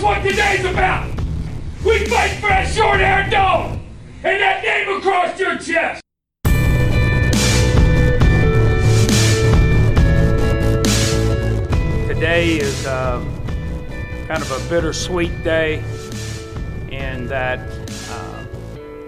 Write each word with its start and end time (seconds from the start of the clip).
What 0.00 0.22
today's 0.22 0.64
about. 0.64 1.08
We 1.84 2.06
fight 2.06 2.30
for 2.40 2.48
that 2.48 2.72
short-haired 2.72 3.30
dog 3.30 3.78
and 4.24 4.40
that 4.40 4.64
name 4.64 4.96
across 4.96 5.38
your 5.38 5.58
chest. 5.58 6.00
Today 12.08 12.56
is 12.56 12.86
uh, 12.86 13.22
kind 14.26 14.42
of 14.42 14.50
a 14.50 14.70
bittersweet 14.70 15.44
day 15.44 15.84
in 16.90 17.26
that 17.26 17.60
uh, 18.10 18.46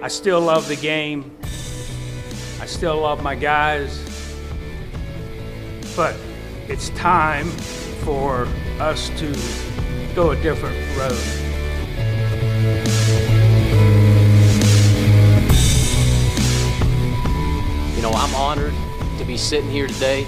I 0.02 0.09
still 0.09 0.43
love 0.43 0.69
the 0.69 0.77
game. 0.77 1.35
I 2.61 2.66
still 2.66 3.01
love 3.01 3.23
my 3.23 3.35
guys. 3.35 3.99
But 5.97 6.15
it's 6.69 6.91
time 6.91 7.49
for 8.05 8.47
us 8.79 9.09
to 9.19 9.72
go 10.15 10.33
a 10.33 10.37
different 10.37 10.77
road. 10.98 11.19
You 17.97 18.02
know, 18.02 18.11
I'm 18.11 18.35
honored 18.35 18.75
to 19.19 19.25
be 19.25 19.38
sitting 19.38 19.71
here 19.71 19.87
today. 19.87 20.27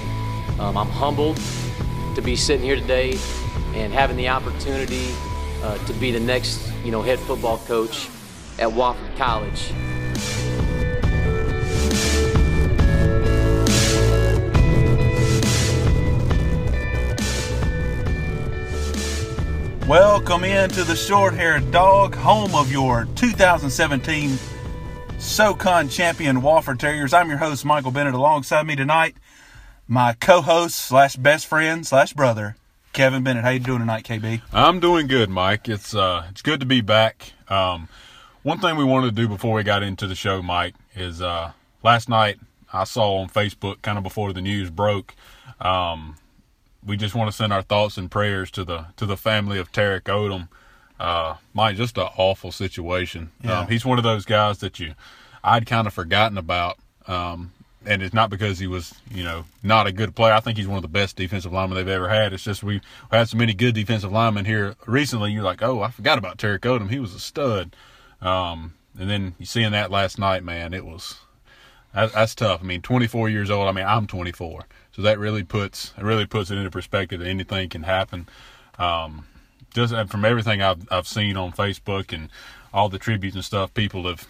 Um, 0.58 0.78
I'm 0.78 0.88
humbled 0.88 1.38
to 2.14 2.22
be 2.22 2.34
sitting 2.34 2.64
here 2.64 2.76
today 2.76 3.18
and 3.74 3.92
having 3.92 4.16
the 4.16 4.28
opportunity 4.28 5.10
uh, 5.62 5.76
to 5.86 5.92
be 5.94 6.10
the 6.10 6.20
next, 6.20 6.72
you 6.82 6.90
know, 6.90 7.02
head 7.02 7.18
football 7.18 7.58
coach 7.58 8.08
at 8.58 8.68
Wofford 8.68 9.16
College. 9.16 9.70
Welcome 19.88 20.44
into 20.44 20.82
the 20.82 20.96
Short 20.96 21.34
Haired 21.34 21.70
Dog, 21.70 22.14
home 22.14 22.54
of 22.54 22.72
your 22.72 23.06
2017 23.16 24.38
SoCon 25.18 25.90
champion 25.90 26.40
Wofford 26.40 26.78
Terriers. 26.78 27.12
I'm 27.12 27.28
your 27.28 27.36
host, 27.36 27.66
Michael 27.66 27.90
Bennett. 27.90 28.14
Alongside 28.14 28.66
me 28.66 28.76
tonight, 28.76 29.14
my 29.86 30.14
co-host 30.14 30.76
slash 30.76 31.16
best 31.16 31.46
friend 31.46 31.86
slash 31.86 32.14
brother, 32.14 32.56
Kevin 32.94 33.24
Bennett. 33.24 33.44
How 33.44 33.50
you 33.50 33.60
doing 33.60 33.80
tonight, 33.80 34.04
KB? 34.04 34.40
I'm 34.54 34.80
doing 34.80 35.06
good, 35.06 35.28
Mike. 35.28 35.68
It's 35.68 35.94
uh, 35.94 36.28
it's 36.30 36.40
good 36.40 36.60
to 36.60 36.66
be 36.66 36.80
back. 36.80 37.34
Um, 37.50 37.90
one 38.42 38.60
thing 38.60 38.76
we 38.76 38.84
wanted 38.84 39.14
to 39.14 39.22
do 39.22 39.28
before 39.28 39.54
we 39.54 39.64
got 39.64 39.82
into 39.82 40.06
the 40.06 40.14
show, 40.14 40.40
Mike, 40.40 40.76
is 40.96 41.20
uh, 41.20 41.52
last 41.82 42.08
night 42.08 42.38
I 42.72 42.84
saw 42.84 43.18
on 43.18 43.28
Facebook, 43.28 43.82
kind 43.82 43.98
of 43.98 44.02
before 44.02 44.32
the 44.32 44.40
news 44.40 44.70
broke. 44.70 45.14
Um, 45.60 46.16
we 46.86 46.96
just 46.96 47.14
want 47.14 47.30
to 47.30 47.36
send 47.36 47.52
our 47.52 47.62
thoughts 47.62 47.96
and 47.96 48.10
prayers 48.10 48.50
to 48.52 48.64
the 48.64 48.86
to 48.96 49.06
the 49.06 49.16
family 49.16 49.58
of 49.58 49.72
Tarek 49.72 50.02
Odom. 50.02 50.48
Uh, 50.98 51.36
Mike, 51.52 51.76
just 51.76 51.98
an 51.98 52.08
awful 52.16 52.52
situation. 52.52 53.32
Yeah. 53.42 53.60
Um, 53.60 53.68
he's 53.68 53.84
one 53.84 53.98
of 53.98 54.04
those 54.04 54.24
guys 54.24 54.58
that 54.58 54.78
you 54.78 54.94
I'd 55.42 55.66
kind 55.66 55.86
of 55.86 55.94
forgotten 55.94 56.38
about. 56.38 56.78
Um, 57.06 57.52
and 57.86 58.02
it's 58.02 58.14
not 58.14 58.30
because 58.30 58.58
he 58.58 58.66
was, 58.66 58.94
you 59.10 59.22
know, 59.22 59.44
not 59.62 59.86
a 59.86 59.92
good 59.92 60.14
player. 60.14 60.32
I 60.32 60.40
think 60.40 60.56
he's 60.56 60.66
one 60.66 60.76
of 60.76 60.82
the 60.82 60.88
best 60.88 61.16
defensive 61.16 61.52
linemen 61.52 61.76
they've 61.76 61.88
ever 61.88 62.08
had. 62.08 62.32
It's 62.32 62.44
just 62.44 62.62
we 62.62 62.80
had 63.10 63.28
so 63.28 63.36
many 63.36 63.52
good 63.52 63.74
defensive 63.74 64.10
linemen 64.10 64.46
here 64.46 64.74
recently. 64.86 65.32
You're 65.32 65.42
like, 65.42 65.62
oh, 65.62 65.82
I 65.82 65.90
forgot 65.90 66.16
about 66.16 66.38
Tarek 66.38 66.60
Odom. 66.60 66.88
He 66.90 66.98
was 66.98 67.14
a 67.14 67.20
stud. 67.20 67.76
Um, 68.22 68.74
and 68.98 69.10
then 69.10 69.34
you 69.38 69.44
seeing 69.44 69.72
that 69.72 69.90
last 69.90 70.18
night, 70.18 70.44
man, 70.44 70.72
it 70.72 70.86
was 70.86 71.18
that, 71.94 72.12
that's 72.12 72.34
tough. 72.34 72.60
I 72.62 72.64
mean, 72.64 72.82
24 72.82 73.28
years 73.28 73.50
old. 73.50 73.68
I 73.68 73.72
mean, 73.72 73.86
I'm 73.86 74.06
24, 74.06 74.64
so 74.94 75.02
that 75.02 75.18
really 75.18 75.42
puts 75.42 75.92
it 75.96 76.04
really 76.04 76.26
puts 76.26 76.50
it 76.50 76.56
into 76.56 76.70
perspective 76.70 77.20
that 77.20 77.28
anything 77.28 77.68
can 77.68 77.82
happen. 77.82 78.28
Um, 78.78 79.26
just 79.74 79.94
from 80.08 80.24
everything 80.24 80.62
I've 80.62 80.86
I've 80.90 81.08
seen 81.08 81.36
on 81.36 81.52
Facebook 81.52 82.12
and 82.12 82.28
all 82.72 82.88
the 82.88 82.98
tributes 82.98 83.34
and 83.34 83.44
stuff 83.44 83.74
people 83.74 84.06
have 84.06 84.26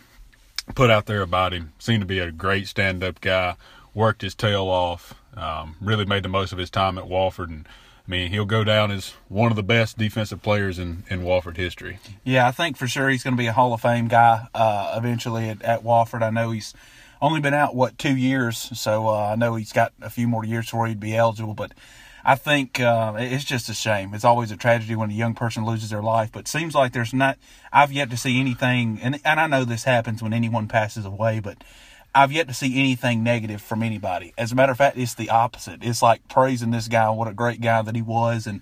put 0.75 0.91
out 0.91 1.07
there 1.07 1.23
about 1.23 1.53
him, 1.53 1.73
seemed 1.79 2.01
to 2.01 2.07
be 2.07 2.19
a 2.19 2.31
great 2.31 2.69
stand-up 2.69 3.21
guy. 3.21 3.57
Worked 3.95 4.23
his 4.23 4.35
tail 4.35 4.65
off. 4.65 5.15
Um, 5.37 5.77
really 5.81 6.05
made 6.05 6.23
the 6.23 6.29
most 6.29 6.53
of 6.53 6.59
his 6.59 6.71
time 6.71 6.99
at 6.99 7.05
Wofford 7.05 7.49
and 7.49 7.69
I 8.07 8.11
mean, 8.11 8.31
he'll 8.31 8.45
go 8.45 8.65
down 8.65 8.91
as 8.91 9.15
one 9.29 9.51
of 9.51 9.57
the 9.57 9.63
best 9.63 9.97
defensive 9.97 10.43
players 10.43 10.79
in 10.79 11.05
in 11.09 11.23
Wofford 11.23 11.57
history. 11.57 11.99
Yeah, 12.23 12.47
I 12.47 12.51
think 12.51 12.77
for 12.77 12.87
sure 12.87 13.09
he's 13.09 13.23
going 13.23 13.35
to 13.35 13.41
be 13.41 13.47
a 13.47 13.53
Hall 13.53 13.73
of 13.73 13.81
Fame 13.81 14.09
guy 14.09 14.47
uh, 14.55 14.95
eventually 14.97 15.49
at, 15.49 15.63
at. 15.63 15.81
I 15.87 16.31
know 16.31 16.51
he's 16.51 16.75
only 17.21 17.41
been 17.41 17.55
out 17.55 17.75
what 17.75 17.99
two 17.99 18.17
years, 18.17 18.59
so 18.79 19.09
uh, 19.09 19.31
I 19.33 19.37
know 19.37 19.55
he's 19.57 19.73
got 19.73 19.93
a 20.01 20.11
few 20.11 20.29
more 20.29 20.45
years 20.45 20.67
before 20.67 20.87
he'd 20.87 21.01
be 21.01 21.17
eligible. 21.17 21.55
But 21.55 21.73
I 22.25 22.35
think 22.35 22.81
uh, 22.81 23.15
it's 23.19 23.45
just 23.45 23.69
a 23.69 23.75
shame. 23.75 24.15
It's 24.15 24.25
always 24.25 24.51
a 24.51 24.57
tragedy 24.57 24.97
when 24.97 25.11
a 25.11 25.15
young 25.15 25.35
person 25.35 25.65
loses 25.65 25.91
their 25.91 26.03
life, 26.03 26.31
but 26.33 26.49
seems 26.49 26.75
like 26.75 26.93
there's 26.93 27.15
not. 27.15 27.39
I've 27.73 27.93
yet 27.93 28.11
to 28.11 28.17
see 28.17 28.41
anything, 28.41 28.99
and 29.03 29.21
and 29.25 29.41
I 29.41 29.47
know 29.47 29.65
this 29.65 29.85
happens 29.85 30.23
when 30.23 30.33
anyone 30.33 30.69
passes 30.69 31.05
away, 31.05 31.41
but. 31.41 31.63
I've 32.17 32.31
yet 32.31 32.47
to 32.47 32.55
see 32.55 32.79
anything 32.79 33.25
negative 33.25 33.61
from 33.61 33.83
anybody. 33.83 34.35
As 34.39 34.53
a 34.53 34.55
matter 34.55 34.71
of 34.71 34.79
fact, 34.79 34.97
it's 34.97 35.15
the 35.15 35.31
opposite. 35.31 35.83
It's 35.83 36.01
like 36.01 36.29
praising 36.29 36.71
this 36.71 36.87
guy, 36.87 37.11
what 37.11 37.27
a 37.27 37.35
great 37.35 37.61
guy 37.61 37.83
that 37.83 37.97
he 37.97 38.03
was, 38.03 38.47
and 38.47 38.61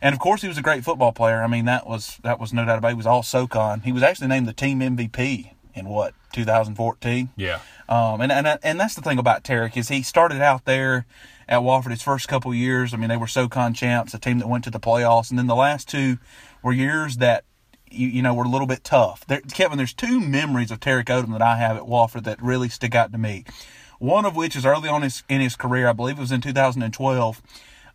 and 0.00 0.12
of 0.12 0.18
course 0.18 0.42
he 0.42 0.48
was 0.48 0.58
a 0.58 0.62
great 0.62 0.82
football 0.82 1.12
player. 1.12 1.44
I 1.44 1.46
mean 1.46 1.66
that 1.66 1.86
was 1.86 2.18
that 2.24 2.40
was 2.40 2.52
no 2.52 2.64
doubt 2.64 2.78
about. 2.78 2.88
it. 2.88 2.94
He 2.94 2.96
was 2.96 3.06
all 3.06 3.22
SoCon. 3.22 3.82
He 3.82 3.92
was 3.92 4.02
actually 4.02 4.26
named 4.26 4.48
the 4.48 4.52
team 4.52 4.80
MVP 4.80 5.52
in 5.74 5.88
what 5.88 6.14
2014. 6.32 7.30
Yeah, 7.36 7.60
Um, 7.88 8.20
and, 8.20 8.32
and 8.32 8.58
and 8.62 8.80
that's 8.80 8.94
the 8.94 9.02
thing 9.02 9.18
about 9.18 9.44
Tarek 9.44 9.76
is 9.76 9.88
he 9.88 10.02
started 10.02 10.40
out 10.40 10.64
there 10.64 11.06
at 11.48 11.60
Wofford 11.60 11.90
his 11.90 12.02
first 12.02 12.28
couple 12.28 12.54
years. 12.54 12.94
I 12.94 12.96
mean, 12.96 13.08
they 13.08 13.16
were 13.16 13.26
SoCon 13.26 13.74
champs, 13.74 14.14
a 14.14 14.18
team 14.18 14.38
that 14.38 14.48
went 14.48 14.64
to 14.64 14.70
the 14.70 14.80
playoffs, 14.80 15.30
and 15.30 15.38
then 15.38 15.46
the 15.46 15.54
last 15.54 15.88
two 15.88 16.18
were 16.62 16.72
years 16.72 17.18
that 17.18 17.44
you, 17.90 18.08
you 18.08 18.22
know 18.22 18.34
were 18.34 18.44
a 18.44 18.48
little 18.48 18.66
bit 18.66 18.84
tough. 18.84 19.26
There, 19.26 19.40
Kevin, 19.40 19.78
there's 19.78 19.94
two 19.94 20.20
memories 20.20 20.70
of 20.70 20.80
Tarek 20.80 21.04
Odom 21.04 21.32
that 21.32 21.42
I 21.42 21.56
have 21.56 21.76
at 21.76 21.82
Wofford 21.82 22.24
that 22.24 22.42
really 22.42 22.68
stick 22.68 22.94
out 22.94 23.12
to 23.12 23.18
me. 23.18 23.44
One 23.98 24.24
of 24.24 24.34
which 24.34 24.56
is 24.56 24.66
early 24.66 24.88
on 24.88 25.02
his, 25.02 25.22
in 25.28 25.40
his 25.40 25.54
career, 25.54 25.86
I 25.86 25.92
believe 25.92 26.18
it 26.18 26.20
was 26.20 26.32
in 26.32 26.40
2012, 26.40 27.42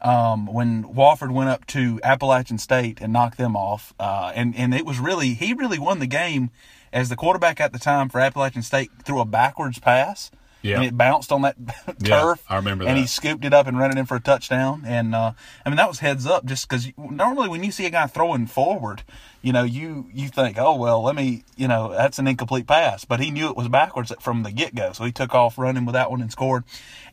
um, 0.01 0.45
when 0.45 0.83
Wofford 0.83 1.31
went 1.31 1.49
up 1.49 1.65
to 1.67 1.99
Appalachian 2.03 2.57
State 2.57 2.99
and 3.01 3.11
knocked 3.11 3.37
them 3.37 3.55
off. 3.55 3.93
Uh, 3.99 4.31
and, 4.35 4.55
and 4.55 4.73
it 4.73 4.85
was 4.85 4.99
really, 4.99 5.33
he 5.33 5.53
really 5.53 5.79
won 5.79 5.99
the 5.99 6.07
game 6.07 6.51
as 6.93 7.09
the 7.09 7.15
quarterback 7.15 7.59
at 7.59 7.73
the 7.73 7.79
time 7.79 8.09
for 8.09 8.19
Appalachian 8.19 8.61
State 8.63 8.91
threw 9.03 9.19
a 9.19 9.25
backwards 9.25 9.79
pass. 9.79 10.31
Yeah. 10.61 10.77
And 10.77 10.85
it 10.85 10.97
bounced 10.97 11.31
on 11.31 11.43
that 11.43 11.55
Yeah, 11.99 12.21
turf. 12.21 12.43
I 12.49 12.55
remember 12.55 12.83
that. 12.83 12.89
And 12.89 12.99
he 12.99 13.05
scooped 13.05 13.45
it 13.45 13.53
up 13.53 13.67
and 13.67 13.77
ran 13.77 13.91
it 13.91 13.97
in 13.97 14.05
for 14.05 14.15
a 14.15 14.19
touchdown. 14.19 14.83
And, 14.85 15.13
uh, 15.13 15.33
I 15.65 15.69
mean, 15.69 15.77
that 15.77 15.87
was 15.87 15.99
heads 15.99 16.25
up 16.25 16.45
just 16.45 16.67
because 16.67 16.91
normally 16.97 17.49
when 17.49 17.63
you 17.63 17.71
see 17.71 17.85
a 17.85 17.89
guy 17.89 18.07
throwing 18.07 18.47
forward, 18.47 19.03
you 19.41 19.53
know, 19.53 19.63
you, 19.63 20.09
you 20.13 20.29
think, 20.29 20.57
oh, 20.57 20.75
well, 20.75 21.01
let 21.01 21.15
me, 21.15 21.43
you 21.55 21.67
know, 21.67 21.91
that's 21.91 22.19
an 22.19 22.27
incomplete 22.27 22.67
pass. 22.67 23.05
But 23.05 23.19
he 23.19 23.31
knew 23.31 23.49
it 23.49 23.55
was 23.55 23.67
backwards 23.67 24.11
from 24.19 24.43
the 24.43 24.51
get 24.51 24.75
go. 24.75 24.93
So 24.93 25.05
he 25.05 25.11
took 25.11 25.33
off 25.33 25.57
running 25.57 25.85
with 25.85 25.93
that 25.93 26.11
one 26.11 26.21
and 26.21 26.31
scored. 26.31 26.63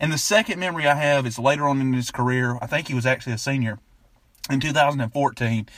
And 0.01 0.13
the 0.13 0.19
second 0.19 0.59
memory 0.59 0.87
I 0.87 0.95
have 0.95 1.27
is 1.27 1.39
later 1.39 1.67
on 1.69 1.81
in 1.81 1.93
his 1.93 2.11
career. 2.11 2.59
I 2.61 2.67
think 2.67 2.89
he 2.89 2.95
was 2.95 3.07
actually 3.07 3.35
a 3.35 3.39
senior 3.39 3.79
in 4.51 4.61
2014 4.61 5.69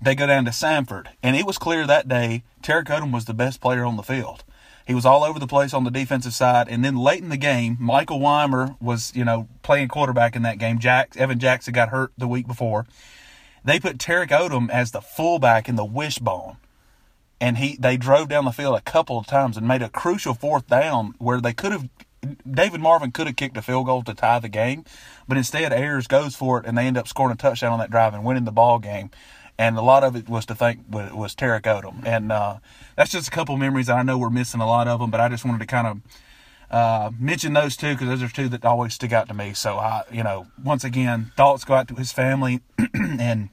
they 0.00 0.14
go 0.14 0.26
down 0.26 0.44
to 0.44 0.50
Samford, 0.50 1.08
and 1.22 1.36
it 1.36 1.44
was 1.44 1.58
clear 1.58 1.86
that 1.86 2.08
day 2.08 2.44
Tarek 2.62 2.86
Odom 2.86 3.12
was 3.12 3.24
the 3.24 3.34
best 3.34 3.60
player 3.60 3.84
on 3.84 3.96
the 3.96 4.02
field. 4.02 4.44
He 4.88 4.94
was 4.94 5.04
all 5.04 5.22
over 5.22 5.38
the 5.38 5.46
place 5.46 5.74
on 5.74 5.84
the 5.84 5.90
defensive 5.90 6.32
side, 6.32 6.66
and 6.66 6.82
then 6.82 6.96
late 6.96 7.22
in 7.22 7.28
the 7.28 7.36
game, 7.36 7.76
Michael 7.78 8.20
Weimer 8.20 8.74
was, 8.80 9.14
you 9.14 9.22
know, 9.22 9.46
playing 9.62 9.88
quarterback 9.88 10.34
in 10.34 10.40
that 10.42 10.56
game. 10.56 10.78
Jack 10.78 11.14
Evan 11.14 11.38
Jackson 11.38 11.74
got 11.74 11.90
hurt 11.90 12.10
the 12.16 12.26
week 12.26 12.46
before. 12.46 12.86
They 13.62 13.78
put 13.78 13.98
Tarek 13.98 14.30
Odom 14.30 14.70
as 14.70 14.92
the 14.92 15.02
fullback 15.02 15.68
in 15.68 15.76
the 15.76 15.84
wishbone, 15.84 16.56
and 17.38 17.58
he 17.58 17.76
they 17.76 17.98
drove 17.98 18.30
down 18.30 18.46
the 18.46 18.50
field 18.50 18.78
a 18.78 18.80
couple 18.80 19.18
of 19.18 19.26
times 19.26 19.58
and 19.58 19.68
made 19.68 19.82
a 19.82 19.90
crucial 19.90 20.32
fourth 20.32 20.66
down 20.68 21.12
where 21.18 21.38
they 21.38 21.52
could 21.52 21.72
have 21.72 21.90
David 22.50 22.80
Marvin 22.80 23.12
could 23.12 23.26
have 23.26 23.36
kicked 23.36 23.58
a 23.58 23.62
field 23.62 23.84
goal 23.84 24.02
to 24.04 24.14
tie 24.14 24.38
the 24.38 24.48
game, 24.48 24.86
but 25.28 25.36
instead 25.36 25.70
Ayers 25.70 26.06
goes 26.06 26.34
for 26.34 26.60
it 26.60 26.66
and 26.66 26.78
they 26.78 26.86
end 26.86 26.96
up 26.96 27.06
scoring 27.06 27.34
a 27.34 27.36
touchdown 27.36 27.72
on 27.72 27.78
that 27.78 27.90
drive 27.90 28.14
and 28.14 28.24
winning 28.24 28.44
the 28.44 28.52
ball 28.52 28.78
game. 28.78 29.10
And 29.58 29.76
a 29.76 29.82
lot 29.82 30.04
of 30.04 30.14
it 30.14 30.28
was 30.28 30.46
to 30.46 30.54
thank 30.54 30.80
was 30.88 31.34
Tarek 31.34 31.62
Odom, 31.62 32.06
and 32.06 32.30
uh, 32.30 32.58
that's 32.94 33.10
just 33.10 33.26
a 33.26 33.30
couple 33.32 33.56
memories. 33.56 33.88
I 33.88 34.02
know 34.02 34.16
we're 34.16 34.30
missing 34.30 34.60
a 34.60 34.66
lot 34.66 34.86
of 34.86 35.00
them, 35.00 35.10
but 35.10 35.20
I 35.20 35.28
just 35.28 35.44
wanted 35.44 35.58
to 35.58 35.66
kind 35.66 35.86
of 35.88 36.00
uh, 36.70 37.10
mention 37.18 37.54
those 37.54 37.76
two 37.76 37.92
because 37.92 38.08
those 38.08 38.22
are 38.22 38.28
two 38.28 38.48
that 38.50 38.64
always 38.64 38.94
stick 38.94 39.12
out 39.12 39.26
to 39.28 39.34
me. 39.34 39.54
So 39.54 39.78
I, 39.78 40.04
you 40.12 40.22
know, 40.22 40.46
once 40.62 40.84
again, 40.84 41.32
thoughts 41.36 41.64
go 41.64 41.74
out 41.74 41.88
to 41.88 41.94
his 41.94 42.12
family 42.12 42.60
and 42.94 43.48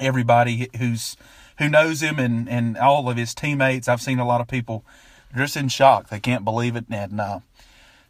everybody 0.00 0.68
who's 0.78 1.16
who 1.58 1.68
knows 1.68 2.00
him 2.02 2.18
and 2.18 2.48
and 2.48 2.76
all 2.76 3.08
of 3.08 3.16
his 3.16 3.34
teammates. 3.34 3.86
I've 3.88 4.00
seen 4.00 4.18
a 4.18 4.26
lot 4.26 4.40
of 4.40 4.48
people 4.48 4.84
just 5.36 5.56
in 5.56 5.68
shock; 5.68 6.08
they 6.08 6.20
can't 6.20 6.44
believe 6.44 6.74
it, 6.74 6.86
and 6.90 7.20
uh, 7.20 7.40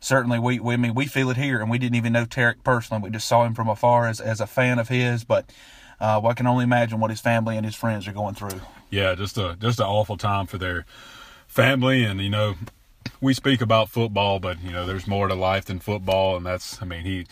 certainly 0.00 0.38
we, 0.38 0.60
we 0.60 0.74
I 0.74 0.76
mean 0.76 0.94
we 0.94 1.06
feel 1.06 1.30
it 1.30 1.36
here, 1.36 1.60
and 1.60 1.68
we 1.68 1.78
didn't 1.78 1.96
even 1.96 2.12
know 2.12 2.24
Tarek 2.24 2.62
personally. 2.62 3.02
We 3.02 3.10
just 3.10 3.28
saw 3.28 3.44
him 3.44 3.54
from 3.54 3.68
afar 3.68 4.06
as 4.06 4.20
as 4.20 4.40
a 4.40 4.46
fan 4.46 4.78
of 4.78 4.88
his, 4.88 5.24
but. 5.24 5.52
Uh, 6.00 6.20
well, 6.22 6.30
I 6.30 6.34
can 6.34 6.46
only 6.46 6.64
imagine 6.64 7.00
what 7.00 7.10
his 7.10 7.20
family 7.20 7.56
and 7.56 7.64
his 7.66 7.74
friends 7.74 8.06
are 8.06 8.12
going 8.12 8.34
through. 8.34 8.60
yeah, 8.90 9.14
just 9.14 9.36
a 9.38 9.56
just 9.60 9.80
an 9.80 9.86
awful 9.86 10.16
time 10.16 10.46
for 10.46 10.58
their 10.58 10.86
family, 11.46 12.04
and 12.04 12.20
you 12.20 12.30
know, 12.30 12.54
we 13.20 13.34
speak 13.34 13.60
about 13.60 13.88
football, 13.88 14.38
but 14.38 14.62
you 14.62 14.70
know, 14.70 14.86
there's 14.86 15.06
more 15.06 15.28
to 15.28 15.34
life 15.34 15.64
than 15.64 15.78
football, 15.80 16.36
and 16.36 16.46
that's 16.46 16.80
I 16.80 16.84
mean 16.84 17.04
he. 17.04 17.26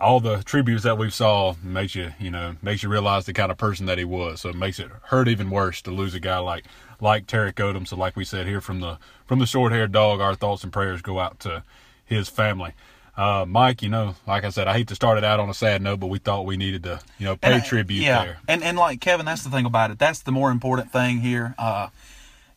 all 0.00 0.20
the 0.20 0.42
tributes 0.44 0.84
that 0.84 0.96
we 0.98 1.10
saw 1.10 1.54
makes 1.62 1.94
you, 1.94 2.12
you 2.18 2.30
know, 2.30 2.54
makes 2.62 2.82
you 2.82 2.88
realize 2.88 3.26
the 3.26 3.32
kind 3.32 3.50
of 3.50 3.58
person 3.58 3.86
that 3.86 3.98
he 3.98 4.04
was. 4.04 4.40
So 4.40 4.48
it 4.50 4.54
makes 4.56 4.78
it 4.78 4.90
hurt 5.10 5.28
even 5.28 5.50
worse 5.50 5.82
to 5.82 5.90
lose 5.90 6.14
a 6.14 6.20
guy 6.20 6.38
like 6.38 6.64
like 7.00 7.26
Tarek 7.26 7.54
Odom. 7.54 7.86
So 7.86 7.96
like 7.96 8.16
we 8.16 8.24
said 8.24 8.46
here 8.46 8.60
from 8.60 8.80
the 8.80 8.98
from 9.26 9.38
the 9.38 9.46
short 9.46 9.72
haired 9.72 9.92
dog, 9.92 10.20
our 10.20 10.34
thoughts 10.34 10.64
and 10.64 10.72
prayers 10.72 11.02
go 11.02 11.18
out 11.18 11.40
to 11.40 11.62
his 12.04 12.28
family. 12.28 12.72
Uh, 13.18 13.44
Mike, 13.44 13.82
you 13.82 13.88
know, 13.88 14.14
like 14.28 14.44
I 14.44 14.50
said, 14.50 14.68
I 14.68 14.74
hate 14.74 14.86
to 14.88 14.94
start 14.94 15.18
it 15.18 15.24
out 15.24 15.40
on 15.40 15.50
a 15.50 15.54
sad 15.54 15.82
note, 15.82 15.98
but 15.98 16.06
we 16.06 16.20
thought 16.20 16.46
we 16.46 16.56
needed 16.56 16.84
to, 16.84 17.00
you 17.18 17.26
know, 17.26 17.34
pay 17.34 17.54
And 17.54 17.64
tribute 17.64 18.04
yeah. 18.04 18.24
there. 18.24 18.38
And 18.46 18.62
and 18.62 18.78
like 18.78 19.00
Kevin, 19.00 19.26
that's 19.26 19.42
the 19.42 19.50
thing 19.50 19.66
about 19.66 19.90
it. 19.90 19.98
That's 19.98 20.20
the 20.20 20.30
more 20.30 20.52
important 20.52 20.92
thing 20.92 21.18
here. 21.18 21.56
Uh, 21.58 21.88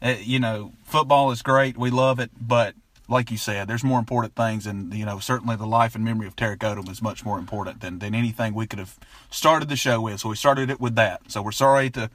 uh, 0.03 0.15
you 0.21 0.39
know, 0.39 0.73
football 0.83 1.31
is 1.31 1.41
great. 1.41 1.77
We 1.77 1.89
love 1.89 2.19
it, 2.19 2.29
but 2.39 2.75
like 3.07 3.31
you 3.31 3.37
said, 3.37 3.67
there's 3.67 3.83
more 3.83 3.97
important 3.97 4.35
things, 4.35 4.67
and 4.67 4.93
you 4.93 5.03
know, 5.03 5.17
certainly 5.17 5.55
the 5.55 5.65
life 5.65 5.95
and 5.95 6.05
memory 6.05 6.27
of 6.27 6.35
Tarek 6.35 6.59
Odom 6.59 6.87
is 6.91 7.01
much 7.01 7.25
more 7.25 7.39
important 7.39 7.81
than 7.81 7.97
than 7.97 8.13
anything 8.13 8.53
we 8.53 8.67
could 8.67 8.77
have 8.77 8.99
started 9.31 9.67
the 9.67 9.75
show 9.75 9.99
with. 9.99 10.19
So 10.19 10.29
we 10.29 10.35
started 10.35 10.69
it 10.69 10.79
with 10.79 10.93
that. 10.93 11.21
So 11.31 11.41
we're 11.41 11.51
sorry 11.51 11.89
to. 11.91 12.11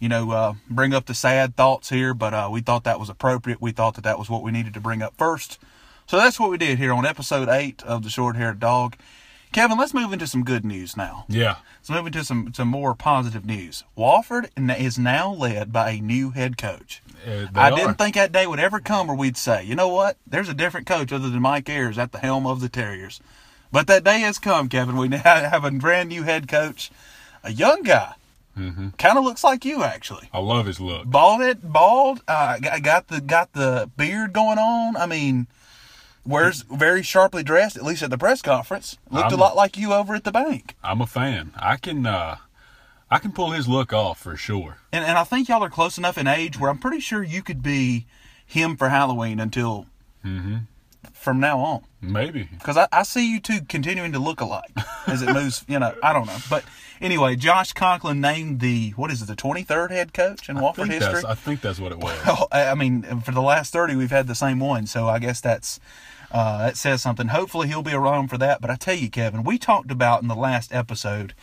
You 0.00 0.08
know, 0.08 0.30
uh, 0.30 0.54
bring 0.70 0.94
up 0.94 1.06
the 1.06 1.12
sad 1.12 1.56
thoughts 1.56 1.90
here, 1.90 2.14
but 2.14 2.32
uh, 2.32 2.48
we 2.52 2.60
thought 2.60 2.84
that 2.84 3.00
was 3.00 3.08
appropriate. 3.08 3.60
We 3.60 3.72
thought 3.72 3.96
that 3.96 4.04
that 4.04 4.16
was 4.16 4.30
what 4.30 4.44
we 4.44 4.52
needed 4.52 4.72
to 4.74 4.80
bring 4.80 5.02
up 5.02 5.14
first. 5.18 5.58
So 6.08 6.16
that's 6.16 6.40
what 6.40 6.48
we 6.48 6.56
did 6.56 6.78
here 6.78 6.94
on 6.94 7.04
episode 7.04 7.50
eight 7.50 7.82
of 7.82 8.02
the 8.02 8.08
Short 8.08 8.34
Haired 8.34 8.58
Dog. 8.58 8.96
Kevin, 9.52 9.76
let's 9.76 9.92
move 9.92 10.10
into 10.10 10.26
some 10.26 10.42
good 10.42 10.64
news 10.64 10.96
now. 10.96 11.26
Yeah. 11.28 11.56
Let's 11.80 11.90
move 11.90 12.06
into 12.06 12.24
some, 12.24 12.50
some 12.54 12.68
more 12.68 12.94
positive 12.94 13.44
news. 13.44 13.84
Wofford 13.94 14.48
is 14.80 14.98
now 14.98 15.30
led 15.30 15.70
by 15.70 15.90
a 15.90 16.00
new 16.00 16.30
head 16.30 16.56
coach. 16.56 17.02
Uh, 17.26 17.48
I 17.54 17.70
are. 17.70 17.76
didn't 17.76 17.96
think 17.96 18.14
that 18.14 18.32
day 18.32 18.46
would 18.46 18.58
ever 18.58 18.80
come 18.80 19.06
where 19.06 19.16
we'd 19.16 19.36
say, 19.36 19.62
you 19.62 19.74
know 19.74 19.88
what? 19.88 20.16
There's 20.26 20.48
a 20.48 20.54
different 20.54 20.86
coach 20.86 21.12
other 21.12 21.28
than 21.28 21.42
Mike 21.42 21.68
Ayers 21.68 21.98
at 21.98 22.12
the 22.12 22.20
helm 22.20 22.46
of 22.46 22.62
the 22.62 22.70
Terriers. 22.70 23.20
But 23.70 23.86
that 23.88 24.02
day 24.02 24.20
has 24.20 24.38
come, 24.38 24.70
Kevin. 24.70 24.96
We 24.96 25.08
now 25.08 25.18
have 25.24 25.62
a 25.62 25.70
brand 25.70 26.08
new 26.08 26.22
head 26.22 26.48
coach, 26.48 26.90
a 27.44 27.52
young 27.52 27.82
guy. 27.82 28.14
Mm-hmm. 28.56 28.88
Kind 28.96 29.18
of 29.18 29.24
looks 29.24 29.44
like 29.44 29.66
you, 29.66 29.82
actually. 29.82 30.30
I 30.32 30.38
love 30.38 30.64
his 30.64 30.80
look. 30.80 31.04
Bald, 31.04 31.42
it, 31.42 31.70
bald. 31.70 32.22
Uh, 32.26 32.58
got 32.58 32.82
got 32.82 33.08
the 33.08 33.20
got 33.20 33.52
the 33.52 33.90
beard 33.96 34.32
going 34.32 34.58
on. 34.58 34.96
I 34.96 35.06
mean, 35.06 35.46
wears 36.28 36.62
very 36.62 37.02
sharply 37.02 37.42
dressed. 37.42 37.76
At 37.76 37.84
least 37.84 38.02
at 38.02 38.10
the 38.10 38.18
press 38.18 38.42
conference, 38.42 38.98
looked 39.10 39.28
a 39.32 39.34
I'm- 39.34 39.40
lot 39.40 39.56
like 39.56 39.76
you 39.76 39.92
over 39.92 40.14
at 40.14 40.24
the 40.24 40.32
bank. 40.32 40.76
I'm 40.84 41.00
a 41.00 41.06
fan. 41.06 41.52
I 41.56 41.76
can, 41.76 42.06
uh, 42.06 42.36
I 43.10 43.18
can 43.18 43.32
pull 43.32 43.52
his 43.52 43.66
look 43.66 43.92
off 43.92 44.20
for 44.20 44.36
sure. 44.36 44.76
And, 44.92 45.04
and 45.04 45.16
I 45.18 45.24
think 45.24 45.48
y'all 45.48 45.64
are 45.64 45.70
close 45.70 45.96
enough 45.98 46.18
in 46.18 46.26
age 46.26 46.60
where 46.60 46.70
I'm 46.70 46.78
pretty 46.78 47.00
sure 47.00 47.22
you 47.22 47.42
could 47.42 47.62
be 47.62 48.06
him 48.46 48.76
for 48.76 48.90
Halloween 48.90 49.40
until 49.40 49.86
from 51.12 51.40
now 51.40 51.58
on. 51.60 51.84
Maybe. 52.00 52.48
Because 52.58 52.76
I, 52.76 52.86
I 52.92 53.02
see 53.02 53.32
you 53.32 53.40
two 53.40 53.60
continuing 53.62 54.12
to 54.12 54.18
look 54.18 54.40
alike 54.40 54.70
as 55.06 55.22
it 55.22 55.32
moves. 55.32 55.64
You 55.68 55.78
know, 55.78 55.94
I 56.02 56.12
don't 56.12 56.26
know. 56.26 56.36
But 56.50 56.64
anyway, 57.00 57.34
Josh 57.36 57.72
Conklin 57.72 58.20
named 58.20 58.60
the, 58.60 58.90
what 58.90 59.10
is 59.10 59.22
it, 59.22 59.26
the 59.26 59.34
23rd 59.36 59.90
head 59.90 60.12
coach 60.12 60.48
in 60.48 60.58
I 60.58 60.60
Wofford 60.60 60.90
history? 60.90 61.22
I 61.26 61.34
think 61.34 61.60
that's 61.60 61.80
what 61.80 61.92
it 61.92 61.98
was. 61.98 62.14
Well, 62.26 62.48
I 62.52 62.74
mean, 62.74 63.02
for 63.22 63.32
the 63.32 63.40
last 63.42 63.72
30, 63.72 63.96
we've 63.96 64.10
had 64.10 64.26
the 64.26 64.34
same 64.34 64.60
one. 64.60 64.86
So 64.86 65.08
I 65.08 65.18
guess 65.18 65.40
that's, 65.40 65.80
uh, 66.30 66.58
that 66.58 66.76
says 66.76 67.02
something. 67.02 67.28
Hopefully 67.28 67.68
he'll 67.68 67.82
be 67.82 67.92
around 67.92 68.28
for 68.28 68.38
that. 68.38 68.60
But 68.60 68.70
I 68.70 68.76
tell 68.76 68.94
you, 68.94 69.10
Kevin, 69.10 69.44
we 69.44 69.58
talked 69.58 69.90
about 69.90 70.22
in 70.22 70.28
the 70.28 70.36
last 70.36 70.72
episode 70.72 71.34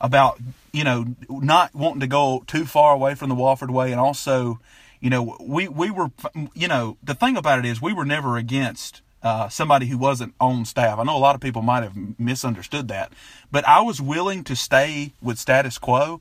about, 0.00 0.38
you 0.72 0.84
know, 0.84 1.14
not 1.28 1.74
wanting 1.74 2.00
to 2.00 2.06
go 2.06 2.44
too 2.46 2.64
far 2.64 2.94
away 2.94 3.14
from 3.14 3.28
the 3.28 3.34
Wofford 3.34 3.70
way. 3.70 3.90
And 3.90 4.00
also, 4.00 4.60
you 5.00 5.10
know, 5.10 5.36
we, 5.40 5.68
we 5.68 5.90
were, 5.90 6.10
you 6.54 6.68
know, 6.68 6.96
the 7.02 7.14
thing 7.14 7.36
about 7.36 7.58
it 7.58 7.64
is 7.64 7.80
we 7.80 7.92
were 7.92 8.04
never 8.04 8.36
against 8.36 9.00
uh, 9.22 9.48
somebody 9.48 9.86
who 9.86 9.96
wasn't 9.96 10.34
on 10.38 10.66
staff. 10.66 10.98
I 10.98 11.04
know 11.04 11.16
a 11.16 11.18
lot 11.18 11.34
of 11.34 11.40
people 11.40 11.62
might 11.62 11.82
have 11.82 11.96
misunderstood 12.18 12.88
that, 12.88 13.12
but 13.50 13.66
I 13.66 13.80
was 13.80 14.00
willing 14.00 14.44
to 14.44 14.54
stay 14.54 15.12
with 15.22 15.38
status 15.38 15.78
quo 15.78 16.20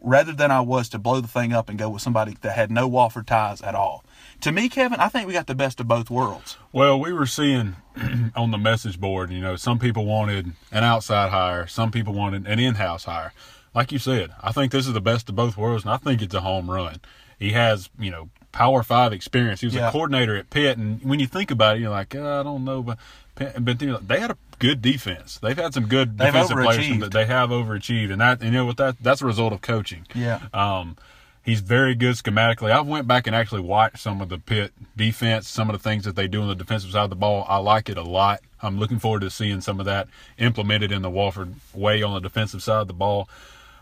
rather 0.00 0.32
than 0.32 0.50
I 0.50 0.60
was 0.60 0.88
to 0.90 0.98
blow 0.98 1.20
the 1.20 1.28
thing 1.28 1.52
up 1.52 1.68
and 1.68 1.78
go 1.78 1.88
with 1.88 2.02
somebody 2.02 2.36
that 2.40 2.56
had 2.56 2.70
no 2.70 2.90
Wofford 2.90 3.26
ties 3.26 3.62
at 3.62 3.74
all. 3.74 4.04
To 4.42 4.52
me, 4.52 4.68
Kevin, 4.68 4.98
I 5.00 5.08
think 5.08 5.26
we 5.28 5.32
got 5.32 5.46
the 5.46 5.54
best 5.54 5.78
of 5.80 5.86
both 5.88 6.10
worlds. 6.10 6.56
Well, 6.72 6.98
we 6.98 7.12
were 7.12 7.26
seeing 7.26 7.76
on 8.36 8.50
the 8.50 8.58
message 8.58 8.98
board, 9.00 9.30
you 9.30 9.40
know, 9.40 9.54
some 9.56 9.78
people 9.78 10.04
wanted 10.04 10.52
an 10.72 10.82
outside 10.84 11.30
hire, 11.30 11.66
some 11.68 11.90
people 11.92 12.12
wanted 12.12 12.46
an 12.46 12.58
in-house 12.58 13.04
hire. 13.04 13.32
Like 13.74 13.92
you 13.92 13.98
said, 13.98 14.30
I 14.42 14.52
think 14.52 14.72
this 14.72 14.86
is 14.86 14.92
the 14.94 15.00
best 15.00 15.28
of 15.28 15.36
both 15.36 15.56
worlds, 15.56 15.84
and 15.84 15.92
I 15.92 15.96
think 15.96 16.20
it's 16.22 16.34
a 16.34 16.40
home 16.40 16.70
run. 16.70 17.00
He 17.38 17.52
has, 17.52 17.88
you 17.98 18.10
know, 18.10 18.28
Power 18.50 18.82
Five 18.82 19.12
experience. 19.14 19.60
He 19.60 19.66
was 19.66 19.74
Yeah. 19.74 19.88
a 19.88 19.92
coordinator 19.92 20.36
at 20.36 20.50
Pitt, 20.50 20.76
and 20.76 21.02
when 21.02 21.20
you 21.20 21.26
think 21.26 21.50
about 21.50 21.76
it, 21.76 21.80
you're 21.80 21.90
like, 21.90 22.14
uh, 22.14 22.40
I 22.40 22.42
don't 22.42 22.64
know, 22.64 22.82
but 22.82 22.98
but 23.34 23.78
they 23.78 24.20
had 24.20 24.30
a 24.30 24.36
good 24.58 24.82
defense. 24.82 25.38
They've 25.38 25.56
had 25.56 25.72
some 25.72 25.86
good 25.86 26.18
They've 26.18 26.26
defensive 26.32 26.58
players 26.58 27.00
that 27.00 27.12
they 27.12 27.24
have 27.24 27.48
overachieved, 27.48 28.12
and 28.12 28.20
that 28.20 28.42
you 28.42 28.50
know 28.50 28.66
what 28.66 28.76
that 28.76 28.96
that's 29.00 29.22
a 29.22 29.26
result 29.26 29.54
of 29.54 29.62
coaching. 29.62 30.06
Yeah. 30.14 30.40
Um, 30.52 30.96
he's 31.42 31.60
very 31.60 31.94
good 31.94 32.14
schematically. 32.14 32.70
I've 32.70 32.86
went 32.86 33.06
back 33.06 33.26
and 33.26 33.36
actually 33.36 33.60
watched 33.60 33.98
some 33.98 34.20
of 34.20 34.28
the 34.28 34.38
Pitt 34.38 34.72
defense, 34.96 35.48
some 35.48 35.68
of 35.68 35.74
the 35.74 35.82
things 35.82 36.04
that 36.04 36.16
they 36.16 36.28
do 36.28 36.42
on 36.42 36.48
the 36.48 36.54
defensive 36.54 36.90
side 36.92 37.04
of 37.04 37.10
the 37.10 37.16
ball. 37.16 37.44
I 37.48 37.58
like 37.58 37.88
it 37.88 37.98
a 37.98 38.02
lot. 38.02 38.40
I'm 38.62 38.78
looking 38.78 38.98
forward 38.98 39.20
to 39.22 39.30
seeing 39.30 39.60
some 39.60 39.80
of 39.80 39.86
that 39.86 40.08
implemented 40.38 40.92
in 40.92 41.02
the 41.02 41.10
Wofford 41.10 41.54
way 41.74 42.02
on 42.02 42.14
the 42.14 42.20
defensive 42.20 42.62
side 42.62 42.82
of 42.82 42.86
the 42.86 42.94
ball. 42.94 43.28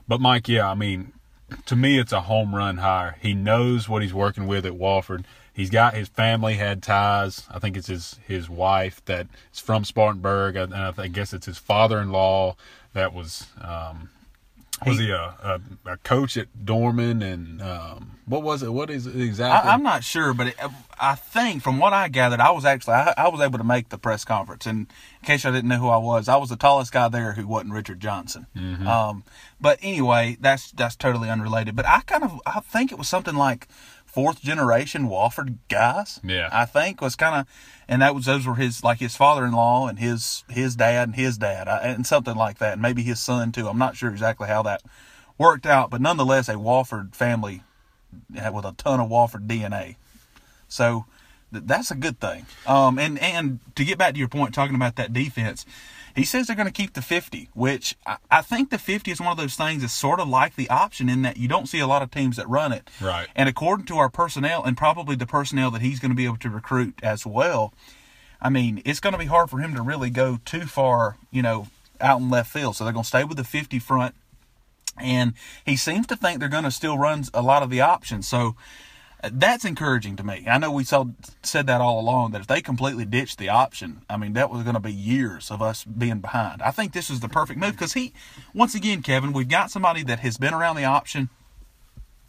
But 0.09 0.21
Mike, 0.21 0.49
yeah, 0.49 0.69
I 0.69 0.75
mean, 0.75 1.13
to 1.67 1.77
me, 1.77 1.99
it's 1.99 2.13
a 2.13 2.23
home 2.23 2.55
run 2.55 2.79
hire. 2.79 3.17
He 3.21 3.35
knows 3.35 3.89
what 3.89 4.03
he's 4.03 4.15
working 4.15 4.47
with 4.47 4.65
at 4.65 4.73
Wofford. 4.73 5.25
He's 5.53 5.71
got 5.71 5.95
his 5.95 6.09
family 6.09 6.55
had 6.55 6.83
ties. 6.83 7.47
I 7.51 7.59
think 7.59 7.77
it's 7.77 7.89
his 7.89 8.19
his 8.27 8.49
wife 8.49 9.05
that 9.05 9.27
is 9.53 9.61
from 9.61 9.85
Spartanburg, 9.85 10.57
and 10.57 10.75
I, 10.75 10.93
I 10.97 11.09
guess 11.09 11.35
it's 11.35 11.47
his 11.47 11.59
father-in-law 11.59 12.57
that 12.95 13.13
was 13.13 13.47
um, 13.61 14.09
was 14.87 14.99
he, 14.99 15.11
a, 15.11 15.35
a 15.43 15.61
a 15.93 15.97
coach 15.99 16.37
at 16.37 16.65
Dorman 16.65 17.23
and 17.23 17.61
um, 17.61 18.19
what 18.27 18.43
was 18.43 18.63
it? 18.63 18.73
What 18.73 18.91
is 18.91 19.07
it 19.07 19.21
exactly? 19.21 19.69
I, 19.69 19.75
I'm 19.75 19.83
not 19.83 20.05
sure, 20.05 20.33
but 20.33 20.49
it, 20.49 20.57
I 21.01 21.15
think 21.17 21.63
from 21.63 21.79
what 21.79 21.93
I 21.93 22.09
gathered, 22.09 22.41
I 22.41 22.51
was 22.51 22.65
actually 22.65 22.95
I, 22.95 23.15
I 23.17 23.29
was 23.29 23.41
able 23.41 23.59
to 23.59 23.65
make 23.65 23.89
the 23.89 23.99
press 23.99 24.25
conference. 24.25 24.67
And 24.67 24.87
in 25.21 25.27
case 25.27 25.45
I 25.45 25.51
didn't 25.51 25.69
know 25.69 25.79
who 25.79 25.89
I 25.89 25.97
was, 25.97 26.29
I 26.29 26.37
was 26.37 26.49
the 26.49 26.57
tallest 26.57 26.93
guy 26.93 27.09
there 27.09 27.33
who 27.33 27.47
wasn't 27.47 27.73
Richard 27.73 28.01
Johnson. 28.01 28.47
Mm-hmm. 28.57 28.87
Um, 28.87 29.25
but 29.61 29.79
anyway, 29.83 30.37
that's 30.41 30.71
that's 30.73 30.97
totally 30.97 31.29
unrelated. 31.29 31.75
But 31.75 31.87
I 31.87 32.01
kind 32.01 32.23
of 32.23 32.41
I 32.47 32.61
think 32.61 32.93
it 32.93 32.99
was 32.99 33.09
something 33.09 33.35
like 33.35 33.67
fourth 34.11 34.43
generation 34.43 35.09
Wofford 35.09 35.57
guys. 35.69 36.21
Yeah. 36.25 36.49
I 36.53 36.65
think 36.65 37.01
was 37.01 37.17
kind 37.17 37.41
of, 37.41 37.47
and 37.89 38.03
that 38.03 38.15
was 38.15 38.27
those 38.27 38.47
were 38.47 38.57
his 38.57 38.83
like 38.83 38.99
his 38.99 39.17
father 39.17 39.45
in 39.45 39.53
law 39.53 39.87
and 39.89 39.99
his 39.99 40.45
his 40.49 40.77
dad 40.77 41.09
and 41.09 41.17
his 41.17 41.39
dad 41.39 41.69
and 41.69 42.07
something 42.07 42.35
like 42.35 42.59
that, 42.59 42.75
and 42.75 42.83
maybe 42.83 43.03
his 43.03 43.21
son 43.21 43.53
too. 43.53 43.69
I'm 43.69 43.79
not 43.79 43.97
sure 43.97 44.11
exactly 44.11 44.49
how 44.49 44.63
that 44.63 44.83
worked 45.39 45.67
out, 45.67 45.91
but 45.91 46.01
nonetheless, 46.01 46.49
a 46.49 46.55
Wofford 46.55 47.15
family 47.15 47.63
with 48.53 48.65
a 48.65 48.75
ton 48.77 49.01
of 49.01 49.09
Wofford 49.09 49.47
DNA. 49.47 49.97
So 50.69 51.07
th- 51.53 51.65
that's 51.67 51.91
a 51.91 51.95
good 51.95 52.21
thing. 52.21 52.47
Um, 52.67 52.99
and 52.99 53.19
and 53.19 53.61
to 53.77 53.85
get 53.85 53.99
back 53.99 54.15
to 54.15 54.19
your 54.19 54.29
point, 54.29 54.55
talking 54.55 54.75
about 54.75 54.97
that 54.97 55.13
defense, 55.13 55.65
he 56.15 56.25
says 56.25 56.47
they're 56.47 56.57
going 56.57 56.67
to 56.67 56.73
keep 56.73 56.95
the 56.95 57.03
50, 57.03 57.49
which 57.55 57.97
I, 58.07 58.17
I 58.31 58.43
think 58.43 58.71
the 58.71 58.79
50 58.79 59.11
is 59.11 59.21
one 59.21 59.31
of 59.31 59.37
those 59.37 59.55
things 59.55 59.83
that's 59.83 59.93
sort 59.93 60.21
of 60.21 60.29
like 60.29 60.57
the 60.57 60.69
option 60.69 61.09
in 61.09 61.23
that 61.23 61.37
you 61.37 61.49
don't 61.49 61.67
see 61.67 61.81
a 61.81 61.87
lot 61.87 62.03
of 62.03 62.11
teams 62.11 62.37
that 62.37 62.49
run 62.49 62.73
it. 62.73 62.89
Right. 63.01 63.29
And 63.35 63.49
according 63.49 63.87
to 63.87 63.99
our 63.99 64.09
personnel, 64.11 64.65
and 64.65 64.77
probably 64.77 65.17
the 65.17 65.27
personnel 65.27 65.71
that 65.73 65.83
he's 65.83 66.01
going 66.01 66.11
to 66.11 66.17
be 66.17 66.25
able 66.25 66.39
to 66.39 66.51
recruit 66.51 66.95
as 67.03 67.27
well, 67.27 67.73
I 68.41 68.49
mean, 68.49 68.83
it's 68.85 69.01
going 69.01 69.13
to 69.13 69.19
be 69.19 69.27
hard 69.27 69.51
for 69.51 69.59
him 69.59 69.75
to 69.75 69.83
really 69.83 70.11
go 70.11 70.39
too 70.45 70.63
far, 70.63 71.17
you 71.31 71.43
know, 71.43 71.69
out 72.01 72.21
in 72.21 72.31
left 72.31 72.51
field. 72.51 72.77
So 72.77 72.85
they're 72.85 72.93
going 72.93 73.05
to 73.05 73.09
stay 73.09 73.25
with 73.25 73.37
the 73.37 73.45
50 73.45 73.79
front 73.79 74.15
and 74.99 75.35
he 75.65 75.77
seems 75.77 76.07
to 76.09 76.17
think 76.17 76.41
they're 76.41 76.49
going 76.49 76.65
to 76.65 76.71
still 76.71 76.99
run 76.99 77.25
a 77.33 77.43
lot 77.43 77.63
of 77.63 77.71
the 77.71 77.81
options. 77.81 78.29
So 78.29 78.57
that's 79.23 79.65
encouraging 79.65 80.17
to 80.17 80.25
me. 80.25 80.45
I 80.49 80.59
know 80.59 80.71
we 80.71 80.85
saw 80.85 81.07
said 81.43 81.67
that 81.67 81.81
all 81.81 82.01
along 82.01 82.33
that 82.33 82.41
if 82.41 82.47
they 82.47 82.61
completely 82.61 83.05
ditched 83.05 83.39
the 83.39 83.49
option, 83.49 84.03
I 84.09 84.17
mean 84.17 84.33
that 84.35 84.51
was 84.51 84.63
going 84.63 84.75
to 84.75 84.81
be 84.81 84.93
years 84.93 85.51
of 85.51 85.61
us 85.61 85.85
being 85.85 86.21
behind. 86.21 86.63
I 86.63 86.71
think 86.71 86.93
this 86.93 87.11
is 87.11 87.21
the 87.21 87.29
perfect 87.29 87.61
move 87.61 87.73
because 87.73 87.93
he, 87.93 88.13
once 88.55 88.75
again, 88.75 89.03
Kevin, 89.03 89.33
we've 89.33 89.49
got 89.49 89.71
somebody 89.71 90.03
that 90.05 90.21
has 90.21 90.39
been 90.39 90.55
around 90.55 90.77
the 90.77 90.85
option 90.85 91.29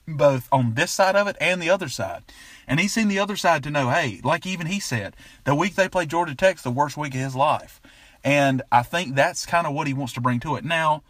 both 0.08 0.48
on 0.52 0.74
this 0.74 0.92
side 0.92 1.16
of 1.16 1.28
it 1.28 1.38
and 1.40 1.62
the 1.62 1.70
other 1.70 1.88
side. 1.88 2.24
And 2.68 2.80
he's 2.80 2.94
seen 2.94 3.08
the 3.08 3.20
other 3.20 3.36
side 3.36 3.64
to 3.64 3.72
know, 3.72 3.90
hey, 3.90 4.20
like 4.24 4.46
even 4.46 4.68
he 4.68 4.80
said, 4.80 5.16
the 5.46 5.56
week 5.56 5.76
they 5.76 5.90
play 5.90 6.06
Georgia 6.06 6.36
Tech's 6.36 6.64
the 6.64 6.72
worst 6.72 6.98
week 6.98 7.14
of 7.14 7.22
his 7.22 7.36
life. 7.36 7.82
And 8.24 8.62
I 8.72 8.84
think 8.84 9.16
that's 9.16 9.46
kind 9.46 9.66
of 9.66 9.74
what 9.74 9.88
he 9.88 9.94
wants 9.94 10.14
to 10.14 10.22
bring 10.22 10.40
to 10.42 10.56
it. 10.56 10.64
Now, 10.64 11.04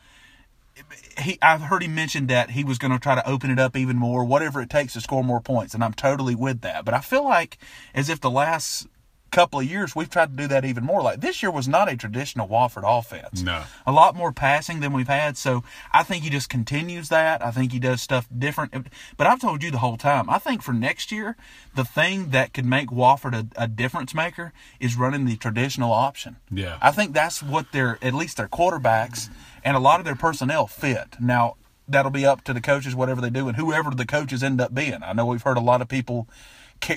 he 1.19 1.37
I've 1.41 1.61
heard 1.61 1.83
him 1.83 1.95
mention 1.95 2.27
that 2.27 2.51
he 2.51 2.63
was 2.63 2.77
going 2.77 2.91
to 2.91 2.99
try 2.99 3.15
to 3.15 3.27
open 3.27 3.51
it 3.51 3.59
up 3.59 3.75
even 3.75 3.97
more, 3.97 4.23
whatever 4.23 4.61
it 4.61 4.69
takes 4.69 4.93
to 4.93 5.01
score 5.01 5.23
more 5.23 5.41
points, 5.41 5.73
and 5.73 5.83
I'm 5.83 5.93
totally 5.93 6.35
with 6.35 6.61
that. 6.61 6.85
But 6.85 6.93
I 6.93 6.99
feel 6.99 7.23
like 7.23 7.57
as 7.93 8.09
if 8.09 8.19
the 8.21 8.31
last 8.31 8.87
couple 9.31 9.59
of 9.59 9.65
years 9.65 9.95
we've 9.95 10.09
tried 10.09 10.29
to 10.29 10.43
do 10.43 10.47
that 10.47 10.65
even 10.65 10.83
more. 10.83 11.01
Like 11.01 11.21
this 11.21 11.41
year 11.41 11.51
was 11.51 11.67
not 11.67 11.91
a 11.91 11.95
traditional 11.95 12.47
Wofford 12.47 12.83
offense. 12.85 13.41
No. 13.41 13.63
a 13.87 13.91
lot 13.91 14.15
more 14.15 14.31
passing 14.31 14.81
than 14.81 14.93
we've 14.93 15.07
had. 15.07 15.37
So 15.37 15.63
I 15.91 16.03
think 16.03 16.23
he 16.23 16.29
just 16.29 16.49
continues 16.49 17.09
that. 17.09 17.43
I 17.43 17.51
think 17.51 17.71
he 17.71 17.79
does 17.79 18.01
stuff 18.01 18.27
different. 18.37 18.87
But 19.17 19.27
I've 19.27 19.39
told 19.39 19.63
you 19.63 19.71
the 19.71 19.79
whole 19.79 19.97
time. 19.97 20.29
I 20.29 20.37
think 20.37 20.61
for 20.61 20.73
next 20.73 21.11
year, 21.11 21.37
the 21.75 21.85
thing 21.85 22.29
that 22.31 22.53
could 22.53 22.65
make 22.65 22.89
Wofford 22.89 23.33
a, 23.33 23.63
a 23.63 23.67
difference 23.67 24.13
maker 24.13 24.51
is 24.79 24.95
running 24.95 25.25
the 25.25 25.37
traditional 25.37 25.91
option. 25.91 26.35
Yeah. 26.51 26.77
I 26.81 26.91
think 26.91 27.13
that's 27.13 27.41
what 27.41 27.71
their 27.71 27.97
at 28.01 28.13
least 28.13 28.37
their 28.37 28.49
quarterbacks 28.49 29.29
and 29.63 29.75
a 29.75 29.79
lot 29.79 29.99
of 29.99 30.05
their 30.05 30.15
personnel 30.15 30.67
fit. 30.67 31.15
Now 31.19 31.55
that'll 31.87 32.11
be 32.11 32.25
up 32.25 32.43
to 32.45 32.53
the 32.53 32.61
coaches 32.61 32.95
whatever 32.95 33.21
they 33.21 33.29
do 33.29 33.47
and 33.47 33.57
whoever 33.57 33.91
the 33.91 34.05
coaches 34.05 34.43
end 34.43 34.61
up 34.61 34.73
being. 34.73 35.03
I 35.03 35.13
know 35.13 35.25
we've 35.25 35.41
heard 35.41 35.57
a 35.57 35.61
lot 35.61 35.81
of 35.81 35.87
people 35.87 36.27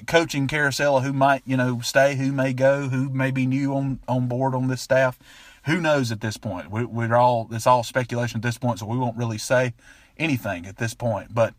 coaching 0.06 0.46
carousel 0.46 1.00
who 1.00 1.12
might 1.12 1.42
you 1.46 1.56
know 1.56 1.80
stay, 1.80 2.16
who 2.16 2.32
may 2.32 2.52
go, 2.52 2.88
who 2.88 3.10
may 3.10 3.30
be 3.30 3.46
new 3.46 3.74
on 3.74 4.00
on 4.08 4.28
board 4.28 4.54
on 4.54 4.68
this 4.68 4.82
staff. 4.82 5.18
Who 5.66 5.80
knows 5.80 6.12
at 6.12 6.20
this 6.20 6.36
point? 6.36 6.70
We, 6.70 6.84
we're 6.84 7.16
all 7.16 7.48
it's 7.50 7.66
all 7.66 7.82
speculation 7.82 8.38
at 8.38 8.42
this 8.42 8.58
point, 8.58 8.78
so 8.78 8.86
we 8.86 8.98
won't 8.98 9.16
really 9.16 9.38
say 9.38 9.74
anything 10.18 10.66
at 10.66 10.76
this 10.76 10.94
point. 10.94 11.34
But 11.34 11.54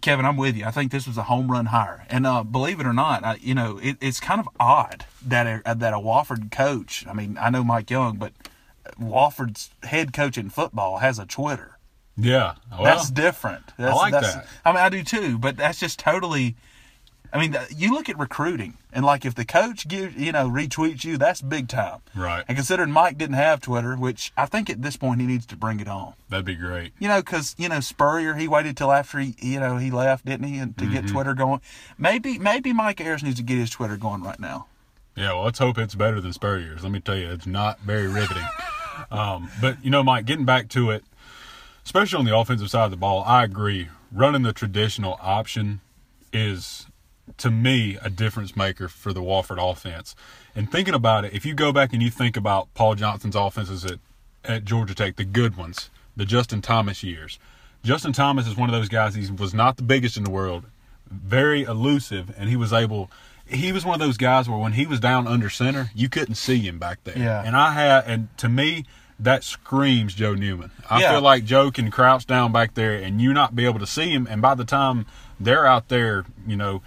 Kevin, 0.00 0.26
I'm 0.26 0.36
with 0.36 0.56
you. 0.56 0.64
I 0.64 0.70
think 0.70 0.92
this 0.92 1.06
was 1.06 1.16
a 1.16 1.24
home 1.24 1.50
run 1.50 1.66
hire, 1.66 2.06
and 2.08 2.26
uh, 2.26 2.42
believe 2.42 2.80
it 2.80 2.86
or 2.86 2.92
not, 2.92 3.24
I, 3.24 3.36
you 3.40 3.54
know 3.54 3.78
it, 3.82 3.96
it's 4.00 4.20
kind 4.20 4.40
of 4.40 4.48
odd 4.60 5.06
that 5.24 5.62
a, 5.66 5.74
that 5.74 5.92
a 5.92 5.98
Wofford 5.98 6.50
coach. 6.50 7.06
I 7.08 7.12
mean, 7.12 7.38
I 7.40 7.50
know 7.50 7.64
Mike 7.64 7.90
Young, 7.90 8.16
but 8.16 8.32
Wofford's 9.00 9.70
head 9.82 10.12
coach 10.12 10.36
in 10.38 10.50
football 10.50 10.98
has 10.98 11.18
a 11.18 11.26
Twitter. 11.26 11.78
Yeah. 12.16 12.54
Well, 12.70 12.84
That's 12.84 13.10
different. 13.10 13.72
That's, 13.76 13.94
like 13.96 14.12
that's, 14.12 14.34
that. 14.34 14.46
I 14.64 14.72
mean, 14.72 14.80
I 14.80 14.88
do 14.88 15.02
too, 15.02 15.38
but 15.38 15.56
that's 15.56 15.78
just 15.78 15.98
totally. 15.98 16.56
I 17.32 17.38
mean, 17.40 17.54
you 17.76 17.92
look 17.92 18.08
at 18.08 18.16
recruiting, 18.18 18.78
and 18.92 19.04
like 19.04 19.26
if 19.26 19.34
the 19.34 19.44
coach 19.44 19.86
gives, 19.88 20.14
you 20.16 20.32
know, 20.32 20.48
retweets 20.48 21.04
you, 21.04 21.18
that's 21.18 21.42
big 21.42 21.68
time. 21.68 22.00
Right. 22.14 22.44
And 22.48 22.56
considering 22.56 22.92
Mike 22.92 23.18
didn't 23.18 23.34
have 23.34 23.60
Twitter, 23.60 23.96
which 23.96 24.32
I 24.36 24.46
think 24.46 24.70
at 24.70 24.80
this 24.80 24.96
point 24.96 25.20
he 25.20 25.26
needs 25.26 25.44
to 25.46 25.56
bring 25.56 25.80
it 25.80 25.88
on. 25.88 26.14
that'd 26.30 26.46
be 26.46 26.54
great. 26.54 26.92
You 26.98 27.08
know, 27.08 27.20
because 27.20 27.54
you 27.58 27.68
know 27.68 27.80
Spurrier, 27.80 28.34
he 28.34 28.48
waited 28.48 28.76
till 28.76 28.92
after 28.92 29.18
he, 29.18 29.34
you 29.40 29.60
know, 29.60 29.76
he 29.76 29.90
left, 29.90 30.24
didn't 30.24 30.46
he, 30.46 30.58
and 30.58 30.78
to 30.78 30.84
Mm-hmm. 30.84 30.94
get 30.94 31.08
Twitter 31.08 31.34
going. 31.34 31.60
Maybe, 31.98 32.38
maybe 32.38 32.72
Mike 32.72 33.00
Ayers 33.02 33.22
needs 33.24 33.36
to 33.36 33.42
get 33.42 33.58
his 33.58 33.70
Twitter 33.70 33.96
going 33.98 34.22
right 34.22 34.40
now. 34.40 34.68
Yeah, 35.16 35.32
well, 35.32 35.44
let's 35.44 35.58
hope 35.58 35.76
it's 35.78 35.94
better 35.96 36.20
than 36.20 36.32
Spurrier's. 36.32 36.82
Let 36.84 36.92
me 36.92 37.00
tell 37.00 37.16
you, 37.18 37.28
it's 37.30 37.46
not 37.46 37.80
very 37.80 38.06
riveting. 38.06 38.46
um, 39.10 39.50
but 39.60 39.84
you 39.84 39.90
know, 39.90 40.02
Mike, 40.02 40.24
getting 40.24 40.44
back 40.44 40.68
to 40.70 40.90
it, 40.90 41.04
especially 41.84 42.18
on 42.18 42.24
the 42.24 42.36
offensive 42.36 42.70
side 42.70 42.84
of 42.84 42.90
the 42.90 42.96
ball, 42.96 43.22
I 43.26 43.44
agree. 43.44 43.88
Running 44.12 44.42
the 44.42 44.52
traditional 44.52 45.18
option 45.20 45.80
is, 46.32 46.86
to 47.38 47.50
me, 47.50 47.98
a 48.02 48.10
difference 48.10 48.56
maker 48.56 48.88
for 48.88 49.12
the 49.12 49.20
Wofford 49.20 49.58
offense. 49.60 50.14
And 50.54 50.70
thinking 50.70 50.94
about 50.94 51.24
it, 51.24 51.34
if 51.34 51.44
you 51.44 51.54
go 51.54 51.72
back 51.72 51.92
and 51.92 52.02
you 52.02 52.10
think 52.10 52.36
about 52.36 52.72
Paul 52.74 52.94
Johnson's 52.94 53.36
offenses 53.36 53.84
at, 53.84 53.98
at 54.44 54.64
Georgia 54.64 54.94
Tech, 54.94 55.16
the 55.16 55.24
good 55.24 55.56
ones, 55.56 55.90
the 56.16 56.24
Justin 56.24 56.62
Thomas 56.62 57.02
years. 57.02 57.38
Justin 57.84 58.12
Thomas 58.12 58.46
is 58.46 58.56
one 58.56 58.68
of 58.68 58.74
those 58.74 58.88
guys. 58.88 59.14
He 59.14 59.30
was 59.30 59.54
not 59.54 59.76
the 59.76 59.82
biggest 59.82 60.16
in 60.16 60.24
the 60.24 60.30
world, 60.30 60.64
very 61.10 61.62
elusive, 61.62 62.34
and 62.36 62.48
he 62.48 62.56
was 62.56 62.72
able. 62.72 63.10
He 63.46 63.70
was 63.72 63.84
one 63.84 63.94
of 63.94 64.06
those 64.06 64.16
guys 64.16 64.48
where 64.48 64.58
when 64.58 64.72
he 64.72 64.86
was 64.86 64.98
down 65.00 65.26
under 65.28 65.48
center, 65.48 65.90
you 65.94 66.08
couldn't 66.08 66.34
see 66.34 66.58
him 66.58 66.78
back 66.78 67.04
there. 67.04 67.16
Yeah. 67.18 67.42
And 67.44 67.56
I 67.56 67.72
had, 67.72 68.04
and 68.06 68.28
to 68.38 68.48
me, 68.48 68.84
that 69.20 69.44
screams 69.44 70.14
Joe 70.14 70.34
Newman. 70.34 70.70
I 70.90 71.00
Yeah. 71.00 71.12
feel 71.12 71.20
like 71.22 71.44
Joe 71.44 71.70
can 71.70 71.90
crouch 71.90 72.26
down 72.26 72.52
back 72.52 72.74
there 72.74 72.92
and 72.94 73.20
you 73.20 73.32
not 73.32 73.54
be 73.56 73.64
able 73.64 73.78
to 73.78 73.86
see 73.86 74.10
him. 74.10 74.26
And 74.28 74.42
by 74.42 74.54
the 74.54 74.64
time 74.64 75.06
they're 75.40 75.64
out 75.66 75.88
there, 75.88 76.24
you 76.46 76.56
know, 76.56 76.82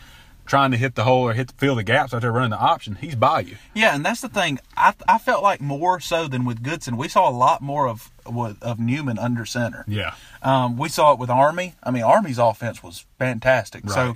trying 0.46 0.72
to 0.72 0.78
hit 0.78 0.96
the 0.96 1.04
hole 1.04 1.28
or 1.28 1.34
hit 1.34 1.54
fill 1.58 1.76
the 1.76 1.84
gaps 1.84 2.14
out 2.14 2.22
there 2.22 2.32
running 2.32 2.50
the 2.50 2.58
option, 2.60 2.96
he's 2.96 3.16
by 3.16 3.40
you. 3.42 3.56
Yeah, 3.74 3.96
and 3.96 4.04
that's 4.06 4.22
the 4.22 4.30
thing. 4.30 4.60
I 4.76 4.94
I 5.08 5.18
felt 5.20 5.42
like 5.44 5.62
more 5.62 6.00
so 6.00 6.28
than 6.28 6.44
with 6.44 6.62
Goodson, 6.64 6.98
we 6.98 7.08
saw 7.08 7.30
a 7.30 7.32
lot 7.32 7.62
more 7.62 7.88
of 7.88 8.12
of 8.26 8.80
Newman 8.80 9.18
under 9.18 9.46
center. 9.46 9.86
Yeah. 9.88 10.14
Um, 10.44 10.76
we 10.78 10.90
saw 10.90 11.14
it 11.14 11.20
with 11.20 11.30
Army. 11.32 11.76
I 11.84 11.90
mean, 11.92 12.04
Army's 12.04 12.38
offense 12.40 12.84
was 12.84 13.06
fantastic. 13.18 13.90
So, 13.90 14.06
Right. 14.08 14.16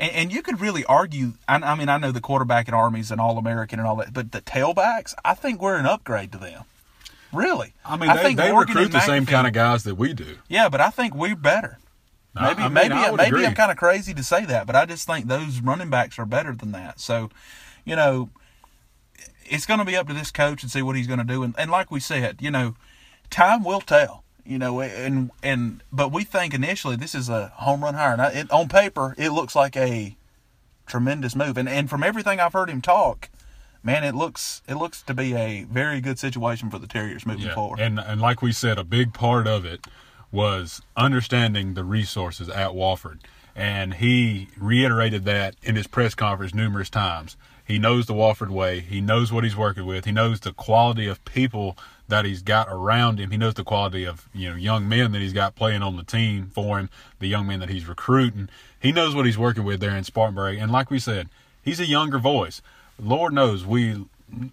And, 0.00 0.10
and 0.12 0.32
you 0.32 0.42
could 0.42 0.60
really 0.60 0.84
argue. 0.86 1.34
I, 1.46 1.56
I 1.56 1.74
mean, 1.76 1.88
I 1.88 1.98
know 1.98 2.10
the 2.10 2.20
quarterback 2.20 2.66
at 2.66 2.74
Army's 2.74 3.10
an 3.12 3.20
All 3.20 3.38
American 3.38 3.78
and 3.78 3.86
all 3.86 3.96
that, 3.96 4.12
but 4.12 4.32
the 4.32 4.40
tailbacks, 4.40 5.14
I 5.24 5.34
think 5.34 5.60
we're 5.60 5.76
an 5.76 5.86
upgrade 5.86 6.32
to 6.32 6.38
them. 6.38 6.64
Really, 7.32 7.74
I 7.84 7.96
mean, 7.96 8.12
they, 8.12 8.22
think 8.22 8.38
they 8.38 8.50
Morgan 8.50 8.74
recruit 8.74 8.90
the 8.90 9.00
same 9.00 9.24
kind 9.24 9.46
of 9.46 9.52
guys 9.52 9.84
that 9.84 9.94
we 9.94 10.12
do. 10.14 10.38
Yeah, 10.48 10.68
but 10.68 10.80
I 10.80 10.90
think 10.90 11.14
we're 11.14 11.36
better. 11.36 11.78
Maybe, 12.34 12.62
I 12.62 12.64
mean, 12.64 12.72
maybe, 12.72 12.94
I 12.94 13.10
maybe 13.12 13.28
agree. 13.28 13.46
I'm 13.46 13.54
kind 13.54 13.70
of 13.70 13.76
crazy 13.76 14.14
to 14.14 14.22
say 14.24 14.44
that, 14.46 14.66
but 14.66 14.74
I 14.74 14.84
just 14.84 15.06
think 15.06 15.26
those 15.26 15.60
running 15.60 15.90
backs 15.90 16.18
are 16.18 16.26
better 16.26 16.54
than 16.54 16.72
that. 16.72 16.98
So, 16.98 17.30
you 17.84 17.94
know, 17.94 18.30
it's 19.44 19.66
going 19.66 19.78
to 19.78 19.84
be 19.84 19.96
up 19.96 20.08
to 20.08 20.14
this 20.14 20.30
coach 20.30 20.62
and 20.62 20.72
see 20.72 20.82
what 20.82 20.96
he's 20.96 21.06
going 21.06 21.18
to 21.18 21.24
do. 21.24 21.42
And, 21.42 21.54
and 21.58 21.70
like 21.70 21.90
we 21.90 22.00
said, 22.00 22.38
you 22.40 22.50
know, 22.50 22.74
time 23.30 23.64
will 23.64 23.80
tell. 23.80 24.24
You 24.44 24.58
know, 24.58 24.80
and 24.80 25.30
and 25.42 25.82
but 25.92 26.12
we 26.12 26.24
think 26.24 26.54
initially 26.54 26.96
this 26.96 27.14
is 27.14 27.28
a 27.28 27.48
home 27.56 27.82
run 27.82 27.94
hire. 27.94 28.20
I, 28.20 28.28
it, 28.30 28.50
on 28.50 28.68
paper, 28.68 29.14
it 29.18 29.30
looks 29.30 29.54
like 29.54 29.76
a 29.76 30.16
tremendous 30.86 31.36
move. 31.36 31.56
And 31.56 31.68
and 31.68 31.88
from 31.88 32.02
everything 32.02 32.40
I've 32.40 32.52
heard 32.52 32.68
him 32.70 32.80
talk, 32.80 33.28
man, 33.82 34.04
it 34.04 34.14
looks 34.14 34.62
it 34.68 34.74
looks 34.74 35.02
to 35.02 35.14
be 35.14 35.34
a 35.34 35.64
very 35.64 36.00
good 36.00 36.18
situation 36.18 36.70
for 36.70 36.78
the 36.78 36.86
Terriers 36.86 37.24
moving 37.26 37.46
Yeah. 37.46 37.54
forward. 37.54 37.80
And 37.80 37.98
and 37.98 38.20
like 38.20 38.42
we 38.42 38.52
said, 38.52 38.78
a 38.78 38.84
big 38.84 39.12
part 39.14 39.46
of 39.46 39.64
it 39.64 39.86
was 40.32 40.80
understanding 40.96 41.74
the 41.74 41.84
resources 41.84 42.48
at 42.48 42.70
Wofford. 42.70 43.18
And 43.56 43.94
he 43.94 44.48
reiterated 44.56 45.24
that 45.24 45.56
in 45.62 45.74
his 45.76 45.86
press 45.88 46.14
conference 46.14 46.54
numerous 46.54 46.88
times. 46.88 47.36
He 47.66 47.78
knows 47.78 48.06
the 48.06 48.14
Wofford 48.14 48.48
way. 48.48 48.80
He 48.80 49.00
knows 49.00 49.32
what 49.32 49.44
he's 49.44 49.56
working 49.56 49.86
with. 49.86 50.04
He 50.04 50.12
knows 50.12 50.40
the 50.40 50.52
quality 50.52 51.06
of 51.06 51.24
people 51.24 51.76
that 52.10 52.24
he's 52.24 52.42
got 52.42 52.68
around 52.70 53.18
him. 53.18 53.30
He 53.30 53.36
knows 53.36 53.54
the 53.54 53.64
quality 53.64 54.04
of 54.04 54.28
you 54.34 54.50
know 54.50 54.56
young 54.56 54.88
men 54.88 55.12
that 55.12 55.20
he's 55.20 55.32
got 55.32 55.54
playing 55.56 55.82
on 55.82 55.96
the 55.96 56.04
team 56.04 56.50
for 56.54 56.78
him, 56.78 56.90
the 57.18 57.26
young 57.26 57.46
men 57.46 57.60
that 57.60 57.70
he's 57.70 57.88
recruiting. 57.88 58.48
He 58.78 58.92
knows 58.92 59.14
what 59.14 59.26
he's 59.26 59.38
working 59.38 59.64
with 59.64 59.80
there 59.80 59.96
in 59.96 60.04
Spartanburg. 60.04 60.58
And 60.58 60.70
like 60.70 60.90
we 60.90 60.98
said, 60.98 61.28
he's 61.62 61.80
a 61.80 61.86
younger 61.86 62.18
voice. 62.18 62.62
Lord 62.98 63.32
knows 63.32 63.64
we 63.66 64.04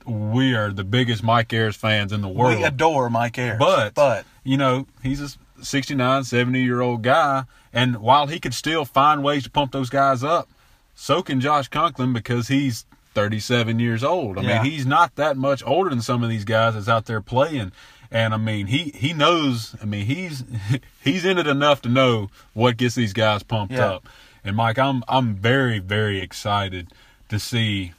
we 0.06 0.56
are 0.56 0.72
the 0.72 0.84
biggest 0.84 1.24
Mike 1.24 1.54
Ayers 1.54 1.76
fans 1.76 2.12
in 2.12 2.22
the 2.22 2.28
world. 2.28 2.58
we 2.58 2.64
adore 2.64 3.10
Mike 3.10 3.38
Ayers, 3.38 3.60
But, 3.60 3.94
but 3.94 4.26
you 4.44 4.58
know, 4.58 4.88
he's 5.04 5.22
a 5.22 5.30
69, 5.64 6.24
70 6.24 6.62
year 6.64 6.82
old 6.82 7.04
guy. 7.04 7.44
And 7.74 7.98
while 7.98 8.28
he 8.28 8.40
could 8.40 8.54
still 8.54 8.86
find 8.86 9.24
ways 9.24 9.44
to 9.44 9.50
pump 9.50 9.72
those 9.72 9.90
guys 9.90 10.24
up, 10.24 10.50
so 10.96 11.22
can 11.22 11.40
Josh 11.40 11.68
Conklin 11.68 12.12
because 12.14 12.48
he's 12.48 12.86
37 13.18 13.80
years 13.80 14.04
old. 14.04 14.38
I 14.38 14.42
Yeah. 14.42 14.62
mean, 14.62 14.72
he's 14.72 14.86
not 14.86 15.16
that 15.16 15.38
much 15.38 15.64
older 15.66 15.90
than 15.90 16.02
some 16.04 16.22
of 16.24 16.30
these 16.30 16.46
guys 16.46 16.76
that's 16.76 16.88
out 16.88 17.06
there 17.08 17.20
playing. 17.20 17.72
And 18.12 18.32
I 18.32 18.38
mean, 18.38 18.68
he, 18.68 18.92
he 18.96 19.12
knows, 19.12 19.76
I 19.82 19.86
mean, 19.86 20.06
he's, 20.06 20.44
he's 21.04 21.26
in 21.26 21.40
it 21.40 21.48
enough 21.48 21.82
to 21.82 21.90
know 21.90 22.30
what 22.54 22.78
gets 22.78 22.94
these 22.94 23.14
guys 23.14 23.42
pumped 23.42 23.74
Yeah. 23.74 23.88
up. 23.94 24.08
And 24.44 24.56
Mike, 24.56 24.78
I'm, 24.78 25.04
I'm 25.08 25.34
very, 25.34 25.80
very 25.80 26.22
excited 26.22 26.90
to 27.30 27.40
see 27.40 27.94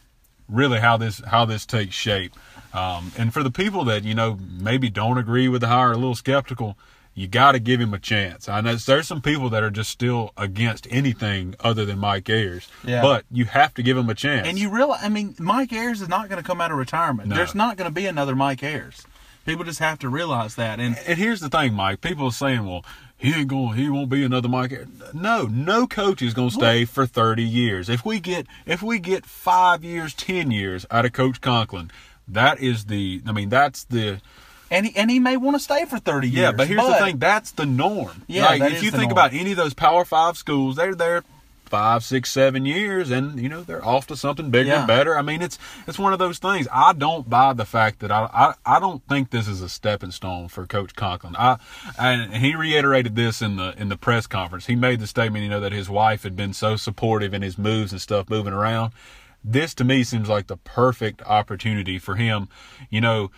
really 0.48 0.78
how 0.78 0.96
this 0.96 1.20
how 1.26 1.44
this 1.44 1.66
takes 1.66 1.94
shape. 1.96 2.32
Um, 2.72 3.10
and 3.18 3.34
for 3.34 3.42
the 3.42 3.50
people 3.50 3.84
that 3.84 4.04
you 4.04 4.14
know 4.14 4.38
maybe 4.40 4.88
don't 4.88 5.18
agree 5.18 5.48
with 5.48 5.60
the 5.62 5.66
hire, 5.68 5.90
a 5.92 5.96
little 5.96 6.14
skeptical, 6.14 6.78
you 7.18 7.26
got 7.28 7.52
to 7.52 7.58
give 7.58 7.80
him 7.80 7.92
a 7.92 7.98
chance. 7.98 8.48
I 8.48 8.60
know 8.60 8.74
there's 8.76 9.08
some 9.08 9.20
people 9.20 9.50
that 9.50 9.62
are 9.62 9.70
just 9.70 9.90
still 9.90 10.32
against 10.36 10.86
anything 10.90 11.54
other 11.60 11.84
than 11.84 11.98
Mike 11.98 12.28
Ayers, 12.30 12.68
Yeah. 12.84 13.02
but 13.02 13.24
you 13.30 13.44
have 13.46 13.74
to 13.74 13.82
give 13.82 13.96
him 13.96 14.08
a 14.08 14.14
chance. 14.14 14.46
And 14.46 14.58
you 14.58 14.70
realize, 14.70 15.00
I 15.02 15.08
mean, 15.08 15.34
Mike 15.38 15.72
Ayers 15.72 16.00
is 16.00 16.08
not 16.08 16.28
going 16.28 16.40
to 16.40 16.46
come 16.46 16.60
out 16.60 16.70
of 16.70 16.78
retirement. 16.78 17.28
No. 17.28 17.36
There's 17.36 17.54
not 17.54 17.76
going 17.76 17.90
to 17.90 17.94
be 17.94 18.06
another 18.06 18.36
Mike 18.36 18.62
Ayers. 18.62 19.04
People 19.46 19.64
just 19.64 19.78
have 19.80 19.98
to 20.00 20.08
realize 20.08 20.54
that. 20.56 20.78
And 20.78 20.96
and 21.06 21.18
here's 21.18 21.40
the 21.40 21.48
thing, 21.48 21.72
Mike. 21.72 22.02
People 22.02 22.26
are 22.26 22.32
saying, 22.32 22.66
"Well, 22.66 22.84
he 23.16 23.32
ain't 23.32 23.48
going. 23.48 23.78
He 23.78 23.88
won't 23.88 24.10
be 24.10 24.22
another 24.22 24.48
Mike." 24.48 24.72
Ayers. 24.72 24.88
No, 25.14 25.44
no 25.46 25.86
coach 25.86 26.20
is 26.20 26.34
going 26.34 26.50
to 26.50 26.54
stay 26.54 26.84
for 26.84 27.06
30 27.06 27.42
years. 27.44 27.88
If 27.88 28.04
we 28.04 28.20
get 28.20 28.46
if 28.66 28.82
we 28.82 28.98
get 28.98 29.24
five 29.24 29.82
years, 29.82 30.12
10 30.12 30.50
years 30.50 30.84
out 30.90 31.06
of 31.06 31.12
Coach 31.14 31.40
Conklin, 31.40 31.90
that 32.28 32.60
is 32.60 32.84
the. 32.84 33.22
I 33.26 33.32
mean, 33.32 33.48
that's 33.48 33.84
the. 33.84 34.20
And 34.70 34.86
he, 34.86 34.96
and 34.96 35.10
he 35.10 35.18
may 35.18 35.36
want 35.36 35.56
to 35.56 35.60
stay 35.60 35.84
for 35.84 35.98
30 35.98 36.28
years. 36.28 36.36
Yeah, 36.38 36.52
but 36.52 36.68
here's 36.68 36.84
the 36.84 36.94
thing. 36.94 37.18
That's 37.18 37.52
the 37.52 37.66
norm. 37.66 38.22
Yeah, 38.26 38.46
like, 38.46 38.72
if 38.72 38.82
you 38.82 38.90
think 38.90 39.10
norm. 39.10 39.12
about 39.12 39.34
any 39.34 39.52
of 39.52 39.56
those 39.56 39.74
Power 39.74 40.04
Five 40.04 40.36
schools, 40.36 40.76
they're 40.76 40.94
there 40.94 41.22
five, 41.68 42.02
six, 42.02 42.30
seven 42.30 42.64
years, 42.64 43.10
and 43.10 43.38
you 43.40 43.48
know 43.48 43.62
they're 43.62 43.84
off 43.84 44.06
to 44.06 44.16
something 44.16 44.50
bigger 44.50 44.70
Yeah. 44.70 44.78
and 44.78 44.86
better. 44.86 45.16
I 45.16 45.22
mean, 45.22 45.42
it's 45.42 45.58
it's 45.86 45.98
one 45.98 46.12
of 46.12 46.18
those 46.18 46.38
things. 46.38 46.66
I 46.72 46.92
don't 46.92 47.28
buy 47.28 47.52
the 47.52 47.64
fact 47.64 48.00
that 48.00 48.10
I 48.10 48.28
I, 48.32 48.76
I 48.76 48.80
don't 48.80 49.02
think 49.06 49.30
this 49.30 49.46
is 49.46 49.60
a 49.62 49.68
stepping 49.68 50.10
stone 50.10 50.48
for 50.48 50.66
Coach 50.66 50.94
Conklin. 50.94 51.36
I 51.36 51.58
and 51.98 52.34
he 52.34 52.54
reiterated 52.54 53.14
this 53.16 53.42
in 53.42 53.56
the 53.56 53.74
in 53.76 53.88
the 53.88 53.96
press 53.96 54.26
conference. 54.26 54.66
He 54.66 54.76
made 54.76 55.00
the 55.00 55.06
statement, 55.06 55.42
you 55.44 55.50
know, 55.50 55.60
that 55.60 55.72
his 55.72 55.88
wife 55.90 56.22
had 56.22 56.36
been 56.36 56.52
so 56.52 56.76
supportive 56.76 57.34
in 57.34 57.42
his 57.42 57.58
moves 57.58 57.92
and 57.92 58.00
stuff 58.00 58.28
moving 58.30 58.52
around. 58.52 58.92
This 59.44 59.72
to 59.74 59.84
me 59.84 60.02
seems 60.04 60.28
like 60.28 60.48
the 60.48 60.56
perfect 60.56 61.22
opportunity 61.22 61.98
for 61.98 62.16
him. 62.16 62.48
You 62.90 63.00
know, 63.00 63.30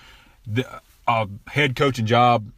the 0.47 0.81
a 1.11 1.51
head 1.51 1.77
coaching 1.77 2.07
job 2.07 2.51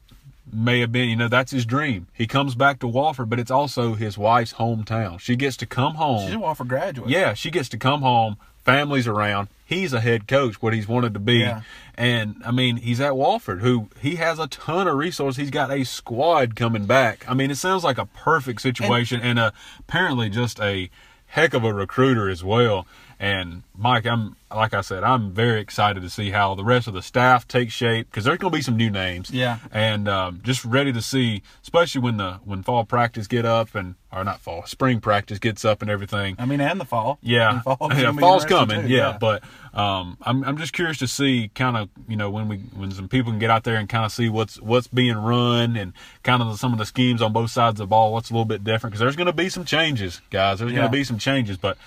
may 0.52 0.80
have 0.80 0.92
been, 0.92 1.08
you 1.08 1.16
know, 1.16 1.28
that's 1.28 1.50
his 1.50 1.64
dream. 1.64 2.08
He 2.12 2.26
comes 2.26 2.54
back 2.54 2.78
to 2.80 2.86
Wofford, 2.86 3.30
but 3.30 3.40
it's 3.40 3.50
also 3.50 3.94
his 3.94 4.18
wife's 4.18 4.54
hometown. 4.54 5.18
She 5.18 5.34
gets 5.34 5.56
to 5.58 5.66
come 5.66 5.94
home. 5.94 6.26
She's 6.26 6.34
a 6.34 6.38
Wofford 6.38 6.68
graduate. 6.68 7.08
Yeah, 7.08 7.32
she 7.34 7.50
gets 7.50 7.68
to 7.70 7.78
come 7.78 8.02
home, 8.02 8.36
families 8.64 9.08
around. 9.08 9.48
He's 9.64 9.94
a 9.94 10.00
head 10.00 10.28
coach, 10.28 10.60
what 10.60 10.74
he's 10.74 10.86
wanted 10.86 11.14
to 11.14 11.20
be. 11.20 11.38
Yeah. 11.38 11.62
And 11.94 12.42
I 12.44 12.50
mean, 12.50 12.76
he's 12.76 13.00
at 13.00 13.12
Wofford, 13.12 13.60
who 13.60 13.88
he 14.00 14.16
has 14.16 14.38
a 14.38 14.46
ton 14.46 14.86
of 14.86 14.96
resources. 14.96 15.38
He's 15.38 15.50
got 15.50 15.70
a 15.70 15.84
squad 15.84 16.54
coming 16.54 16.84
back. 16.84 17.24
I 17.26 17.32
mean, 17.32 17.50
it 17.50 17.56
sounds 17.56 17.82
like 17.82 17.96
a 17.96 18.06
perfect 18.06 18.60
situation, 18.60 19.20
and, 19.22 19.38
uh, 19.38 19.52
apparently 19.80 20.28
just 20.28 20.60
a 20.60 20.90
heck 21.26 21.54
of 21.54 21.64
a 21.64 21.72
recruiter 21.72 22.28
as 22.28 22.44
well. 22.44 22.86
And 23.22 23.62
Mike, 23.78 24.04
I'm 24.04 24.34
like 24.52 24.74
I 24.74 24.80
said, 24.80 25.04
I'm 25.04 25.30
very 25.30 25.60
excited 25.60 26.02
to 26.02 26.10
see 26.10 26.30
how 26.32 26.56
the 26.56 26.64
rest 26.64 26.88
of 26.88 26.92
the 26.92 27.02
staff 27.02 27.46
takes 27.46 27.72
shape 27.72 28.10
because 28.10 28.24
there's 28.24 28.36
going 28.38 28.50
to 28.50 28.56
be 28.56 28.62
some 28.62 28.76
new 28.76 28.90
names. 28.90 29.30
Yeah. 29.30 29.58
And 29.70 30.08
um, 30.08 30.40
just 30.42 30.64
ready 30.64 30.92
to 30.92 31.00
see, 31.00 31.42
especially 31.62 32.00
when 32.00 32.16
the 32.16 32.40
when 32.44 32.64
fall 32.64 32.84
practice 32.84 33.28
get 33.28 33.46
up 33.46 33.76
and 33.76 33.94
or 34.12 34.24
not 34.24 34.40
fall, 34.40 34.66
spring 34.66 35.00
practice 35.00 35.38
gets 35.38 35.64
up 35.64 35.82
and 35.82 35.90
everything. 35.90 36.34
I 36.40 36.46
mean, 36.46 36.60
and 36.60 36.80
the 36.80 36.84
fall. 36.84 37.20
Yeah, 37.22 37.52
And 37.54 37.62
fall's 37.78 37.78
yeah, 37.96 38.12
fall's 38.12 38.44
coming. 38.44 38.82
too, 38.82 38.88
Yeah, 38.88 39.16
but 39.20 39.44
um, 39.72 40.18
I'm 40.22 40.42
I'm 40.42 40.56
just 40.58 40.72
curious 40.72 40.98
to 40.98 41.06
see 41.06 41.48
kind 41.54 41.76
of 41.76 41.90
you 42.08 42.16
know 42.16 42.28
when 42.28 42.48
we 42.48 42.56
when 42.74 42.90
some 42.90 43.06
people 43.08 43.30
can 43.30 43.38
get 43.38 43.50
out 43.50 43.62
there 43.62 43.76
and 43.76 43.88
kind 43.88 44.04
of 44.04 44.10
see 44.10 44.28
what's 44.30 44.60
what's 44.60 44.88
being 44.88 45.16
run 45.16 45.76
and 45.76 45.92
kind 46.24 46.42
of 46.42 46.48
the, 46.48 46.56
some 46.58 46.72
of 46.72 46.80
the 46.80 46.86
schemes 46.86 47.22
on 47.22 47.32
both 47.32 47.52
sides 47.52 47.74
of 47.74 47.84
the 47.84 47.86
ball. 47.86 48.12
What's 48.12 48.30
a 48.30 48.32
little 48.32 48.46
bit 48.46 48.64
different 48.64 48.90
because 48.94 48.98
there's 49.00 49.14
going 49.16 49.26
to 49.28 49.32
be 49.32 49.48
some 49.48 49.64
changes, 49.64 50.20
guys. 50.30 50.58
There's 50.58 50.72
Yeah. 50.72 50.78
going 50.80 50.88
to 50.90 50.92
be 50.98 51.04
some 51.04 51.18
changes, 51.18 51.56
but 51.56 51.78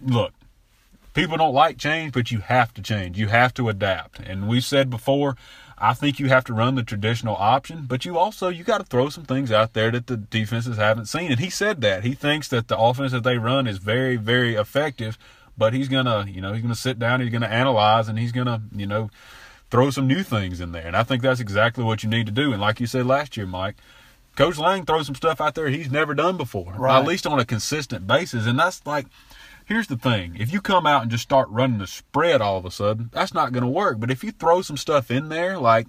look. 0.00 0.32
People 1.18 1.36
don't 1.36 1.54
like 1.54 1.78
change, 1.78 2.12
but 2.12 2.30
you 2.30 2.38
have 2.40 2.72
to 2.74 2.82
change. 2.82 3.18
You 3.18 3.26
have 3.28 3.52
to 3.54 3.68
adapt. 3.68 4.20
And 4.20 4.48
we've 4.48 4.64
said 4.64 4.88
before, 4.88 5.36
I 5.76 5.92
think 5.94 6.18
you 6.20 6.28
have 6.28 6.44
to 6.44 6.52
run 6.54 6.76
the 6.76 6.82
traditional 6.82 7.34
option, 7.36 7.86
but 7.88 8.04
you 8.04 8.16
also 8.16 8.48
you 8.48 8.62
got 8.62 8.78
to 8.78 8.84
throw 8.84 9.08
some 9.08 9.24
things 9.24 9.50
out 9.50 9.72
there 9.72 9.90
that 9.90 10.06
the 10.06 10.16
defenses 10.16 10.76
haven't 10.76 11.06
seen. 11.06 11.30
And 11.30 11.40
he 11.40 11.50
said 11.50 11.80
that 11.80 12.04
he 12.04 12.14
thinks 12.14 12.46
that 12.48 12.68
the 12.68 12.78
offense 12.78 13.12
that 13.12 13.24
they 13.24 13.36
run 13.38 13.66
is 13.66 13.78
very, 13.78 14.16
very 14.16 14.54
effective. 14.54 15.18
But 15.56 15.74
he's 15.74 15.88
gonna, 15.88 16.26
you 16.28 16.40
know, 16.40 16.52
he's 16.52 16.62
gonna 16.62 16.76
sit 16.76 17.00
down, 17.00 17.20
he's 17.20 17.32
gonna 17.32 17.46
analyze, 17.46 18.06
and 18.06 18.16
he's 18.16 18.30
gonna, 18.30 18.62
you 18.72 18.86
know, 18.86 19.10
throw 19.70 19.90
some 19.90 20.06
new 20.06 20.22
things 20.22 20.60
in 20.60 20.70
there. 20.70 20.86
And 20.86 20.96
I 20.96 21.02
think 21.02 21.22
that's 21.22 21.40
exactly 21.40 21.82
what 21.82 22.04
you 22.04 22.08
need 22.08 22.26
to 22.26 22.32
do. 22.32 22.52
And 22.52 22.60
like 22.60 22.78
you 22.78 22.86
said 22.86 23.06
last 23.06 23.36
year, 23.36 23.44
Mike, 23.44 23.74
Coach 24.36 24.56
Lang 24.56 24.84
throws 24.84 25.06
some 25.06 25.16
stuff 25.16 25.40
out 25.40 25.56
there 25.56 25.68
he's 25.68 25.90
never 25.90 26.14
done 26.14 26.36
before, 26.36 26.74
Right. 26.78 26.96
at 26.96 27.04
least 27.04 27.26
on 27.26 27.40
a 27.40 27.44
consistent 27.44 28.06
basis. 28.06 28.46
And 28.46 28.56
that's 28.56 28.86
like, 28.86 29.06
here's 29.68 29.86
the 29.86 29.96
thing: 29.96 30.36
if 30.38 30.52
you 30.52 30.60
come 30.60 30.86
out 30.86 31.02
and 31.02 31.10
just 31.10 31.22
start 31.22 31.48
running 31.50 31.78
the 31.78 31.86
spread 31.86 32.40
all 32.40 32.56
of 32.56 32.64
a 32.64 32.70
sudden, 32.70 33.10
that's 33.12 33.34
not 33.34 33.52
going 33.52 33.62
to 33.62 33.68
work. 33.68 34.00
But 34.00 34.10
if 34.10 34.24
you 34.24 34.32
throw 34.32 34.62
some 34.62 34.76
stuff 34.76 35.10
in 35.10 35.28
there, 35.28 35.58
like 35.58 35.86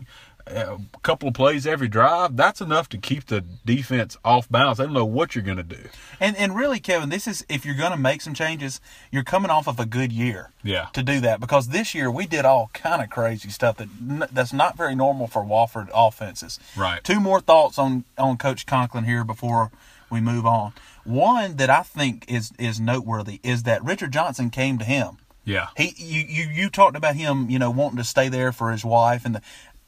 uh, 0.48 0.78
a 0.94 1.00
couple 1.00 1.28
of 1.28 1.34
plays 1.34 1.66
every 1.66 1.88
drive, 1.88 2.36
that's 2.36 2.60
enough 2.62 2.90
to 2.90 2.98
keep 2.98 3.26
the 3.28 3.42
defense 3.66 4.18
off 4.26 4.50
balance. 4.50 4.78
They 4.78 4.84
don't 4.84 4.94
know 4.94 5.06
what 5.06 5.36
you're 5.36 5.44
going 5.44 5.58
to 5.58 5.64
do. 5.64 5.90
And 6.20 6.36
and 6.38 6.56
really, 6.56 6.80
Kevin, 6.80 7.10
this 7.10 7.28
is 7.28 7.46
if 7.50 7.66
you're 7.66 7.76
going 7.76 7.92
to 7.92 7.98
make 7.98 8.22
some 8.22 8.34
changes, 8.34 8.82
you're 9.12 9.24
coming 9.24 9.52
off 9.52 9.68
of 9.68 9.80
a 9.80 9.86
good 9.86 10.12
year. 10.12 10.52
Yeah. 10.64 10.88
To 10.94 11.04
do 11.04 11.20
that 11.22 11.40
because 11.40 11.70
this 11.70 11.96
year 11.96 12.12
we 12.12 12.26
did 12.28 12.46
all 12.46 12.70
kind 12.74 13.02
of 13.02 13.10
crazy 13.10 13.50
stuff 13.50 13.78
that 13.78 13.88
that's 14.32 14.54
not 14.54 14.78
very 14.78 14.96
normal 14.96 15.28
for 15.28 15.44
Wofford 15.44 15.90
offenses. 15.94 16.60
Right. 16.76 17.04
Two 17.04 17.20
more 17.20 17.40
thoughts 17.40 17.78
on 17.80 18.04
on 18.18 18.38
Coach 18.38 18.66
Conklin 18.66 19.06
here 19.06 19.24
before 19.24 19.72
we 20.10 20.20
move 20.20 20.46
on. 20.46 20.74
One 21.10 21.56
that 21.56 21.70
I 21.70 21.82
think 21.82 22.26
is 22.28 22.52
is 22.60 22.80
noteworthy 22.80 23.40
is 23.44 23.64
that 23.64 23.84
Richard 23.84 24.14
Johnson 24.14 24.50
came 24.50 24.78
to 24.78 24.86
him. 24.86 25.18
Yeah. 25.44 25.70
He 25.76 25.94
you 25.98 26.24
you 26.28 26.50
you 26.50 26.70
talked 26.70 26.96
about 26.96 27.16
him, 27.16 27.50
you 27.50 27.58
know, 27.58 27.72
wanting 27.72 27.98
to 27.98 28.04
stay 28.04 28.30
there 28.30 28.52
for 28.52 28.72
his 28.72 28.86
wife 28.86 29.26
and 29.26 29.36
the 29.36 29.42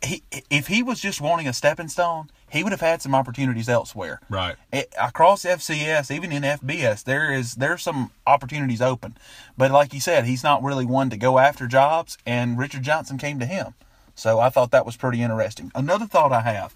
he 0.04 0.24
if 0.50 0.66
he 0.68 0.82
was 0.82 1.00
just 1.00 1.22
wanting 1.22 1.48
a 1.48 1.54
stepping 1.54 1.88
stone, 1.90 2.32
he 2.50 2.64
would 2.64 2.72
have 2.72 2.82
had 2.82 3.04
some 3.04 3.14
opportunities 3.14 3.70
elsewhere. 3.70 4.20
Right. 4.30 4.56
It- 4.74 4.92
across 5.00 5.46
FCS, 5.46 6.10
even 6.10 6.32
in 6.32 6.42
FBS, 6.44 7.04
there 7.04 7.32
is 7.32 7.54
there's 7.54 7.84
some 7.84 8.10
opportunities 8.26 8.82
open. 8.82 9.16
But 9.56 9.70
like 9.70 9.94
you 9.94 10.00
said, 10.00 10.26
he's 10.26 10.44
not 10.44 10.64
really 10.64 10.86
one 10.86 11.12
to 11.12 11.18
go 11.18 11.38
after 11.38 11.68
jobs, 11.68 12.18
and 12.26 12.58
Richard 12.58 12.82
Johnson 12.82 13.20
came 13.20 13.38
to 13.40 13.46
him. 13.46 13.76
So 14.16 14.40
I 14.40 14.50
thought 14.50 14.72
that 14.72 14.86
was 14.86 14.98
pretty 14.98 15.22
interesting. 15.22 15.72
Another 15.76 16.06
thought 16.08 16.32
I 16.34 16.42
have. 16.42 16.74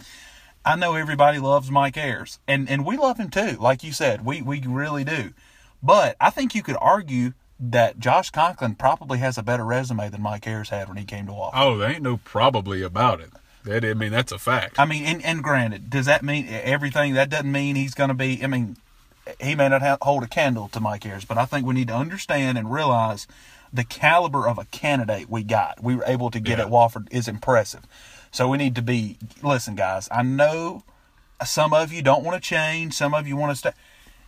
I 0.65 0.75
know 0.75 0.95
everybody 0.95 1.37
loves 1.39 1.69
Mike 1.69 1.95
Ayers, 1.95 2.39
and, 2.47 2.67
and 2.69 2.85
we 2.85 2.97
love 2.97 3.17
him 3.17 3.29
too. 3.29 3.51
Like 3.59 3.83
you 3.83 3.91
said, 3.91 4.25
we, 4.25 4.41
we 4.41 4.59
really 4.61 5.03
do. 5.03 5.33
But 5.83 6.15
I 6.19 6.31
think 6.31 6.55
you 6.55 6.63
could 6.63 6.77
argue 6.81 7.33
that 7.59 7.99
Josh 7.99 8.31
Conklin 8.31 8.75
probably 8.75 9.19
has 9.19 9.37
a 9.37 9.43
better 9.43 9.63
resume 9.63 10.09
than 10.09 10.21
Mike 10.21 10.47
Ayers 10.47 10.69
had 10.69 10.87
when 10.87 10.97
he 10.97 11.05
came 11.05 11.27
to 11.27 11.31
Wofford. 11.31 11.51
Oh, 11.53 11.77
there 11.77 11.91
ain't 11.91 12.01
no 12.01 12.17
probably 12.17 12.81
about 12.81 13.21
it. 13.21 13.29
That 13.63 13.85
I 13.85 13.93
mean, 13.93 14.11
that's 14.11 14.31
a 14.31 14.37
fact. 14.39 14.79
I 14.79 14.85
mean, 14.85 15.05
and, 15.05 15.23
and 15.23 15.43
granted, 15.43 15.89
does 15.89 16.05
that 16.07 16.23
mean 16.23 16.47
everything? 16.49 17.13
That 17.13 17.29
doesn't 17.29 17.51
mean 17.51 17.75
he's 17.75 17.93
going 17.95 18.09
to 18.09 18.13
be. 18.13 18.43
I 18.43 18.47
mean, 18.47 18.77
he 19.39 19.55
may 19.55 19.69
not 19.69 19.81
have, 19.81 19.99
hold 20.01 20.23
a 20.23 20.27
candle 20.27 20.67
to 20.69 20.79
Mike 20.79 21.05
Ayers, 21.05 21.25
but 21.25 21.37
I 21.37 21.45
think 21.45 21.65
we 21.65 21.73
need 21.73 21.87
to 21.87 21.95
understand 21.95 22.57
and 22.57 22.71
realize 22.71 23.25
the 23.73 23.83
caliber 23.83 24.47
of 24.47 24.57
a 24.59 24.65
candidate 24.65 25.29
we 25.29 25.43
got. 25.43 25.83
We 25.83 25.95
were 25.95 26.03
able 26.05 26.29
to 26.31 26.39
get 26.39 26.59
Yeah. 26.59 26.65
at 26.65 26.71
Wofford 26.71 27.07
is 27.11 27.27
impressive. 27.27 27.81
So 28.35 28.49
we 28.49 28.57
need 28.57 28.75
to 28.75 28.81
be. 28.81 29.15
Listen, 29.41 29.75
guys, 29.75 30.09
I 30.11 30.21
know 30.21 30.83
some 31.45 31.73
of 31.73 31.93
you 31.93 32.01
don't 32.01 32.21
want 32.21 32.35
to 32.35 32.45
change. 32.45 32.93
Some 32.93 33.13
of 33.13 33.25
you 33.25 33.37
want 33.37 33.53
to 33.53 33.55
stay. 33.55 33.71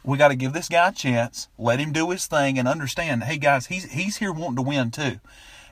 We 0.02 0.18
got 0.18 0.30
to 0.30 0.38
give 0.38 0.54
this 0.54 0.70
guy 0.70 0.88
a 0.88 0.92
chance. 0.94 1.50
Let 1.58 1.82
him 1.82 1.92
do 1.92 2.10
his 2.12 2.26
thing 2.26 2.58
and 2.58 2.70
understand. 2.70 3.26
Hey, 3.26 3.38
guys, 3.38 3.66
he's 3.66 3.92
he's 3.92 4.16
here 4.16 4.32
wanting 4.32 4.56
to 4.56 4.62
win 4.62 4.92
too. 4.92 5.20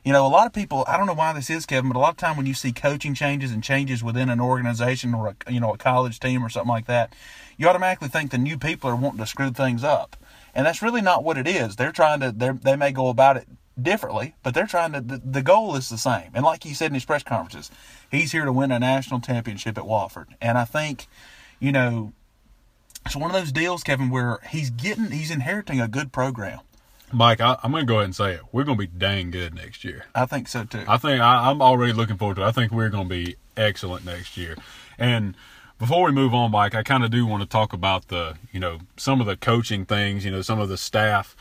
You 0.03 0.11
know, 0.11 0.25
a 0.25 0.27
lot 0.27 0.47
of 0.47 0.51
people. 0.51 0.83
I 0.85 0.97
don't 0.97 1.07
know 1.07 1.13
why 1.13 1.31
this 1.31 1.49
is, 1.49 1.65
Kevin, 1.65 1.89
but 1.89 1.97
a 1.97 2.01
lot 2.01 2.09
of 2.09 2.17
time 2.17 2.35
when 2.35 2.45
you 2.45 2.53
see 2.53 2.73
coaching 2.73 3.13
changes 3.13 3.53
and 3.53 3.63
changes 3.63 4.03
within 4.03 4.29
an 4.29 4.41
organization 4.41 5.13
or 5.13 5.27
a, 5.29 5.49
you 5.49 5.61
know 5.61 5.73
a 5.73 5.77
college 5.77 6.19
team 6.19 6.43
or 6.43 6.49
something 6.49 6.67
like 6.67 6.87
that, 6.87 7.15
you 7.55 7.69
automatically 7.69 8.09
think 8.09 8.31
the 8.31 8.37
new 8.37 8.57
people 8.57 8.89
are 8.89 8.97
wanting 8.97 9.19
to 9.19 9.27
screw 9.27 9.51
things 9.51 9.81
up, 9.81 10.17
and 10.53 10.65
that's 10.65 10.81
really 10.81 11.01
not 11.01 11.23
what 11.23 11.37
it 11.37 11.47
is. 11.47 11.77
They're 11.77 11.93
trying 11.93 12.19
to. 12.19 12.33
They 12.33 12.49
they 12.49 12.75
may 12.75 12.91
go 12.91 13.07
about 13.07 13.37
it 13.37 13.47
differently, 13.81 14.35
but 14.43 14.53
they're 14.53 14.67
trying 14.67 14.93
to. 14.93 15.01
The, 15.01 15.21
the 15.23 15.41
goal 15.41 15.75
is 15.75 15.89
the 15.89 15.97
same. 15.97 16.31
And 16.33 16.43
like 16.43 16.63
he 16.63 16.73
said 16.73 16.87
in 16.87 16.93
his 16.93 17.05
press 17.05 17.23
conferences, 17.23 17.71
he's 18.09 18.31
here 18.31 18.45
to 18.45 18.53
win 18.53 18.71
a 18.71 18.79
national 18.79 19.19
championship 19.19 19.77
at 19.77 19.83
Wofford. 19.83 20.27
And 20.41 20.57
I 20.57 20.65
think, 20.65 21.07
you 21.59 21.71
know, 21.71 22.13
it's 23.05 23.15
one 23.15 23.29
of 23.29 23.35
those 23.35 23.51
deals, 23.51 23.83
Kevin, 23.83 24.09
where 24.09 24.39
he's 24.49 24.69
getting, 24.69 25.11
he's 25.11 25.31
inheriting 25.31 25.79
a 25.79 25.87
good 25.87 26.11
program. 26.11 26.59
Mike, 27.11 27.39
I, 27.39 27.57
I'm 27.61 27.71
going 27.71 27.85
to 27.85 27.87
go 27.87 27.95
ahead 27.95 28.05
and 28.05 28.15
say 28.15 28.33
it. 28.33 28.41
We're 28.51 28.63
going 28.63 28.77
to 28.77 28.87
be 28.87 28.91
dang 28.97 29.31
good 29.31 29.53
next 29.53 29.83
year. 29.83 30.05
I 30.15 30.25
think 30.25 30.47
so 30.47 30.63
too. 30.63 30.83
I 30.87 30.97
think 30.97 31.21
I, 31.21 31.49
I'm 31.49 31.61
already 31.61 31.93
looking 31.93 32.17
forward 32.17 32.35
to 32.35 32.43
it. 32.43 32.47
I 32.47 32.51
think 32.51 32.71
we're 32.71 32.89
going 32.89 33.07
to 33.07 33.15
be 33.15 33.35
excellent 33.55 34.05
next 34.05 34.37
year. 34.37 34.55
And 34.97 35.35
before 35.77 36.05
we 36.05 36.11
move 36.11 36.33
on, 36.33 36.51
Mike, 36.51 36.73
I 36.73 36.83
kind 36.83 37.03
of 37.03 37.11
do 37.11 37.25
want 37.25 37.43
to 37.43 37.47
talk 37.47 37.73
about 37.73 38.07
the, 38.07 38.37
you 38.51 38.59
know, 38.59 38.79
some 38.97 39.21
of 39.21 39.27
the 39.27 39.37
coaching 39.37 39.85
things, 39.85 40.25
you 40.25 40.31
know, 40.31 40.41
some 40.41 40.59
of 40.59 40.69
the 40.69 40.77
staff. 40.77 41.35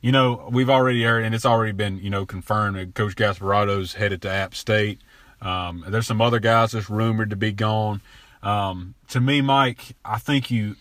You 0.00 0.12
know, 0.12 0.48
we've 0.50 0.70
already 0.70 1.02
heard, 1.02 1.24
and 1.24 1.34
it's 1.34 1.44
already 1.44 1.72
been, 1.72 1.98
you 1.98 2.08
know, 2.08 2.24
confirmed 2.24 2.76
that 2.76 2.94
Coach 2.94 3.16
Gasparado's 3.16 3.94
headed 3.94 4.22
to 4.22 4.30
App 4.30 4.54
State. 4.54 5.00
Um, 5.42 5.84
there's 5.88 6.06
some 6.06 6.20
other 6.20 6.38
guys 6.38 6.72
that's 6.72 6.88
rumored 6.88 7.30
to 7.30 7.36
be 7.36 7.52
gone. 7.52 8.00
Um, 8.42 8.94
to 9.08 9.20
me, 9.20 9.42
Mike, 9.42 9.94
I 10.02 10.18
think 10.18 10.50
you, 10.50 10.76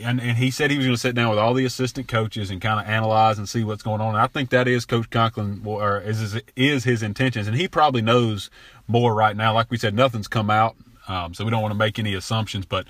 and, 0.00 0.20
and 0.20 0.36
he 0.36 0.52
said 0.52 0.70
he 0.70 0.76
was 0.76 0.86
going 0.86 0.94
to 0.94 1.00
sit 1.00 1.16
down 1.16 1.30
with 1.30 1.38
all 1.38 1.54
the 1.54 1.64
assistant 1.64 2.06
coaches 2.06 2.50
and 2.50 2.60
kind 2.60 2.78
of 2.78 2.86
analyze 2.86 3.38
and 3.38 3.48
see 3.48 3.64
what's 3.64 3.82
going 3.82 4.00
on. 4.00 4.10
And 4.10 4.18
I 4.18 4.28
think 4.28 4.50
that 4.50 4.68
is 4.68 4.84
Coach 4.84 5.10
Conklin, 5.10 5.62
or 5.64 6.00
is 6.00 6.40
is 6.54 6.84
his 6.84 7.02
intentions, 7.02 7.48
and 7.48 7.56
he 7.56 7.66
probably 7.66 8.02
knows 8.02 8.50
more 8.86 9.14
right 9.14 9.36
now. 9.36 9.52
Like 9.52 9.70
we 9.70 9.78
said, 9.78 9.94
nothing's 9.94 10.28
come 10.28 10.50
out, 10.50 10.76
um, 11.08 11.34
so 11.34 11.44
we 11.44 11.50
don't 11.50 11.62
want 11.62 11.72
to 11.72 11.78
make 11.78 11.98
any 11.98 12.14
assumptions. 12.14 12.64
But 12.64 12.86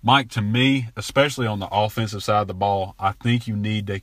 Mike, 0.00 0.30
to 0.30 0.40
me, 0.40 0.88
especially 0.94 1.46
on 1.46 1.58
the 1.58 1.68
offensive 1.72 2.22
side 2.22 2.42
of 2.42 2.46
the 2.46 2.54
ball, 2.54 2.94
I 3.00 3.12
think 3.12 3.48
you 3.48 3.56
need 3.56 3.88
to 3.88 3.98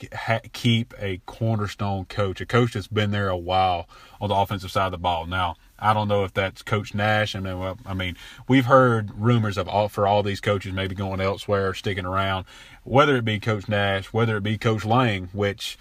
keep 0.51 0.93
a 0.99 1.21
cornerstone 1.25 2.05
coach, 2.05 2.41
a 2.41 2.45
coach 2.45 2.73
that's 2.73 2.87
been 2.87 3.11
there 3.11 3.29
a 3.29 3.37
while 3.37 3.87
on 4.19 4.27
the 4.27 4.35
offensive 4.35 4.71
side 4.71 4.87
of 4.87 4.91
the 4.91 4.97
ball. 4.97 5.25
Now, 5.25 5.55
I 5.79 5.93
don't 5.93 6.09
know 6.09 6.25
if 6.25 6.33
that's 6.33 6.61
Coach 6.63 6.93
Nash. 6.93 7.33
I 7.33 7.39
mean, 7.39 7.59
well, 7.59 7.77
I 7.85 7.93
mean, 7.93 8.17
we've 8.47 8.65
heard 8.65 9.11
rumors 9.17 9.57
of 9.57 9.69
all 9.69 9.87
for 9.87 10.05
all 10.05 10.21
these 10.21 10.41
coaches 10.41 10.73
maybe 10.73 10.95
going 10.95 11.21
elsewhere, 11.21 11.69
or 11.69 11.73
sticking 11.73 12.05
around. 12.05 12.45
Whether 12.83 13.15
it 13.15 13.25
be 13.25 13.39
Coach 13.39 13.69
Nash, 13.69 14.07
whether 14.07 14.35
it 14.35 14.43
be 14.43 14.57
Coach 14.57 14.83
Lang, 14.83 15.29
which 15.31 15.77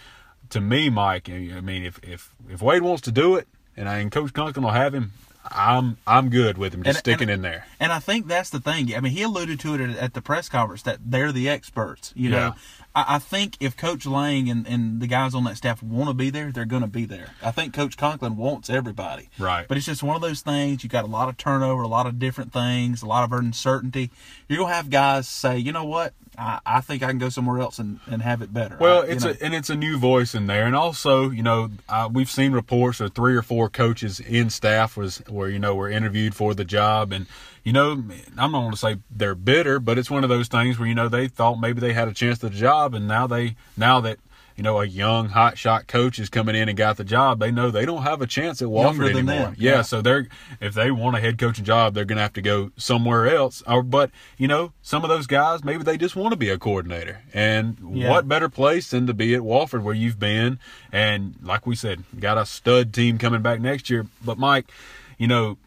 to 0.50 0.60
me, 0.60 0.90
Mike, 0.90 1.28
I 1.28 1.60
mean, 1.60 1.84
if 1.84 1.98
if 2.04 2.34
if 2.48 2.62
Wade 2.62 2.82
wants 2.82 3.02
to 3.02 3.12
do 3.12 3.34
it, 3.34 3.48
and 3.76 3.88
I 3.88 3.98
and 3.98 4.12
Coach 4.12 4.32
Conklin 4.32 4.64
will 4.64 4.70
have 4.70 4.94
him, 4.94 5.12
I'm 5.50 5.98
I'm 6.06 6.30
good 6.30 6.56
with 6.58 6.74
him 6.74 6.82
just 6.82 6.96
And- 6.96 7.02
sticking 7.04 7.28
and- 7.28 7.36
in 7.36 7.42
there. 7.42 7.66
And 7.80 7.92
I 7.92 7.98
think 7.98 8.26
that's 8.26 8.50
the 8.50 8.60
thing. 8.60 8.94
I 8.94 9.00
mean, 9.00 9.12
he 9.12 9.22
alluded 9.22 9.60
to 9.60 9.74
it 9.74 9.80
at, 9.80 9.96
at 9.96 10.14
the 10.14 10.22
press 10.22 10.48
conference 10.48 10.82
that 10.82 10.98
they're 11.04 11.32
the 11.32 11.48
experts. 11.48 12.12
You 12.16 12.30
Yeah. 12.30 12.36
know, 12.38 12.54
I, 12.94 13.16
I 13.16 13.18
think 13.18 13.56
if 13.60 13.76
Coach 13.76 14.06
Lang 14.06 14.48
and, 14.48 14.66
and 14.66 15.00
the 15.00 15.06
guys 15.06 15.34
on 15.34 15.44
that 15.44 15.56
staff 15.56 15.82
want 15.82 16.08
to 16.08 16.14
be 16.14 16.30
there, 16.30 16.52
they're 16.52 16.64
going 16.64 16.82
to 16.82 16.88
be 16.88 17.04
there. 17.04 17.30
I 17.42 17.50
think 17.50 17.74
Coach 17.74 17.96
Conklin 17.96 18.36
wants 18.36 18.70
everybody. 18.70 19.28
Right. 19.38 19.66
But 19.66 19.76
it's 19.76 19.86
just 19.86 20.02
one 20.02 20.16
of 20.16 20.22
those 20.22 20.40
things. 20.42 20.82
You 20.84 20.90
got 20.90 21.04
a 21.04 21.08
lot 21.08 21.28
of 21.28 21.36
turnover, 21.36 21.82
a 21.82 21.88
lot 21.88 22.06
of 22.06 22.18
different 22.18 22.52
things, 22.52 23.02
a 23.02 23.06
lot 23.06 23.24
of 23.24 23.32
uncertainty. 23.32 24.10
You're 24.48 24.58
going 24.58 24.70
to 24.70 24.74
have 24.76 24.90
guys 24.90 25.28
say, 25.28 25.58
you 25.58 25.72
know 25.72 25.84
what? 25.84 26.12
I, 26.36 26.58
I 26.66 26.80
think 26.80 27.02
I 27.04 27.08
can 27.08 27.18
go 27.18 27.28
somewhere 27.28 27.60
else 27.60 27.78
and, 27.78 28.00
and 28.06 28.20
have 28.22 28.42
it 28.42 28.52
better. 28.52 28.76
Well, 28.80 29.02
I- 29.02 29.06
it's 29.06 29.24
know. 29.24 29.30
a 29.40 29.44
and 29.44 29.54
it's 29.54 29.70
a 29.70 29.76
new 29.76 29.98
voice 29.98 30.34
in 30.34 30.48
there, 30.48 30.66
and 30.66 30.74
also 30.74 31.30
you 31.30 31.44
know 31.44 31.70
uh, 31.88 32.08
we've 32.12 32.28
seen 32.30 32.50
reports 32.50 32.98
of 33.00 33.14
three 33.14 33.36
or 33.36 33.42
four 33.42 33.68
coaches 33.68 34.18
in 34.18 34.50
staff 34.50 34.96
was 34.96 35.18
where 35.28 35.48
you 35.48 35.60
know 35.60 35.76
were 35.76 35.88
interviewed 35.88 36.34
for 36.34 36.52
the 36.52 36.64
job, 36.64 37.12
and 37.12 37.26
you 37.64 37.72
know 37.72 37.92
I'm 37.92 38.52
not 38.52 38.60
going 38.60 38.70
to 38.70 38.76
say 38.76 38.96
they're 39.10 39.34
bitter, 39.34 39.80
but 39.80 39.98
it's 39.98 40.10
one 40.10 40.22
of 40.22 40.30
those 40.30 40.48
things 40.48 40.78
where 40.78 40.86
you 40.88 40.94
know 40.94 41.08
they 41.08 41.26
thought 41.28 41.56
maybe 41.56 41.80
they 41.80 41.92
had 41.92 42.06
a 42.08 42.12
chance 42.14 42.42
at 42.44 42.52
the 42.52 42.56
job, 42.56 42.94
and 42.94 43.08
now 43.08 43.26
they 43.26 43.56
now 43.76 44.00
that 44.00 44.18
you 44.56 44.62
know, 44.62 44.80
a 44.80 44.84
young 44.84 45.30
hot 45.30 45.58
shot 45.58 45.88
coach 45.88 46.20
is 46.20 46.28
coming 46.28 46.54
in 46.54 46.68
and 46.68 46.78
got 46.78 46.96
the 46.96 47.02
job, 47.02 47.40
they 47.40 47.50
know 47.50 47.72
they 47.72 47.84
don't 47.84 48.04
have 48.04 48.22
a 48.22 48.26
chance 48.26 48.62
at 48.62 48.68
Wofford 48.68 49.10
anymore. 49.10 49.34
them, 49.46 49.56
Yeah, 49.58 49.72
yeah. 49.72 49.82
so 49.82 50.00
they're 50.00 50.28
if 50.60 50.74
they 50.74 50.92
want 50.92 51.16
a 51.16 51.20
head 51.20 51.38
coaching 51.38 51.64
job, 51.64 51.92
they're 51.92 52.04
going 52.04 52.18
to 52.18 52.22
have 52.22 52.34
to 52.34 52.40
go 52.40 52.70
somewhere 52.76 53.26
else. 53.26 53.64
Or, 53.66 53.82
but 53.82 54.12
you 54.38 54.46
know, 54.46 54.72
some 54.80 55.02
of 55.02 55.08
those 55.08 55.26
guys 55.26 55.64
maybe 55.64 55.82
they 55.82 55.96
just 55.96 56.14
want 56.14 56.30
to 56.34 56.36
be 56.36 56.50
a 56.50 56.56
coordinator, 56.58 57.22
and 57.34 57.76
Yeah. 57.92 58.10
what 58.10 58.28
better 58.28 58.48
place 58.48 58.90
than 58.90 59.08
to 59.08 59.12
be 59.12 59.34
at 59.34 59.40
Wofford 59.40 59.82
where 59.82 59.92
you've 59.92 60.20
been, 60.20 60.60
and 60.92 61.34
like 61.42 61.66
we 61.66 61.74
said, 61.74 62.04
got 62.20 62.38
a 62.38 62.46
stud 62.46 62.92
team 62.94 63.18
coming 63.18 63.42
back 63.42 63.60
next 63.60 63.90
year. 63.90 64.06
But 64.24 64.38
Mike, 64.38 64.70
you 65.18 65.26
know, 65.26 65.58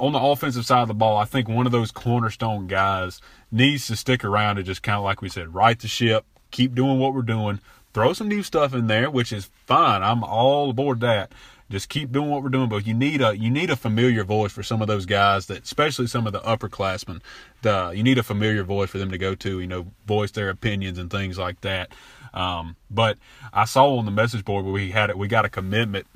on 0.00 0.12
the 0.12 0.18
offensive 0.18 0.64
side 0.64 0.82
of 0.82 0.88
the 0.88 0.94
ball, 0.94 1.16
I 1.16 1.24
think 1.24 1.48
one 1.48 1.66
of 1.66 1.72
those 1.72 1.90
cornerstone 1.90 2.66
guys 2.66 3.20
needs 3.52 3.86
to 3.88 3.96
stick 3.96 4.24
around 4.24 4.58
and 4.58 4.66
just 4.66 4.82
kind 4.82 4.96
of 4.96 5.04
like 5.04 5.22
we 5.22 5.28
said, 5.28 5.54
right 5.54 5.78
the 5.78 5.88
ship, 5.88 6.24
keep 6.50 6.74
doing 6.74 6.98
what 6.98 7.14
we're 7.14 7.22
doing, 7.22 7.60
throw 7.92 8.12
some 8.12 8.28
new 8.28 8.42
stuff 8.42 8.74
in 8.74 8.86
there, 8.86 9.10
which 9.10 9.32
is 9.32 9.50
fine. 9.66 10.02
I'm 10.02 10.24
all 10.24 10.70
aboard 10.70 11.00
that. 11.00 11.32
Just 11.70 11.88
keep 11.88 12.10
doing 12.10 12.28
what 12.28 12.42
we're 12.42 12.48
doing, 12.48 12.68
but 12.68 12.84
you 12.84 12.94
need 12.94 13.22
a 13.22 13.38
you 13.38 13.48
need 13.48 13.70
a 13.70 13.76
familiar 13.76 14.24
voice 14.24 14.50
for 14.50 14.64
some 14.64 14.82
of 14.82 14.88
those 14.88 15.06
guys 15.06 15.46
that, 15.46 15.62
especially 15.62 16.08
some 16.08 16.26
of 16.26 16.32
the 16.32 16.40
upperclassmen. 16.40 17.20
The, 17.62 17.92
you 17.94 18.02
need 18.02 18.18
a 18.18 18.24
familiar 18.24 18.64
voice 18.64 18.90
for 18.90 18.98
them 18.98 19.12
to 19.12 19.18
go 19.18 19.36
to, 19.36 19.60
you 19.60 19.68
know, 19.68 19.86
voice 20.04 20.32
their 20.32 20.48
opinions 20.48 20.98
and 20.98 21.08
things 21.08 21.38
like 21.38 21.60
that. 21.60 21.92
Um, 22.34 22.74
but 22.90 23.18
I 23.52 23.66
saw 23.66 23.96
on 23.96 24.04
the 24.04 24.10
message 24.10 24.44
board 24.44 24.64
where 24.64 24.74
we 24.74 24.90
had 24.90 25.10
it, 25.10 25.18
we 25.18 25.28
got 25.28 25.44
a 25.44 25.48
commitment 25.48 26.08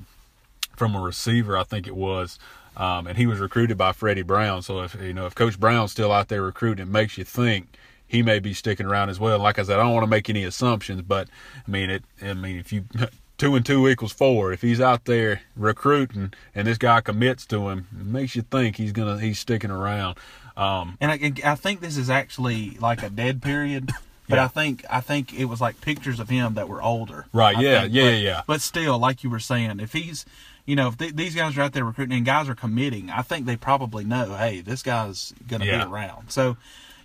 from 0.77 0.95
a 0.95 0.99
receiver, 1.01 1.57
I 1.57 1.63
think 1.63 1.87
it 1.87 1.95
was, 1.95 2.37
um, 2.77 3.07
and 3.07 3.17
he 3.17 3.25
was 3.25 3.39
recruited 3.39 3.77
by 3.77 3.91
Freddie 3.91 4.21
Brown. 4.23 4.61
So 4.61 4.81
if 4.81 4.95
you 5.01 5.13
know 5.13 5.25
if 5.25 5.35
Coach 5.35 5.59
Brown's 5.59 5.91
still 5.91 6.11
out 6.11 6.27
there 6.27 6.41
recruiting, 6.41 6.87
it 6.87 6.91
makes 6.91 7.17
you 7.17 7.23
think 7.23 7.77
he 8.07 8.21
may 8.21 8.39
be 8.39 8.53
sticking 8.53 8.85
around 8.85 9.09
as 9.09 9.19
well. 9.19 9.39
Like 9.39 9.57
I 9.59 9.63
said, 9.63 9.79
I 9.79 9.83
don't 9.83 9.93
want 9.93 10.03
to 10.03 10.09
make 10.09 10.29
any 10.29 10.43
assumptions, 10.43 11.01
but 11.01 11.27
I 11.67 11.71
mean 11.71 11.89
it. 11.89 12.03
I 12.21 12.33
mean 12.33 12.57
if 12.57 12.71
you 12.73 12.85
two 13.37 13.55
and 13.55 13.65
two 13.65 13.87
equals 13.87 14.13
four, 14.13 14.53
if 14.53 14.61
he's 14.61 14.79
out 14.81 15.05
there 15.05 15.41
recruiting 15.55 16.33
and 16.53 16.67
this 16.67 16.77
guy 16.77 17.01
commits 17.01 17.45
to 17.47 17.69
him, 17.69 17.87
it 17.99 18.05
makes 18.05 18.35
you 18.35 18.41
think 18.43 18.77
he's 18.77 18.91
gonna 18.91 19.19
he's 19.19 19.39
sticking 19.39 19.71
around. 19.71 20.17
Um, 20.57 20.97
And 21.01 21.11
I, 21.11 21.51
I 21.51 21.55
think 21.55 21.81
this 21.81 21.97
is 21.97 22.09
actually 22.09 22.77
like 22.79 23.03
a 23.03 23.09
dead 23.09 23.41
period. 23.41 23.91
But 24.27 24.35
Yeah. 24.37 24.45
I 24.45 24.47
think 24.47 24.85
I 24.89 25.01
think 25.01 25.33
it 25.33 25.45
was 25.45 25.59
like 25.61 25.81
pictures 25.81 26.19
of 26.19 26.29
him 26.29 26.53
that 26.55 26.67
were 26.69 26.81
older. 26.81 27.25
Right, 27.33 27.55
I 27.57 27.61
yeah, 27.61 27.81
think. 27.81 27.93
yeah, 27.93 28.03
but, 28.03 28.07
yeah, 28.11 28.17
yeah. 28.17 28.41
But 28.47 28.61
still, 28.61 28.97
like 28.97 29.23
you 29.23 29.29
were 29.29 29.39
saying, 29.39 29.79
if 29.79 29.93
he's, 29.93 30.25
you 30.65 30.75
know, 30.75 30.87
if 30.89 30.97
th- 30.97 31.15
these 31.15 31.35
guys 31.35 31.57
are 31.57 31.61
out 31.61 31.73
there 31.73 31.85
recruiting 31.85 32.17
and 32.17 32.25
guys 32.25 32.49
are 32.49 32.55
committing, 32.55 33.09
I 33.09 33.21
think 33.21 33.45
they 33.45 33.55
probably 33.55 34.03
know, 34.03 34.35
hey, 34.35 34.61
this 34.61 34.81
guy's 34.83 35.33
going 35.47 35.61
to 35.61 35.67
Yeah. 35.67 35.85
be 35.85 35.91
around. 35.91 36.31
So, 36.31 36.57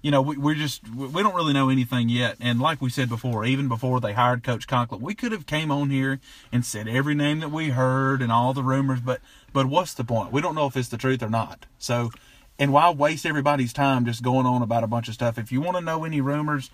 you 0.02 0.10
know, 0.10 0.22
we, 0.22 0.38
we're 0.38 0.54
just 0.54 0.82
we 0.94 1.06
we 1.08 1.22
don't 1.22 1.34
really 1.34 1.52
know 1.52 1.68
anything 1.68 2.08
yet. 2.08 2.36
And 2.40 2.58
like 2.58 2.80
we 2.80 2.88
said 2.88 3.08
before, 3.10 3.44
even 3.44 3.68
before 3.68 4.00
they 4.00 4.14
hired 4.14 4.42
Coach 4.42 4.66
Conklin, 4.66 5.02
we 5.02 5.14
could 5.14 5.32
have 5.32 5.44
came 5.46 5.70
on 5.70 5.90
here 5.90 6.20
and 6.50 6.64
said 6.64 6.88
every 6.88 7.14
name 7.14 7.40
that 7.40 7.50
we 7.50 7.68
heard 7.70 8.22
and 8.22 8.32
all 8.32 8.54
the 8.54 8.62
rumors. 8.62 9.00
But 9.00 9.20
but 9.52 9.66
what's 9.66 9.92
the 9.92 10.04
point? 10.04 10.32
We 10.32 10.40
don't 10.40 10.54
know 10.54 10.66
if 10.66 10.76
it's 10.76 10.88
the 10.88 10.96
truth 10.98 11.22
or 11.22 11.28
not. 11.30 11.66
So. 11.78 12.10
And 12.58 12.74
why 12.74 12.90
waste 12.90 13.24
everybody's 13.24 13.72
time 13.72 14.04
just 14.04 14.22
going 14.22 14.44
on 14.44 14.60
about 14.60 14.84
a 14.84 14.86
bunch 14.86 15.08
of 15.08 15.14
stuff? 15.14 15.38
If 15.38 15.50
you 15.50 15.62
want 15.62 15.78
to 15.78 15.80
know 15.82 16.04
any 16.04 16.20
rumors, 16.20 16.68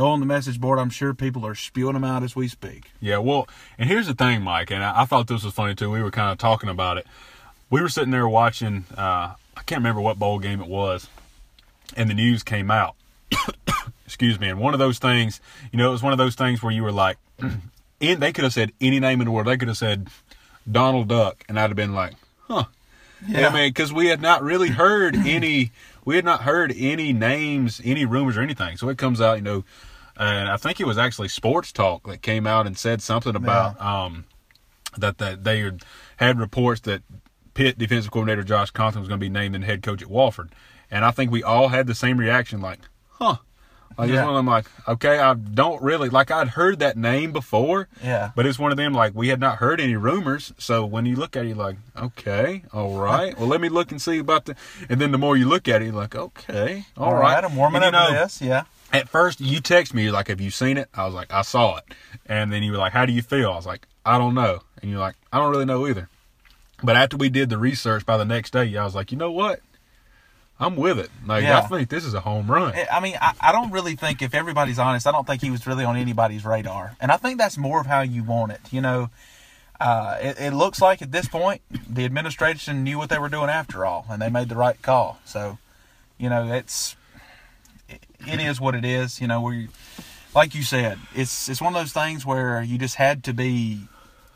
go 0.00 0.06
on 0.06 0.20
the 0.20 0.26
message 0.26 0.58
board. 0.58 0.78
I'm 0.78 0.88
sure 0.88 1.12
people 1.12 1.46
are 1.46 1.54
spewing 1.54 1.92
them 1.92 2.04
out 2.04 2.22
as 2.22 2.34
we 2.34 2.48
speak. 2.48 2.90
Yeah, 3.00 3.18
well, 3.18 3.46
and 3.78 3.86
here's 3.86 4.06
the 4.06 4.14
thing, 4.14 4.40
Mike, 4.40 4.70
and 4.70 4.82
I, 4.82 5.02
I 5.02 5.04
thought 5.04 5.26
this 5.26 5.44
was 5.44 5.52
funny 5.52 5.74
too. 5.74 5.90
We 5.90 6.02
were 6.02 6.10
kind 6.10 6.32
of 6.32 6.38
talking 6.38 6.70
about 6.70 6.96
it. 6.96 7.06
We 7.68 7.82
were 7.82 7.88
sitting 7.90 8.10
there 8.10 8.26
watching. 8.26 8.86
Uh, 8.96 9.34
I 9.56 9.62
can't 9.66 9.80
remember 9.80 10.00
what 10.00 10.18
bowl 10.18 10.38
game 10.38 10.62
it 10.62 10.68
was, 10.68 11.06
and 11.96 12.08
the 12.08 12.14
news 12.14 12.42
came 12.42 12.70
out. 12.70 12.96
Excuse 14.06 14.40
me. 14.40 14.48
And 14.48 14.58
one 14.58 14.72
of 14.72 14.80
those 14.80 14.98
things, 14.98 15.38
you 15.70 15.78
know, 15.78 15.90
it 15.90 15.92
was 15.92 16.02
one 16.02 16.12
of 16.12 16.18
those 16.18 16.34
things 16.34 16.62
where 16.62 16.72
you 16.72 16.82
were 16.82 16.92
like, 16.92 17.18
in, 18.00 18.20
they 18.20 18.32
could 18.32 18.44
have 18.44 18.54
said 18.54 18.72
any 18.80 19.00
name 19.00 19.20
in 19.20 19.26
the 19.26 19.30
world. 19.30 19.48
They 19.48 19.58
could 19.58 19.68
have 19.68 19.76
said 19.76 20.08
Donald 20.70 21.08
Duck, 21.08 21.44
and 21.46 21.60
I'd 21.60 21.68
have 21.68 21.76
been 21.76 21.94
like, 21.94 22.14
huh. 22.48 22.64
Yeah. 23.28 23.48
I 23.48 23.52
mean, 23.52 23.68
because 23.68 23.92
we 23.92 24.06
had 24.06 24.22
not 24.22 24.42
really 24.42 24.68
heard 24.68 25.14
any, 25.14 25.72
we 26.06 26.16
had 26.16 26.24
not 26.24 26.40
heard 26.40 26.72
any 26.74 27.12
names, 27.12 27.78
any 27.84 28.06
rumors 28.06 28.38
or 28.38 28.40
anything. 28.40 28.78
So 28.78 28.88
it 28.88 28.96
comes 28.96 29.20
out, 29.20 29.36
you 29.36 29.42
know, 29.42 29.64
and 30.20 30.48
I 30.50 30.56
think 30.56 30.78
it 30.80 30.86
was 30.86 30.98
actually 30.98 31.28
Sports 31.28 31.72
Talk 31.72 32.06
that 32.06 32.22
came 32.22 32.46
out 32.46 32.66
and 32.66 32.76
said 32.78 33.02
something 33.02 33.34
about 33.34 33.80
um, 33.80 34.24
that 34.96 35.18
that 35.18 35.42
they 35.44 35.70
had, 36.18 36.38
reports 36.38 36.80
that 36.82 37.02
Pitt 37.54 37.78
defensive 37.78 38.12
coordinator 38.12 38.42
Josh 38.44 38.70
Conklin 38.70 39.00
was 39.00 39.08
going 39.08 39.18
to 39.18 39.24
be 39.24 39.30
named 39.30 39.54
the 39.54 39.60
head 39.66 39.82
coach 39.82 40.02
at 40.02 40.08
Wofford, 40.08 40.50
and 40.90 41.04
I 41.04 41.10
think 41.10 41.30
we 41.32 41.42
all 41.42 41.68
had 41.68 41.86
the 41.86 41.94
same 41.94 42.18
reaction, 42.18 42.60
like, 42.60 42.80
huh. 43.10 43.36
Like 43.98 44.08
it's 44.08 44.14
Yeah. 44.14 44.20
one 44.24 44.30
of 44.30 44.36
them, 44.36 44.46
like, 44.46 44.66
okay, 44.86 45.18
I 45.18 45.34
don't 45.34 45.82
really 45.82 46.08
like. 46.08 46.30
I'd 46.30 46.48
heard 46.50 46.78
that 46.78 46.96
name 46.96 47.32
before, 47.32 47.88
Yeah. 48.02 48.30
but 48.36 48.46
it's 48.46 48.56
one 48.58 48.70
of 48.70 48.76
them 48.78 48.94
like 48.94 49.14
we 49.16 49.28
had 49.28 49.40
not 49.40 49.56
heard 49.58 49.80
any 49.80 49.96
rumors. 49.96 50.52
So 50.58 50.86
when 50.86 51.06
you 51.06 51.16
look 51.16 51.36
at 51.36 51.44
it, 51.44 51.48
you're 51.48 51.56
like, 51.56 51.76
okay, 51.96 52.62
all 52.72 52.94
right. 52.98 53.36
Well, 53.36 53.48
let 53.48 53.60
me 53.60 53.68
look 53.68 53.90
and 53.90 54.00
see 54.00 54.18
about 54.18 54.44
the. 54.44 54.54
And 54.88 55.00
then 55.00 55.10
the 55.10 55.18
more 55.18 55.36
you 55.36 55.46
look 55.46 55.66
at 55.68 55.82
it, 55.82 55.86
you're 55.86 55.94
like, 55.94 56.14
okay, 56.14 56.84
All 56.96 57.14
right, 57.16 57.44
I'm 57.44 57.56
warming 57.56 57.82
And, 57.82 57.94
up 57.96 58.06
to 58.08 58.12
know, 58.14 58.20
this. 58.22 58.40
Yeah. 58.40 58.62
At 58.92 59.08
first, 59.08 59.40
you 59.40 59.60
text 59.60 59.94
me, 59.94 60.02
you're 60.04 60.12
like, 60.12 60.28
have 60.28 60.40
you 60.40 60.50
seen 60.50 60.76
it? 60.76 60.88
I 60.94 61.04
was 61.04 61.14
like, 61.14 61.32
I 61.32 61.42
saw 61.42 61.76
it. 61.76 61.84
And 62.26 62.52
then 62.52 62.62
you 62.62 62.72
were 62.72 62.78
like, 62.78 62.92
how 62.92 63.06
do 63.06 63.12
you 63.12 63.22
feel? 63.22 63.52
I 63.52 63.56
was 63.56 63.66
like, 63.66 63.86
I 64.04 64.18
don't 64.18 64.34
know. 64.34 64.60
And 64.82 64.90
you're 64.90 65.00
like, 65.00 65.14
I 65.32 65.38
don't 65.38 65.50
really 65.50 65.64
know 65.64 65.86
either. 65.86 66.08
But 66.82 66.96
after 66.96 67.16
we 67.16 67.28
did 67.28 67.50
the 67.50 67.58
research 67.58 68.04
by 68.06 68.16
the 68.16 68.24
next 68.24 68.52
day, 68.52 68.76
I 68.76 68.84
was 68.84 68.94
like, 68.94 69.12
you 69.12 69.18
know 69.18 69.30
what? 69.30 69.60
I'm 70.58 70.76
with 70.76 70.98
it. 70.98 71.10
Like, 71.26 71.42
Yeah. 71.42 71.58
I 71.58 71.62
think 71.62 71.88
this 71.88 72.04
is 72.04 72.14
a 72.14 72.20
home 72.20 72.50
run. 72.50 72.74
I 72.92 73.00
mean, 73.00 73.16
I, 73.20 73.32
I 73.40 73.52
don't 73.52 73.70
really 73.70 73.96
think, 73.96 74.20
if 74.22 74.34
everybody's 74.34 74.78
honest, 74.78 75.06
I 75.06 75.12
don't 75.12 75.26
think 75.26 75.40
he 75.40 75.50
was 75.50 75.66
really 75.66 75.84
on 75.84 75.96
anybody's 75.96 76.44
radar. 76.44 76.96
And 77.00 77.10
I 77.10 77.16
think 77.16 77.38
that's 77.38 77.56
more 77.56 77.80
of 77.80 77.86
how 77.86 78.00
you 78.02 78.22
want 78.24 78.52
it. 78.52 78.60
You 78.70 78.80
know, 78.82 79.10
uh, 79.80 80.18
it, 80.20 80.38
it 80.38 80.52
looks 80.52 80.80
like 80.82 81.00
at 81.00 81.12
this 81.12 81.28
point, 81.28 81.62
the 81.88 82.04
administration 82.04 82.84
knew 82.84 82.98
what 82.98 83.08
they 83.08 83.18
were 83.18 83.30
doing 83.30 83.48
after 83.48 83.86
all, 83.86 84.04
and 84.10 84.20
they 84.20 84.28
made 84.28 84.50
the 84.50 84.56
right 84.56 84.80
call. 84.82 85.18
So, 85.24 85.56
you 86.18 86.28
know, 86.28 86.52
it's 86.52 86.94
it, 88.26 88.40
is 88.40 88.60
what 88.60 88.74
it 88.74 88.84
is. 88.84 89.20
You 89.20 89.26
know, 89.26 89.40
we 89.40 89.68
like 90.34 90.54
you 90.54 90.62
said, 90.62 90.98
it's 91.14 91.48
it's 91.48 91.60
one 91.60 91.74
of 91.74 91.80
those 91.80 91.92
things 91.92 92.24
where 92.26 92.62
you 92.62 92.78
just 92.78 92.96
had 92.96 93.24
to 93.24 93.32
be. 93.34 93.80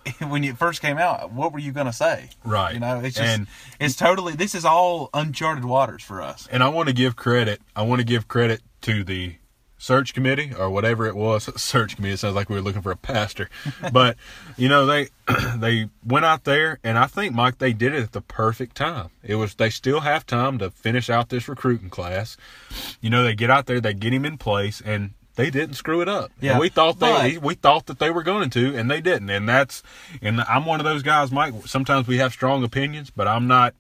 When 0.20 0.44
it 0.44 0.58
first 0.58 0.82
came 0.82 0.98
out, 0.98 1.32
what 1.32 1.50
were 1.54 1.58
you 1.58 1.72
going 1.72 1.86
to 1.86 1.92
say? 1.92 2.28
Right. 2.44 2.74
You 2.74 2.80
know, 2.80 3.00
it's 3.00 3.16
just 3.16 3.26
And- 3.38 3.46
it's 3.80 3.96
totally. 3.96 4.34
This 4.34 4.54
is 4.54 4.66
all 4.66 5.08
uncharted 5.14 5.64
waters 5.64 6.02
for 6.02 6.20
us. 6.20 6.46
and 6.52 6.62
I 6.62 6.68
want 6.68 6.88
to 6.88 6.94
give 6.94 7.16
credit. 7.16 7.62
I 7.74 7.84
want 7.84 8.00
to 8.00 8.04
give 8.04 8.28
credit 8.28 8.60
to 8.82 9.02
the 9.02 9.36
search 9.84 10.14
committee 10.14 10.50
or 10.58 10.70
whatever 10.70 11.06
it 11.06 11.14
was. 11.14 11.44
Search 11.60 11.96
committee. 11.96 12.14
It 12.14 12.18
sounds 12.18 12.34
like 12.34 12.48
we 12.48 12.56
were 12.56 12.62
looking 12.62 12.80
for 12.80 12.90
a 12.90 12.96
pastor, 12.96 13.50
but 13.92 14.16
you 14.56 14.68
know 14.68 14.86
they 14.86 15.08
they 15.56 15.88
went 16.04 16.24
out 16.24 16.44
there, 16.44 16.78
and 16.82 16.98
I 16.98 17.06
think 17.06 17.34
Mike 17.34 17.58
they 17.58 17.72
did 17.74 17.94
it 17.94 18.02
at 18.02 18.12
the 18.12 18.22
perfect 18.22 18.76
time. 18.76 19.10
It 19.22 19.34
was 19.34 19.54
they 19.54 19.70
still 19.70 20.00
have 20.00 20.24
time 20.24 20.58
to 20.58 20.70
finish 20.70 21.10
out 21.10 21.28
this 21.28 21.48
recruiting 21.48 21.90
class. 21.90 22.36
You 23.02 23.10
know 23.10 23.22
they 23.22 23.34
get 23.34 23.50
out 23.50 23.66
there, 23.66 23.80
they 23.80 23.92
get 23.94 24.12
him 24.14 24.24
in 24.24 24.38
place, 24.38 24.80
and 24.80 25.10
they 25.36 25.50
didn't 25.50 25.74
screw 25.74 26.00
it 26.00 26.08
up. 26.08 26.30
Yeah, 26.40 26.52
And 26.52 26.60
we 26.60 26.68
thought 26.68 27.00
they 27.00 27.34
but- 27.34 27.42
we 27.42 27.54
thought 27.54 27.86
that 27.86 27.98
they 27.98 28.10
were 28.10 28.22
going 28.22 28.50
to, 28.50 28.76
and 28.76 28.90
they 28.90 29.00
didn't. 29.02 29.28
And 29.28 29.46
that's 29.48 29.82
and 30.22 30.40
I'm 30.42 30.64
one 30.64 30.80
of 30.80 30.84
those 30.86 31.02
guys, 31.02 31.30
Mike. 31.30 31.52
Sometimes 31.66 32.06
we 32.06 32.16
have 32.18 32.32
strong 32.32 32.64
opinions, 32.64 33.10
but 33.10 33.28
I'm 33.28 33.46
not. 33.46 33.74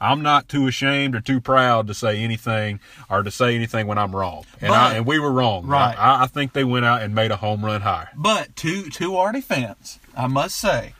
I'm 0.00 0.22
not 0.22 0.48
too 0.48 0.66
ashamed 0.66 1.14
or 1.14 1.20
too 1.20 1.40
proud 1.40 1.86
to 1.86 1.94
say 1.94 2.18
anything 2.18 2.80
or 3.08 3.22
to 3.22 3.30
say 3.30 3.54
anything 3.54 3.86
when 3.86 3.98
I'm 3.98 4.14
wrong. 4.14 4.44
And 4.60 4.72
I, 4.72 4.94
and 4.94 5.06
we 5.06 5.18
were 5.18 5.32
wrong. 5.32 5.66
Right. 5.66 5.94
I, 5.98 6.24
I 6.24 6.26
think 6.26 6.52
they 6.52 6.64
went 6.64 6.84
out 6.84 7.02
and 7.02 7.14
made 7.14 7.30
a 7.30 7.36
home 7.36 7.64
run 7.64 7.80
hire. 7.82 8.10
But 8.16 8.54
to 8.56 8.90
to 8.90 9.16
our 9.16 9.32
defense, 9.32 9.98
I 10.16 10.26
must 10.26 10.56
say 10.56 10.94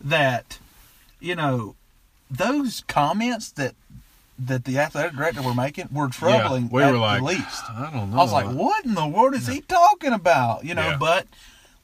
that 0.00 0.58
you 1.20 1.34
know 1.36 1.76
those 2.30 2.82
comments 2.88 3.50
that 3.52 3.74
that 4.38 4.64
the 4.64 4.78
athletic 4.78 5.12
director 5.14 5.42
were 5.42 5.54
making 5.54 5.88
were 5.92 6.08
troubling 6.08 6.64
Yeah, 6.64 6.68
we 6.72 6.82
at 6.82 6.92
were 6.92 6.98
like, 6.98 7.18
the 7.20 7.26
least. 7.26 7.62
I 7.70 7.90
don't 7.92 8.10
know. 8.10 8.16
I 8.18 8.22
was 8.22 8.32
like, 8.32 8.48
what 8.48 8.84
in 8.84 8.94
the 8.94 9.06
world 9.06 9.34
is 9.34 9.46
he 9.46 9.60
talking 9.60 10.12
about? 10.14 10.64
You 10.64 10.74
know, 10.74 10.88
Yeah. 10.90 10.96
but 10.98 11.26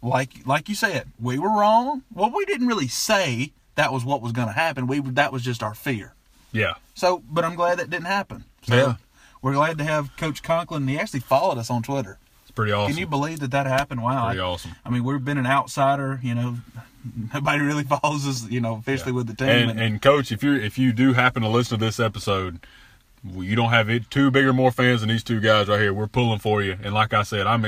like 0.02 0.46
like 0.46 0.68
you 0.68 0.74
said, 0.74 1.08
we 1.20 1.38
were 1.38 1.50
wrong. 1.50 2.02
Well, 2.14 2.30
we 2.34 2.44
didn't 2.46 2.66
really 2.66 2.88
say 2.88 3.52
that 3.74 3.92
was 3.92 4.04
what 4.04 4.22
was 4.22 4.32
going 4.32 4.48
to 4.48 4.54
happen. 4.54 4.86
We 4.86 5.00
that 5.00 5.32
was 5.32 5.42
just 5.42 5.62
our 5.62 5.74
fear. 5.74 6.14
Yeah. 6.56 6.74
So, 6.94 7.22
but 7.30 7.44
I'm 7.44 7.54
glad 7.54 7.78
that 7.78 7.90
didn't 7.90 8.06
happen. 8.06 8.44
So 8.62 8.74
Yeah. 8.74 8.94
we're 9.42 9.52
glad 9.54 9.78
to 9.78 9.84
have 9.84 10.16
Coach 10.16 10.42
Conklin. 10.42 10.88
He 10.88 10.98
actually 10.98 11.20
followed 11.20 11.58
us 11.58 11.70
on 11.70 11.82
Twitter. 11.82 12.18
It's 12.42 12.50
pretty 12.52 12.72
awesome. 12.72 12.92
Can 12.92 12.98
you 13.00 13.06
believe 13.06 13.40
that 13.40 13.50
that 13.50 13.66
happened? 13.66 14.02
Wow. 14.02 14.26
Pretty 14.26 14.40
I, 14.40 14.44
awesome. 14.44 14.72
I 14.84 14.90
mean, 14.90 15.04
we've 15.04 15.24
been 15.24 15.38
an 15.38 15.46
outsider, 15.46 16.18
you 16.22 16.34
know, 16.34 16.56
nobody 17.34 17.60
really 17.62 17.84
follows 18.00 18.26
us, 18.26 18.48
you 18.48 18.60
know, 18.60 18.76
officially 18.76 19.12
with 19.12 19.26
the 19.26 19.34
team. 19.34 19.68
and 19.70 19.80
and 19.80 20.00
coach, 20.02 20.32
if 20.32 20.42
you 20.42 20.54
if 20.54 20.78
you 20.78 20.92
do 20.92 21.12
happen 21.12 21.42
to 21.42 21.48
listen 21.48 21.78
to 21.78 21.84
this 21.84 22.00
episode, 22.00 22.60
you 23.34 23.56
don't 23.56 23.70
have 23.70 23.88
it 23.90 24.10
two 24.10 24.30
bigger 24.30 24.52
more 24.52 24.70
fans 24.70 25.00
than 25.00 25.08
these 25.10 25.24
two 25.24 25.40
guys 25.40 25.68
right 25.68 25.80
here. 25.80 25.92
We're 25.92 26.06
pulling 26.06 26.38
for 26.38 26.62
you. 26.62 26.78
And 26.82 26.94
like 26.94 27.12
I 27.12 27.22
said, 27.22 27.46
I'm 27.46 27.64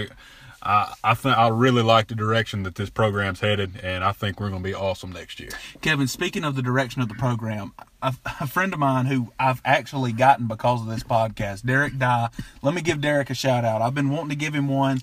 I 0.69 0.95
I 1.03 1.15
think 1.15 1.37
I 1.37 1.49
really 1.49 1.83
like 1.83 2.09
the 2.09 2.15
direction 2.15 2.63
that 2.65 2.75
this 2.75 2.91
program's 2.91 3.41
headed, 3.41 3.81
and 3.83 4.05
I 4.05 4.13
think 4.13 4.39
we're 4.39 4.51
going 4.51 4.63
to 4.63 4.69
be 4.69 4.75
awesome 4.75 5.11
next 5.11 5.41
year. 5.41 5.51
Kevin, 5.81 6.07
speaking 6.07 6.45
of 6.45 6.55
the 6.55 6.63
direction 6.63 7.01
of 7.01 7.09
the 7.09 7.15
program, 7.15 7.73
a, 8.03 8.15
a 8.41 8.47
friend 8.47 8.73
of 8.75 8.79
mine 8.79 9.07
who 9.07 9.33
I've 9.41 9.63
actually 9.65 10.13
gotten 10.13 10.47
because 10.47 10.83
of 10.83 10.87
this 10.87 11.03
podcast, 11.03 11.65
Derek 11.65 11.99
Dye. 11.99 12.29
Let 12.63 12.75
me 12.75 12.83
give 12.83 13.01
Derek 13.01 13.31
a 13.31 13.35
shout 13.35 13.65
out. 13.65 13.81
I've 13.81 13.95
been 13.95 14.11
wanting 14.11 14.31
to 14.31 14.37
give 14.37 14.55
him 14.55 14.69
one 14.69 15.01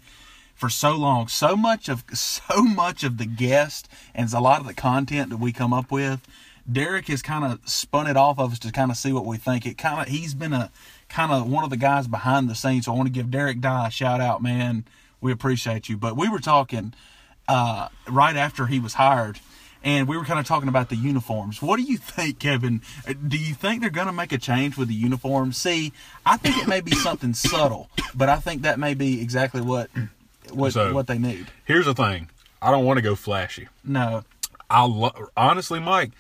for 0.54 0.70
so 0.70 0.96
long. 0.96 1.28
So 1.28 1.56
much 1.56 1.90
of 1.90 2.04
so 2.14 2.62
much 2.62 3.04
of 3.04 3.18
the 3.18 3.26
guest 3.26 3.90
and 4.14 4.32
a 4.32 4.40
lot 4.40 4.62
of 4.62 4.68
the 4.68 4.74
content 4.74 5.32
that 5.32 5.38
we 5.38 5.52
come 5.52 5.74
up 5.74 5.92
with, 5.92 6.22
Derek 6.72 7.08
has 7.08 7.22
kind 7.22 7.44
of 7.44 7.68
spun 7.68 8.08
it 8.08 8.16
off 8.16 8.40
of 8.40 8.54
us 8.54 8.60
to 8.60 8.72
kind 8.72 8.92
of 8.92 8.98
see 8.98 9.12
what 9.12 9.26
we 9.26 9.38
think. 9.38 9.66
It 9.66 9.80
kind 9.80 10.02
of 10.02 10.08
he's 10.08 10.36
been 10.36 10.54
a 10.54 10.72
kind 11.10 11.32
of 11.32 11.50
one 11.50 11.64
of 11.64 11.72
the 11.72 11.78
guys 11.78 12.08
behind 12.08 12.50
the 12.50 12.56
scenes. 12.56 12.86
So 12.86 12.94
I 12.94 12.96
want 12.96 13.08
to 13.08 13.14
give 13.14 13.32
Derek 13.32 13.62
Dye 13.62 13.88
a 13.88 13.92
shout 13.92 14.22
out, 14.22 14.44
man. 14.44 14.86
We 15.22 15.32
appreciate 15.32 15.90
you. 15.90 15.98
But 15.98 16.16
we 16.18 16.30
were 16.30 16.40
talking 16.40 16.94
uh, 17.48 17.90
right 18.08 18.36
after 18.36 18.68
he 18.68 18.80
was 18.80 18.94
hired, 18.96 19.40
and 19.84 20.08
we 20.08 20.18
were 20.18 20.26
kind 20.26 20.40
of 20.40 20.46
talking 20.46 20.70
about 20.70 20.90
the 20.90 20.96
uniforms. 20.96 21.62
What 21.62 21.78
do 21.78 21.84
you 21.84 21.98
think, 21.98 22.40
Kevin? 22.40 22.82
Do 23.28 23.38
you 23.38 23.54
think 23.54 23.82
they're 23.82 23.90
going 23.90 24.08
to 24.08 24.14
make 24.14 24.32
a 24.32 24.38
change 24.38 24.78
with 24.78 24.88
the 24.88 24.94
uniforms? 24.96 25.58
See, 25.58 25.94
I 26.26 26.38
think 26.38 26.58
it 26.58 26.68
may 26.68 26.82
be 26.82 26.92
something 26.92 27.34
subtle, 27.36 27.90
but 28.14 28.30
I 28.30 28.38
think 28.38 28.64
that 28.64 28.80
may 28.80 28.94
be 28.94 29.22
exactly 29.22 29.62
what 29.62 29.90
what 30.52 30.74
So- 30.74 30.94
what 30.94 31.08
they 31.08 31.18
need. 31.18 31.48
Here's 31.66 31.86
the 31.86 31.94
thing. 31.96 32.30
I 32.62 32.72
don't 32.72 32.86
want 32.86 32.98
to 32.98 33.02
go 33.04 33.16
flashy. 33.16 33.68
No, 33.84 34.24
I 34.70 34.86
lo- 34.86 35.30
honestly, 35.38 35.80
Mike, 35.80 36.12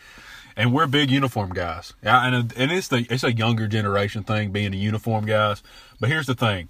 and 0.56 0.72
we're 0.74 0.86
big 0.86 1.10
uniform 1.10 1.52
guys. 1.54 1.94
Yeah, 2.04 2.24
and 2.28 2.54
and 2.56 2.72
it's 2.72 2.88
the 2.88 3.08
it's 3.10 3.24
a 3.24 3.34
younger 3.34 3.68
generation 3.68 4.24
thing 4.24 4.52
being 4.52 4.74
a 4.74 4.78
uniform 4.78 5.26
guys. 5.26 5.64
But 6.00 6.10
here's 6.10 6.28
the 6.28 6.36
thing: 6.36 6.70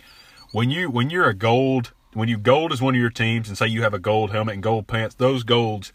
when 0.54 0.70
you 0.72 0.90
when 0.90 1.10
you're 1.10 1.28
a 1.28 1.34
gold, 1.34 1.92
when 2.16 2.28
you 2.30 2.38
gold 2.38 2.72
is 2.74 2.82
one 2.82 2.96
of 2.96 3.00
your 3.00 3.10
teams, 3.12 3.48
and 3.48 3.58
say 3.58 3.68
you 3.68 3.84
have 3.84 3.94
a 3.94 4.00
gold 4.00 4.32
helmet 4.32 4.56
and 4.56 4.64
gold 4.64 4.88
pants, 4.88 5.14
those 5.16 5.44
golds 5.44 5.94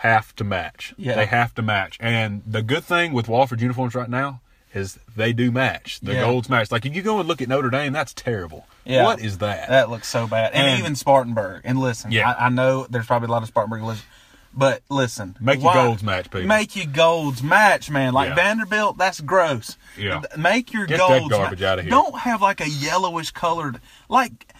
have 0.00 0.34
to 0.36 0.44
match. 0.44 0.94
Yeah. 0.96 1.14
they 1.16 1.26
have 1.26 1.54
to 1.54 1.62
match. 1.62 1.96
And 2.00 2.42
the 2.46 2.62
good 2.62 2.84
thing 2.84 3.12
with 3.12 3.26
Wofford 3.26 3.60
uniforms 3.60 3.94
right 3.94 4.08
now 4.10 4.40
is 4.74 4.98
they 5.16 5.32
do 5.32 5.50
match. 5.50 6.00
The 6.00 6.12
Yeah. 6.14 6.20
golds 6.20 6.50
match. 6.50 6.70
Like 6.70 6.84
if 6.84 6.94
you 6.94 7.00
go 7.02 7.18
and 7.18 7.26
look 7.26 7.40
at 7.40 7.48
Notre 7.48 7.70
Dame, 7.70 7.92
that's 7.94 8.12
terrible. 8.12 8.66
Yeah. 8.84 9.04
What 9.04 9.20
is 9.20 9.38
that? 9.38 9.68
that 9.70 9.88
looks 9.90 10.08
so 10.08 10.26
bad. 10.26 10.52
And, 10.52 10.66
And- 10.68 10.78
even 10.80 10.96
Spartanburg. 10.96 11.62
And 11.64 11.78
listen, 11.80 12.12
Yeah. 12.12 12.30
I, 12.32 12.46
I 12.46 12.48
know 12.50 12.86
there's 12.90 13.06
probably 13.06 13.28
a 13.28 13.30
lot 13.32 13.40
of 13.42 13.48
Spartanburg 13.48 13.82
listen, 13.84 14.04
but 14.52 14.82
listen, 14.90 15.36
Make 15.40 15.60
your 15.60 15.66
why- 15.66 15.74
golds 15.74 16.02
match, 16.02 16.24
people. 16.30 16.42
Make 16.46 16.76
your 16.76 16.86
golds 16.86 17.42
match, 17.42 17.88
man. 17.90 18.12
Like 18.12 18.28
Yeah. 18.30 18.34
Vanderbilt, 18.34 18.98
that's 18.98 19.20
gross. 19.22 19.78
Yeah. 19.96 20.20
Make 20.36 20.74
your 20.74 20.84
Get 20.84 20.98
that 20.98 21.08
golds. 21.08 21.30
garbage 21.34 21.60
ma- 21.62 21.66
outta 21.68 21.82
here. 21.82 21.90
Don't 21.90 22.18
have 22.18 22.42
like 22.42 22.60
a 22.60 22.68
yellowish 22.68 23.30
colored 23.30 23.80
like. 24.10 24.52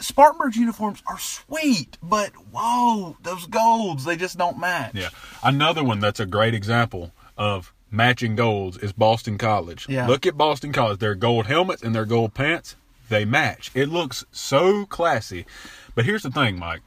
Spartanburg's 0.00 0.56
uniforms 0.56 1.02
are 1.06 1.18
sweet, 1.18 1.98
but 2.02 2.32
whoa, 2.52 3.16
those 3.22 3.46
golds, 3.46 4.04
they 4.04 4.16
just 4.16 4.38
don't 4.38 4.58
match. 4.58 4.94
Yeah. 4.94 5.10
Another 5.42 5.82
one 5.84 6.00
that's 6.00 6.20
a 6.20 6.26
great 6.26 6.54
example 6.54 7.12
of 7.36 7.72
matching 7.90 8.36
golds 8.36 8.76
is 8.78 8.92
Boston 8.92 9.38
College. 9.38 9.86
Yeah. 9.88 10.06
Look 10.06 10.26
at 10.26 10.36
Boston 10.36 10.72
College. 10.72 10.98
Their 10.98 11.14
gold 11.14 11.46
helmets 11.46 11.82
and 11.82 11.94
their 11.94 12.04
gold 12.04 12.34
pants, 12.34 12.76
they 13.08 13.24
match. 13.24 13.70
It 13.74 13.88
looks 13.88 14.24
so 14.32 14.86
classy. 14.86 15.46
But 15.94 16.04
here's 16.04 16.22
the 16.22 16.30
thing, 16.30 16.58
Mike. 16.58 16.82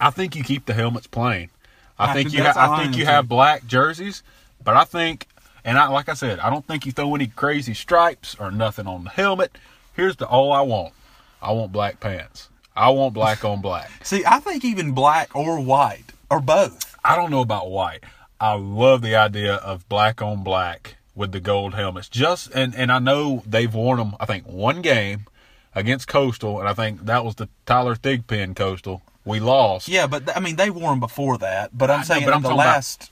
I 0.00 0.10
think 0.10 0.34
you 0.34 0.42
keep 0.42 0.66
the 0.66 0.74
helmets 0.74 1.06
plain. 1.06 1.50
I 1.98 2.10
I 2.10 2.14
think 2.14 2.30
think 2.30 2.38
you 2.38 2.44
ha- 2.44 2.74
I 2.74 2.82
think 2.82 2.96
you 2.96 3.04
have 3.04 3.28
black 3.28 3.66
jerseys, 3.66 4.22
but 4.64 4.74
I 4.76 4.84
think 4.84 5.26
and 5.64 5.78
I 5.78 5.88
like 5.88 6.08
I 6.08 6.14
said, 6.14 6.38
I 6.38 6.48
don't 6.48 6.66
think 6.66 6.86
you 6.86 6.92
throw 6.92 7.14
any 7.14 7.26
crazy 7.26 7.74
stripes 7.74 8.34
or 8.40 8.50
nothing 8.50 8.86
on 8.86 9.04
the 9.04 9.10
helmet. 9.10 9.58
Here's 9.94 10.16
the 10.16 10.26
all 10.26 10.52
I 10.52 10.62
want. 10.62 10.94
I 11.42 11.52
want 11.52 11.72
black 11.72 12.00
pants. 12.00 12.48
I 12.76 12.90
want 12.90 13.14
black 13.14 13.44
on 13.44 13.60
black. 13.60 13.90
See, 14.04 14.24
I 14.26 14.40
think 14.40 14.64
even 14.64 14.92
black 14.92 15.34
or 15.34 15.60
white 15.60 16.12
or 16.30 16.40
both. 16.40 16.96
I 17.04 17.16
don't 17.16 17.30
know 17.30 17.40
about 17.40 17.70
white. 17.70 18.04
I 18.40 18.54
love 18.54 19.02
the 19.02 19.16
idea 19.16 19.54
of 19.56 19.88
black 19.88 20.22
on 20.22 20.42
black 20.42 20.96
with 21.14 21.32
the 21.32 21.40
gold 21.40 21.74
helmets. 21.74 22.08
Just 22.08 22.50
and 22.54 22.74
and 22.74 22.90
I 22.92 22.98
know 22.98 23.42
they've 23.46 23.72
worn 23.72 23.98
them. 23.98 24.14
I 24.20 24.26
think 24.26 24.46
one 24.46 24.80
game 24.82 25.26
against 25.74 26.08
Coastal, 26.08 26.58
and 26.60 26.68
I 26.68 26.74
think 26.74 27.04
that 27.06 27.24
was 27.24 27.34
the 27.36 27.48
Tyler 27.66 27.94
Thigpen 27.96 28.54
Coastal. 28.56 29.02
We 29.24 29.40
lost. 29.40 29.88
Yeah, 29.88 30.06
but 30.06 30.34
I 30.34 30.40
mean, 30.40 30.56
they 30.56 30.70
wore 30.70 30.90
them 30.90 31.00
before 31.00 31.36
that. 31.38 31.76
But 31.76 31.90
I'm 31.90 31.98
know, 32.00 32.04
saying 32.04 32.24
but 32.24 32.32
I'm 32.34 32.44
in 32.44 32.50
the 32.50 32.54
last. 32.54 33.10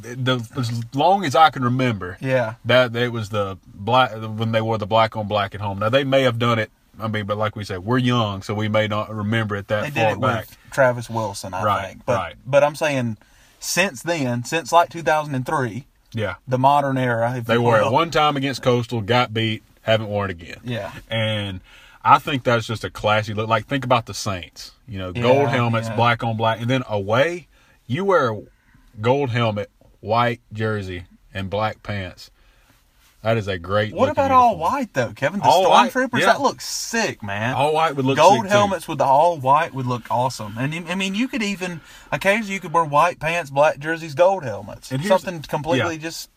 The, 0.00 0.46
as 0.56 0.94
long 0.94 1.24
as 1.24 1.34
I 1.34 1.50
can 1.50 1.64
remember, 1.64 2.18
Yeah. 2.20 2.54
that 2.64 2.94
it 2.94 3.10
was 3.10 3.30
the 3.30 3.58
black 3.66 4.12
when 4.12 4.52
they 4.52 4.60
wore 4.60 4.78
the 4.78 4.86
black 4.86 5.16
on 5.16 5.26
black 5.26 5.54
at 5.56 5.60
home. 5.60 5.80
Now 5.80 5.88
they 5.88 6.04
may 6.04 6.22
have 6.22 6.38
done 6.38 6.58
it. 6.60 6.70
I 7.00 7.08
mean, 7.08 7.26
but 7.26 7.36
like 7.36 7.56
we 7.56 7.64
said, 7.64 7.80
we're 7.84 7.98
young, 7.98 8.42
so 8.42 8.54
we 8.54 8.68
may 8.68 8.88
not 8.88 9.14
remember 9.14 9.56
it 9.56 9.68
that 9.68 9.92
They 9.92 10.00
far 10.00 10.12
it 10.12 10.20
back. 10.20 10.48
Travis 10.70 11.08
Wilson, 11.08 11.54
I 11.54 11.62
Right, 11.64 11.88
think. 11.88 12.06
But 12.06 12.16
right. 12.16 12.34
but 12.46 12.64
I'm 12.64 12.74
saying 12.74 13.18
since 13.60 14.02
then, 14.02 14.44
since 14.44 14.72
like 14.72 14.88
2003, 14.90 15.86
yeah, 16.12 16.36
the 16.46 16.58
modern 16.58 16.96
era. 16.98 17.34
If 17.36 17.44
They 17.46 17.58
wore 17.58 17.80
it 17.80 17.90
one 17.90 18.10
time 18.10 18.36
against 18.36 18.62
Coastal, 18.62 19.00
got 19.00 19.32
beat, 19.34 19.62
haven't 19.82 20.08
worn 20.08 20.30
it 20.30 20.40
again. 20.40 20.60
Yeah. 20.64 20.92
And 21.10 21.60
I 22.02 22.18
think 22.18 22.44
that's 22.44 22.66
just 22.66 22.84
a 22.84 22.90
classy 22.90 23.34
look. 23.34 23.48
Like 23.48 23.66
think 23.66 23.84
about 23.84 24.06
the 24.06 24.14
Saints. 24.14 24.72
You 24.86 24.98
know, 24.98 25.12
gold 25.12 25.42
Yeah, 25.42 25.48
helmets, 25.50 25.88
yeah. 25.88 25.96
black 25.96 26.24
on 26.24 26.36
black, 26.36 26.60
and 26.60 26.70
then 26.70 26.82
away, 26.88 27.48
you 27.86 28.04
wear 28.04 28.32
a 28.32 28.40
gold 29.00 29.30
helmet, 29.30 29.70
white 30.00 30.40
jersey, 30.52 31.04
and 31.34 31.50
black 31.50 31.82
pants. 31.82 32.30
That 33.22 33.36
is 33.36 33.48
a 33.48 33.58
great. 33.58 33.92
What 33.92 34.10
about 34.10 34.30
all 34.30 34.56
white 34.56 34.94
though, 34.94 35.12
Kevin? 35.12 35.40
The 35.40 35.46
All 35.46 35.68
white, 35.68 35.90
stormtroopers 35.92 36.20
yeah. 36.20 36.26
that 36.26 36.40
looks 36.40 36.64
sick, 36.64 37.20
man. 37.20 37.54
All 37.54 37.74
white 37.74 37.96
would 37.96 38.04
look 38.06 38.16
Gold 38.16 38.42
sick, 38.42 38.42
too. 38.44 38.48
helmets 38.48 38.86
with 38.86 38.98
the 38.98 39.04
all 39.04 39.38
white 39.38 39.74
would 39.74 39.86
look 39.86 40.04
awesome. 40.08 40.56
And 40.56 40.72
I 40.88 40.94
mean, 40.94 41.16
you 41.16 41.26
could 41.26 41.42
even 41.42 41.80
occasionally 42.12 42.54
you 42.54 42.60
could 42.60 42.72
wear 42.72 42.84
white 42.84 43.18
pants, 43.18 43.50
black 43.50 43.80
jerseys, 43.80 44.14
gold 44.14 44.44
helmets, 44.44 44.92
And 44.92 45.04
something 45.04 45.42
completely 45.42 45.96
yeah. 45.96 46.02
just. 46.02 46.30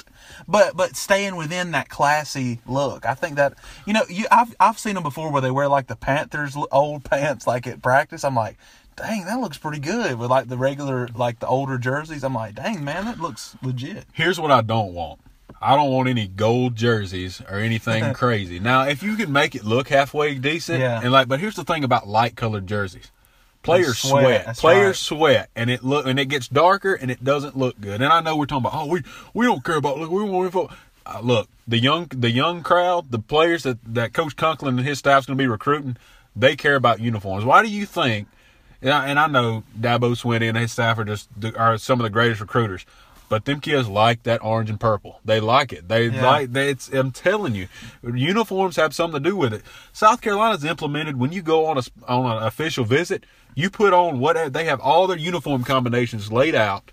But 0.48 0.76
but 0.76 0.96
staying 0.96 1.36
within 1.36 1.72
that 1.72 1.89
classy 1.89 2.62
look, 2.65 3.06
I 3.06 3.13
think 3.13 3.36
that 3.36 3.54
you 3.86 3.94
know 3.94 4.04
you 4.10 4.26
I've 4.32 4.56
I've 4.60 4.80
seen 4.80 4.96
them 4.96 5.04
before 5.04 5.32
where 5.32 5.41
they 5.41 5.52
wear 5.52 5.67
like 5.67 5.86
the 5.86 5.96
Panthers 5.96 6.58
old 6.72 7.04
pants 7.04 7.46
like 7.46 7.67
at 7.67 7.84
practice. 7.84 8.24
I'm 8.24 8.36
like, 8.36 8.58
dang, 8.96 9.26
that 9.26 9.39
looks 9.39 9.58
pretty 9.60 9.80
good 9.80 10.17
with 10.17 10.32
like 10.32 10.48
the 10.48 10.58
regular 10.58 11.10
like 11.13 11.39
the 11.39 11.48
older 11.48 11.78
jerseys. 11.78 12.24
I'm 12.24 12.34
like, 12.34 12.56
dang 12.56 12.84
man, 12.84 13.06
that 13.06 13.20
looks 13.20 13.56
legit. 13.62 14.06
Here's 14.13 14.39
what 14.39 14.50
I 14.52 14.62
don't 14.62 14.94
want. 14.94 15.20
I 15.62 15.76
don't 15.76 15.91
want 15.91 16.10
any 16.10 16.28
gold 16.28 16.76
jerseys 16.76 17.41
or 17.50 17.58
anything 17.60 18.13
crazy. 18.15 18.60
Now, 18.60 18.84
if 18.88 19.04
you 19.04 19.15
can 19.15 19.32
make 19.32 19.54
it 19.56 19.63
look 19.63 19.89
halfway 19.89 20.36
decent, 20.36 20.80
Yeah. 20.80 21.00
and 21.04 21.12
like, 21.12 21.28
but 21.28 21.39
here's 21.39 21.56
the 21.56 21.63
thing 21.63 21.84
about 21.84 22.08
light 22.08 22.36
colored 22.36 22.65
jerseys: 22.67 23.12
players 23.63 24.00
sweat, 24.00 24.24
sweat, 24.24 24.45
that's 24.47 24.60
players 24.60 24.88
right. 24.88 24.95
sweat, 24.95 25.50
and 25.56 25.69
it 25.69 25.84
look 25.84 26.06
and 26.06 26.19
it 26.19 26.26
gets 26.26 26.47
darker 26.47 26.93
and 26.93 27.12
it 27.12 27.24
doesn't 27.24 27.56
look 27.58 27.80
good. 27.80 28.02
And 28.02 28.12
I 28.12 28.21
know 28.21 28.36
we're 28.36 28.45
talking 28.47 28.65
about, 28.67 28.74
oh, 28.82 28.88
we 28.88 29.04
we 29.34 29.45
don't 29.45 29.63
care 29.63 29.76
about 29.78 30.00
look, 30.00 30.10
we 30.10 30.24
want 30.24 30.52
to 30.52 30.67
uh, 31.06 31.19
look 31.21 31.47
the 31.67 31.78
young 31.78 32.08
the 32.10 32.32
young 32.32 32.63
crowd, 32.63 33.12
the 33.12 33.19
players 33.19 33.63
that 33.63 33.78
that 33.86 34.13
Coach 34.13 34.36
Conklin 34.36 34.78
and 34.80 34.88
his 34.88 35.00
staff's 35.00 35.26
going 35.28 35.38
to 35.38 35.41
be 35.41 35.47
recruiting, 35.47 35.95
they 36.36 36.56
care 36.56 36.76
about 36.76 37.00
uniforms. 37.00 37.45
Why 37.45 37.62
do 37.62 37.69
you 37.69 37.86
think? 37.86 38.28
And 38.84 38.89
I, 38.91 39.08
and 39.10 39.19
I 39.19 39.28
know 39.28 39.63
Dabo 39.80 40.15
Swinney 40.19 40.50
and 40.50 40.58
his 40.58 40.71
staff 40.71 40.97
are 40.97 41.04
just 41.04 41.30
are 41.56 41.78
some 41.78 42.00
of 42.00 42.04
the 42.04 42.10
greatest 42.10 42.41
recruiters, 42.41 42.84
but 43.32 43.46
them 43.46 43.62
kids 43.62 43.88
like 43.88 44.24
that 44.24 44.44
orange 44.44 44.70
and 44.70 44.78
purple. 44.78 45.22
They 45.24 45.39
like 45.39 45.72
it. 45.72 45.88
They 45.88 46.10
Yeah. 46.10 46.26
like. 46.30 46.52
They, 46.52 46.70
it's, 46.70 46.89
I'm 46.89 47.12
telling 47.12 47.56
you, 47.56 47.70
uniforms 48.04 48.76
have 48.76 48.94
something 48.94 49.24
to 49.24 49.30
do 49.30 49.38
with 49.38 49.54
it. 49.54 49.63
South 49.94 50.20
Carolina's 50.20 50.65
implemented 50.65 51.17
when 51.17 51.32
you 51.32 51.41
go 51.41 51.65
on 51.67 51.78
a 51.78 51.82
on 52.12 52.38
an 52.38 52.44
official 52.44 52.84
visit, 52.84 53.24
you 53.56 53.70
put 53.70 53.94
on 53.94 54.20
whatever 54.20 54.50
they 54.50 54.65
have 54.65 54.82
all 54.82 55.08
their 55.08 55.17
uniform 55.17 55.63
combinations 55.63 56.30
laid 56.30 56.56
out, 56.56 56.91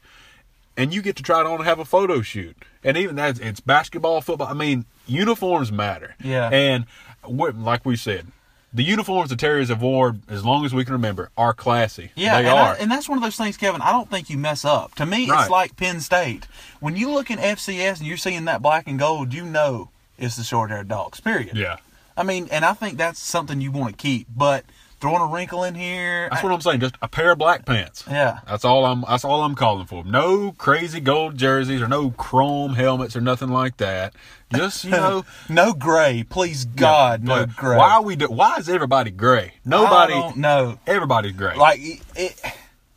and 0.77 0.95
you 0.95 1.03
get 1.03 1.17
to 1.17 1.25
try 1.25 1.41
it 1.41 1.47
on 1.47 1.57
and 1.57 1.65
have 1.65 1.81
a 1.81 1.85
photo 1.85 2.23
shoot. 2.23 2.57
And 2.85 2.97
even 2.97 3.17
that, 3.17 3.41
it's 3.41 3.59
basketball, 3.59 4.21
football. 4.21 4.47
I 4.47 4.55
mean, 4.55 4.85
uniforms 5.09 5.73
matter. 5.73 6.15
Yeah. 6.23 6.49
And 6.53 6.87
like 7.29 7.85
we 7.85 7.97
said, 7.97 8.29
the 8.73 8.83
uniforms 8.83 9.31
the 9.31 9.37
Terriers 9.37 9.69
have 9.71 9.81
worn, 9.83 10.23
as 10.29 10.45
long 10.45 10.65
as 10.65 10.75
we 10.75 10.85
can 10.85 10.93
remember, 10.93 11.31
are 11.37 11.55
classy. 11.55 12.11
Yeah, 12.15 12.43
they 12.43 12.49
and, 12.49 12.59
are. 12.59 12.75
I, 12.75 12.77
and 12.77 12.91
that's 12.91 13.09
one 13.09 13.17
of 13.19 13.25
those 13.25 13.37
things, 13.37 13.57
Kevin. 13.57 13.81
I 13.81 13.93
don't 13.93 14.11
think 14.11 14.29
you 14.29 14.37
mess 14.39 14.65
up. 14.65 14.95
To 14.97 15.07
me, 15.07 15.29
Right. 15.31 15.41
it's 15.43 15.51
like 15.51 15.77
Penn 15.77 16.01
State. 16.01 16.47
When 16.81 16.95
you 16.97 17.11
look 17.11 17.31
in 17.31 17.39
FCS 17.39 17.99
and 17.99 18.07
you're 18.07 18.17
seeing 18.17 18.45
that 18.45 18.61
black 18.63 18.87
and 18.87 18.99
gold, 18.99 19.33
you 19.33 19.45
know 19.45 19.91
it's 20.19 20.37
the 20.37 20.45
short-haired 20.45 20.89
dogs. 20.89 21.21
Period. 21.21 21.57
yeah. 21.57 21.77
I 22.17 22.25
mean, 22.25 22.49
and 22.51 22.65
I 22.65 22.73
think 22.75 22.99
that's 22.99 23.21
something 23.21 23.61
you 23.61 23.71
want 23.71 23.97
to 23.97 24.03
keep. 24.03 24.27
But 24.37 24.65
throwing 25.01 25.23
a 25.23 25.27
wrinkle 25.27 25.63
in 25.63 25.77
here, 25.77 26.29
That's 26.29 26.43
I- 26.43 26.45
what 26.47 26.53
I'm 26.53 26.61
saying. 26.61 26.81
Just 26.81 26.97
a 27.01 27.07
pair 27.07 27.31
of 27.31 27.39
black 27.39 27.65
pants. 27.65 28.03
yeah, 28.11 28.41
That's 28.47 28.65
all 28.65 28.85
I'm. 28.85 29.05
That's 29.09 29.25
all 29.25 29.43
I'm 29.45 29.55
calling 29.55 29.87
for. 29.87 30.03
No 30.05 30.51
crazy 30.59 30.99
gold 30.99 31.39
jerseys 31.39 31.81
or 31.81 31.87
no 31.87 32.11
chrome 32.11 32.75
helmets 32.75 33.15
or 33.15 33.21
nothing 33.21 33.51
like 33.51 33.77
that. 33.77 34.15
Just 34.55 34.85
you 34.85 34.91
know, 34.91 35.25
no 35.49 35.73
gray, 35.75 36.25
please 36.29 36.65
God, 36.65 37.23
no 37.23 37.47
but 37.47 37.57
gray. 37.57 37.77
Why 37.77 37.93
are 37.95 38.03
we? 38.03 38.17
Do, 38.17 38.27
why 38.29 38.57
is 38.57 38.69
everybody 38.69 39.11
gray? 39.11 39.55
Nobody. 39.65 40.39
No. 40.39 40.79
Everybody's 40.87 41.33
gray. 41.33 41.55
Like 41.57 41.81
it, 41.83 42.01
it, 42.17 42.41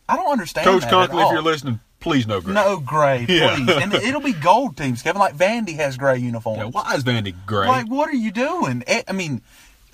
I 0.08 0.16
don't 0.16 0.32
understand. 0.32 0.66
Coach 0.66 0.90
Conklin, 0.90 1.26
if 1.26 1.32
you're 1.32 1.42
listening, 1.42 1.80
please 2.00 2.26
no 2.26 2.40
gray. 2.42 2.54
no 2.54 2.78
gray, 2.80 3.26
please, 3.28 3.40
Yeah. 3.40 3.80
and 3.82 3.94
it'll 3.94 4.22
be 4.22 4.34
gold 4.34 4.78
teams, 4.78 5.02
Kevin. 5.02 5.20
Like 5.20 5.36
Vandy 5.36 5.76
has 5.76 5.98
gray 5.98 6.18
uniforms. 6.20 6.60
Yeah, 6.60 6.66
why 6.66 6.94
is 6.96 7.04
Vandy 7.04 7.34
gray? 7.46 7.68
Like, 7.68 7.88
what 7.90 8.10
are 8.10 8.16
you 8.16 8.32
doing? 8.32 8.84
I 9.08 9.12
mean, 9.12 9.42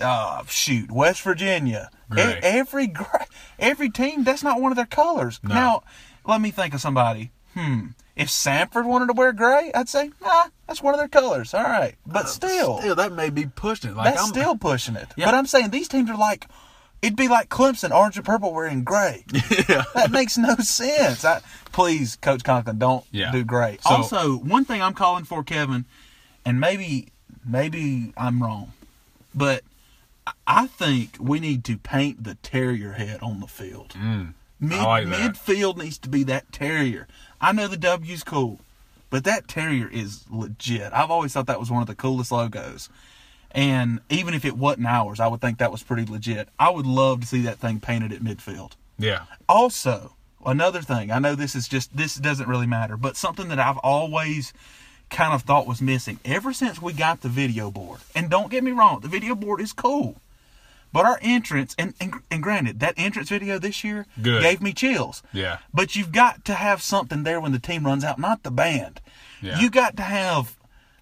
uh, 0.00 0.44
shoot, 0.46 0.90
West 0.92 1.22
Virginia. 1.22 1.90
E- 2.16 2.20
every 2.20 2.86
gra- 2.86 3.26
every 3.58 3.90
team, 3.90 4.22
that's 4.24 4.42
not 4.42 4.60
one 4.60 4.70
of 4.72 4.76
their 4.76 4.86
colors. 4.86 5.40
No. 5.42 5.54
Now, 5.54 5.82
let 6.24 6.40
me 6.40 6.50
think 6.52 6.72
of 6.72 6.80
somebody. 6.80 7.32
Hmm. 7.54 7.88
If 8.18 8.28
Samford 8.28 8.84
wanted 8.84 9.06
to 9.06 9.12
wear 9.14 9.32
gray, 9.32 9.70
I'd 9.74 9.88
say, 9.88 10.10
nah, 10.20 10.46
that's 10.66 10.82
one 10.82 10.92
of 10.92 10.98
their 11.00 11.08
colors. 11.08 11.54
All 11.54 11.62
right, 11.62 11.94
but 12.04 12.24
uh, 12.24 12.28
still, 12.28 12.78
still, 12.80 12.94
that 12.96 13.12
may 13.12 13.30
be 13.30 13.46
pushing 13.46 13.90
it. 13.90 13.96
Like 13.96 14.12
that's 14.14 14.22
I'm, 14.24 14.28
still 14.28 14.56
pushing 14.56 14.96
it. 14.96 15.08
Yeah. 15.16 15.26
But 15.26 15.34
I'm 15.34 15.46
saying 15.46 15.70
these 15.70 15.88
teams 15.88 16.10
are 16.10 16.16
like 16.18 16.46
It'd 17.00 17.14
be 17.16 17.28
like 17.28 17.48
Clemson, 17.48 17.92
orange 17.94 18.16
and 18.16 18.26
purple 18.26 18.52
wearing 18.52 18.82
gray. 18.82 19.24
Yeah. 19.68 19.84
That 19.94 20.10
makes 20.10 20.36
no 20.36 20.56
sense. 20.56 21.24
I, 21.24 21.42
please, 21.70 22.16
Coach 22.16 22.42
Conklin, 22.42 22.78
don't 22.78 23.04
Yeah. 23.12 23.30
do 23.30 23.44
gray. 23.44 23.78
So- 23.82 23.94
also, 23.94 24.36
one 24.38 24.64
thing 24.64 24.82
I'm 24.82 24.94
calling 24.94 25.22
for, 25.24 25.44
Kevin, 25.44 25.84
and 26.44 26.58
maybe 26.58 27.08
maybe 27.46 28.12
I'm 28.16 28.42
wrong, 28.42 28.72
but 29.34 29.62
I- 30.26 30.32
I 30.48 30.66
think 30.66 31.16
we 31.20 31.38
need 31.38 31.62
to 31.66 31.76
paint 31.78 32.24
the 32.24 32.34
terrier 32.36 32.94
head 32.94 33.20
on 33.22 33.38
the 33.38 33.46
field. 33.46 33.90
Mm. 33.90 34.34
Mid, 34.60 34.78
like 34.78 35.06
midfield 35.06 35.76
needs 35.76 35.98
to 35.98 36.08
be 36.08 36.24
that 36.24 36.50
terrier. 36.52 37.06
I 37.40 37.52
know 37.52 37.68
the 37.68 37.76
W's 37.76 38.24
cool, 38.24 38.60
but 39.10 39.24
that 39.24 39.46
terrier 39.48 39.88
is 39.88 40.24
legit. 40.30 40.92
I've 40.92 41.10
always 41.10 41.32
thought 41.32 41.46
that 41.46 41.60
was 41.60 41.70
one 41.70 41.80
of 41.80 41.86
the 41.86 41.94
coolest 41.94 42.32
logos. 42.32 42.88
And 43.52 44.00
even 44.10 44.34
if 44.34 44.44
it 44.44 44.56
wasn't 44.56 44.86
ours, 44.86 45.20
I 45.20 45.28
would 45.28 45.40
think 45.40 45.58
that 45.58 45.72
was 45.72 45.82
pretty 45.82 46.04
legit. 46.04 46.48
I 46.58 46.70
would 46.70 46.86
love 46.86 47.20
to 47.22 47.26
see 47.26 47.42
that 47.42 47.58
thing 47.58 47.80
painted 47.80 48.12
at 48.12 48.20
midfield. 48.20 48.72
Yeah. 48.98 49.22
Also, 49.48 50.14
another 50.44 50.82
thing, 50.82 51.10
I 51.10 51.18
know 51.18 51.34
this 51.34 51.54
is 51.54 51.68
just 51.68 51.96
this 51.96 52.16
doesn't 52.16 52.48
really 52.48 52.66
matter, 52.66 52.96
but 52.96 53.16
something 53.16 53.48
that 53.48 53.58
I've 53.58 53.78
always 53.78 54.52
kind 55.08 55.32
of 55.32 55.42
thought 55.42 55.66
was 55.66 55.80
missing 55.80 56.18
ever 56.24 56.52
since 56.52 56.82
we 56.82 56.92
got 56.92 57.22
the 57.22 57.28
video 57.28 57.70
board. 57.70 58.00
And 58.14 58.28
don't 58.28 58.50
get 58.50 58.62
me 58.64 58.72
wrong, 58.72 59.00
the 59.00 59.08
video 59.08 59.34
board 59.34 59.60
is 59.60 59.72
cool. 59.72 60.16
But 60.92 61.04
our 61.04 61.18
entrance, 61.20 61.74
and, 61.78 61.94
and, 62.00 62.14
and 62.30 62.42
granted, 62.42 62.80
that 62.80 62.94
entrance 62.96 63.28
video 63.28 63.58
this 63.58 63.84
year 63.84 64.06
Good. 64.20 64.42
gave 64.42 64.62
me 64.62 64.72
chills. 64.72 65.22
Yeah. 65.32 65.58
But 65.72 65.96
you've 65.96 66.12
got 66.12 66.44
to 66.46 66.54
have 66.54 66.82
something 66.82 67.24
there 67.24 67.40
when 67.40 67.52
the 67.52 67.58
team 67.58 67.84
runs 67.84 68.04
out, 68.04 68.18
not 68.18 68.42
the 68.42 68.50
band. 68.50 69.00
Yeah. 69.42 69.60
You 69.60 69.70
got 69.70 69.96
to 69.98 70.02
have 70.02 70.56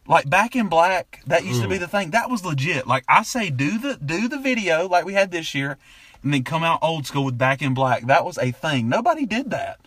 like 0.06 0.28
back 0.28 0.56
in 0.56 0.68
black. 0.68 1.22
That 1.26 1.44
used 1.44 1.62
to 1.62 1.68
be 1.68 1.78
the 1.78 1.88
thing. 1.88 2.10
That 2.10 2.30
was 2.30 2.44
legit. 2.44 2.86
Like 2.86 3.04
I 3.08 3.22
say, 3.22 3.50
do 3.50 3.78
the 3.78 3.96
do 3.96 4.28
the 4.28 4.38
video 4.38 4.88
like 4.88 5.04
we 5.04 5.14
had 5.14 5.30
this 5.30 5.54
year, 5.54 5.78
and 6.22 6.32
then 6.32 6.44
come 6.44 6.62
out 6.62 6.80
old 6.82 7.06
school 7.06 7.24
with 7.24 7.38
back 7.38 7.62
in 7.62 7.74
black. 7.74 8.06
That 8.06 8.24
was 8.24 8.38
a 8.38 8.50
thing. 8.50 8.88
Nobody 8.88 9.26
did 9.26 9.50
that. 9.50 9.80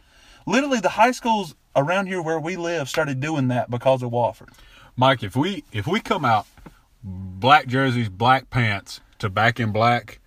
Literally, 0.45 0.79
the 0.79 0.89
high 0.89 1.11
schools 1.11 1.55
around 1.75 2.07
here 2.07 2.21
where 2.21 2.39
we 2.39 2.55
live 2.55 2.89
started 2.89 3.19
doing 3.19 3.49
that 3.49 3.69
because 3.69 4.01
of 4.01 4.11
Wofford. 4.11 4.49
Mike, 4.95 5.23
if 5.23 5.35
we 5.35 5.63
if 5.71 5.87
we 5.87 5.99
come 5.99 6.25
out 6.25 6.47
black 7.03 7.67
jerseys, 7.67 8.09
black 8.09 8.49
pants 8.49 9.01
to 9.19 9.29
back 9.29 9.59
in 9.59 9.71
black, 9.71 10.19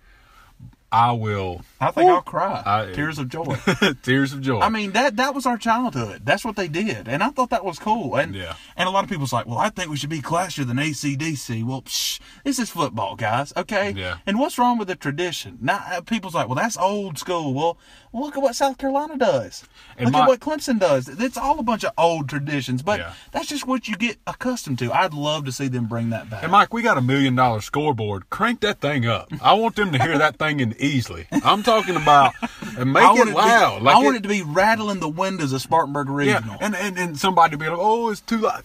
I 0.93 1.11
will 1.11 1.61
I 1.81 1.91
think 1.91 2.09
I'll 2.09 2.21
cry. 2.21 2.61
I- 2.65 2.93
Tears 2.93 3.17
of 3.19 3.27
joy. 3.29 3.57
tears 4.03 4.31
of 4.31 4.41
joy. 4.41 4.59
I 4.61 4.69
mean 4.69 4.91
that 4.91 5.15
that 5.17 5.33
was 5.35 5.45
our 5.45 5.57
childhood. 5.57 6.21
That's 6.23 6.45
what 6.45 6.55
they 6.55 6.67
did, 6.67 7.07
and 7.07 7.23
I 7.23 7.29
thought 7.29 7.49
that 7.49 7.65
was 7.65 7.79
cool. 7.79 8.15
And 8.15 8.35
Yeah. 8.35 8.55
and 8.77 8.87
a 8.87 8.91
lot 8.91 9.03
of 9.03 9.09
people's 9.09 9.33
like, 9.33 9.45
well, 9.47 9.57
I 9.57 9.69
think 9.69 9.89
we 9.89 9.97
should 9.97 10.09
be 10.09 10.21
classier 10.21 10.65
than 10.67 10.77
AC/DC. 10.79 11.63
Well, 11.63 11.81
psh, 11.81 12.19
this 12.43 12.59
is 12.59 12.69
football, 12.69 13.15
guys. 13.15 13.51
Okay. 13.57 13.93
Yeah. 13.97 14.17
And 14.25 14.39
what's 14.39 14.57
wrong 14.57 14.77
with 14.77 14.87
the 14.87 14.95
tradition? 14.95 15.57
Now 15.61 15.83
uh, 15.91 16.01
people's 16.01 16.35
like, 16.35 16.47
well, 16.47 16.55
that's 16.55 16.77
old 16.77 17.17
school. 17.17 17.53
Well, 17.53 17.77
look 18.13 18.37
at 18.37 18.43
what 18.43 18.55
South 18.55 18.77
Carolina 18.77 19.17
does. 19.17 19.63
And 19.97 20.05
look 20.07 20.13
my- 20.13 20.21
at 20.21 20.27
what 20.27 20.39
Clemson 20.39 20.79
does. 20.79 21.09
It's 21.09 21.37
all 21.37 21.59
a 21.59 21.63
bunch 21.63 21.83
of 21.83 21.91
old 21.97 22.29
traditions, 22.29 22.81
but 22.83 22.99
Yeah. 22.99 23.13
that's 23.31 23.47
just 23.47 23.65
what 23.67 23.87
you 23.87 23.95
get 23.97 24.17
accustomed 24.27 24.79
to. 24.79 24.91
I'd 24.93 25.13
love 25.13 25.45
to 25.45 25.51
see 25.51 25.67
them 25.67 25.85
bring 25.87 26.11
that 26.11 26.29
back. 26.29 26.43
And 26.43 26.51
Mike, 26.51 26.71
we 26.73 26.81
got 26.81 26.97
a 26.97 27.01
million 27.01 27.35
dollar 27.35 27.61
scoreboard. 27.61 28.29
Crank 28.29 28.59
that 28.61 28.79
thing 28.79 29.05
up. 29.07 29.29
I 29.41 29.53
want 29.53 29.75
them 29.75 29.91
to 29.91 30.01
hear 30.01 30.17
that 30.17 30.37
thing 30.37 30.59
in 30.59 30.75
easily. 30.83 31.27
I'm 31.31 31.63
talking 31.63 31.95
about 31.95 32.33
and 32.77 32.91
make 32.93 33.03
it 33.03 33.33
loud. 33.33 33.79
Be, 33.79 33.85
like 33.85 33.95
I 33.95 33.99
want 33.99 34.17
it 34.17 34.23
to 34.23 34.29
be 34.29 34.41
rattling 34.41 34.99
the 34.99 35.09
windows 35.09 35.53
of 35.53 35.61
Spartanburg 35.61 36.07
yeah, 36.07 36.37
Regional. 36.37 36.57
and, 36.61 36.75
and 36.75 36.97
and 36.97 37.17
somebody 37.17 37.55
be 37.57 37.67
like, 37.67 37.77
"Oh, 37.79 38.09
it's 38.09 38.21
too 38.21 38.39
loud." 38.39 38.63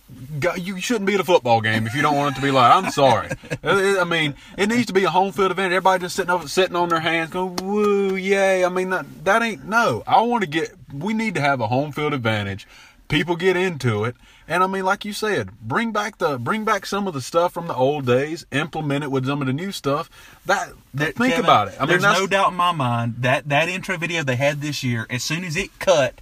You 0.57 0.81
shouldn't 0.81 1.07
be 1.07 1.15
at 1.15 1.21
a 1.21 1.25
football 1.25 1.61
game 1.61 1.87
if 1.87 1.95
you 1.95 2.03
don't 2.03 2.17
want 2.17 2.37
it 2.37 2.41
to 2.41 2.45
be 2.45 2.51
loud. 2.51 2.85
I'm 2.85 2.91
sorry. 2.91 3.31
Uh, 3.61 3.97
I 4.01 4.05
mean, 4.05 4.35
it 4.57 4.69
needs 4.69 4.87
to 4.87 4.93
be 4.93 5.05
a 5.05 5.11
home 5.11 5.33
field 5.33 5.51
advantage. 5.51 5.73
Everybody 5.73 6.03
just 6.03 6.15
sitting 6.15 6.31
over, 6.31 6.47
sitting 6.47 6.77
on 6.77 6.89
their 6.91 7.01
hands, 7.01 7.31
going, 7.31 7.57
"Woo, 7.57 8.15
yay!" 8.15 8.65
I 8.65 8.69
mean, 8.69 8.91
that, 8.91 9.25
that 9.25 9.43
ain't 9.43 9.65
no. 9.65 10.03
I 10.07 10.21
want 10.23 10.43
to 10.43 10.49
get. 10.49 10.71
We 10.93 11.13
need 11.13 11.35
to 11.35 11.41
have 11.41 11.61
a 11.61 11.67
home 11.67 11.91
field 11.91 12.15
advantage. 12.15 12.69
People 13.09 13.37
get 13.37 13.57
into 13.57 14.05
it, 14.05 14.17
and 14.49 14.63
I 14.63 14.67
mean, 14.67 14.85
like 14.85 15.05
you 15.05 15.13
said, 15.13 15.51
bring 15.61 15.93
back 15.93 16.19
the 16.19 16.39
bring 16.39 16.65
back 16.65 16.87
some 16.87 17.07
of 17.07 17.15
the 17.15 17.21
stuff 17.21 17.53
from 17.53 17.67
the 17.69 17.75
old 17.75 18.07
days, 18.07 18.47
implement 18.51 19.05
it 19.05 19.11
with 19.11 19.27
some 19.27 19.41
of 19.41 19.47
the 19.47 19.53
new 19.53 19.71
stuff. 19.71 20.11
That 20.47 20.71
uh, 20.71 20.73
That- 20.95 21.15
think 21.15 21.35
Kevin, 21.35 21.45
about 21.45 21.69
it. 21.69 21.75
I 21.79 21.81
mean, 21.81 22.01
there's 22.01 22.03
no 22.03 22.27
doubt 22.27 22.51
in 22.53 22.57
my 22.57 22.73
mind 22.73 23.17
that 23.19 23.49
that 23.51 23.69
intro 23.69 23.97
video 23.99 24.25
they 24.25 24.37
had 24.37 24.61
this 24.61 24.83
year, 24.83 25.07
as 25.11 25.23
soon 25.23 25.45
as 25.45 25.55
it 25.55 25.79
cut, 25.79 26.21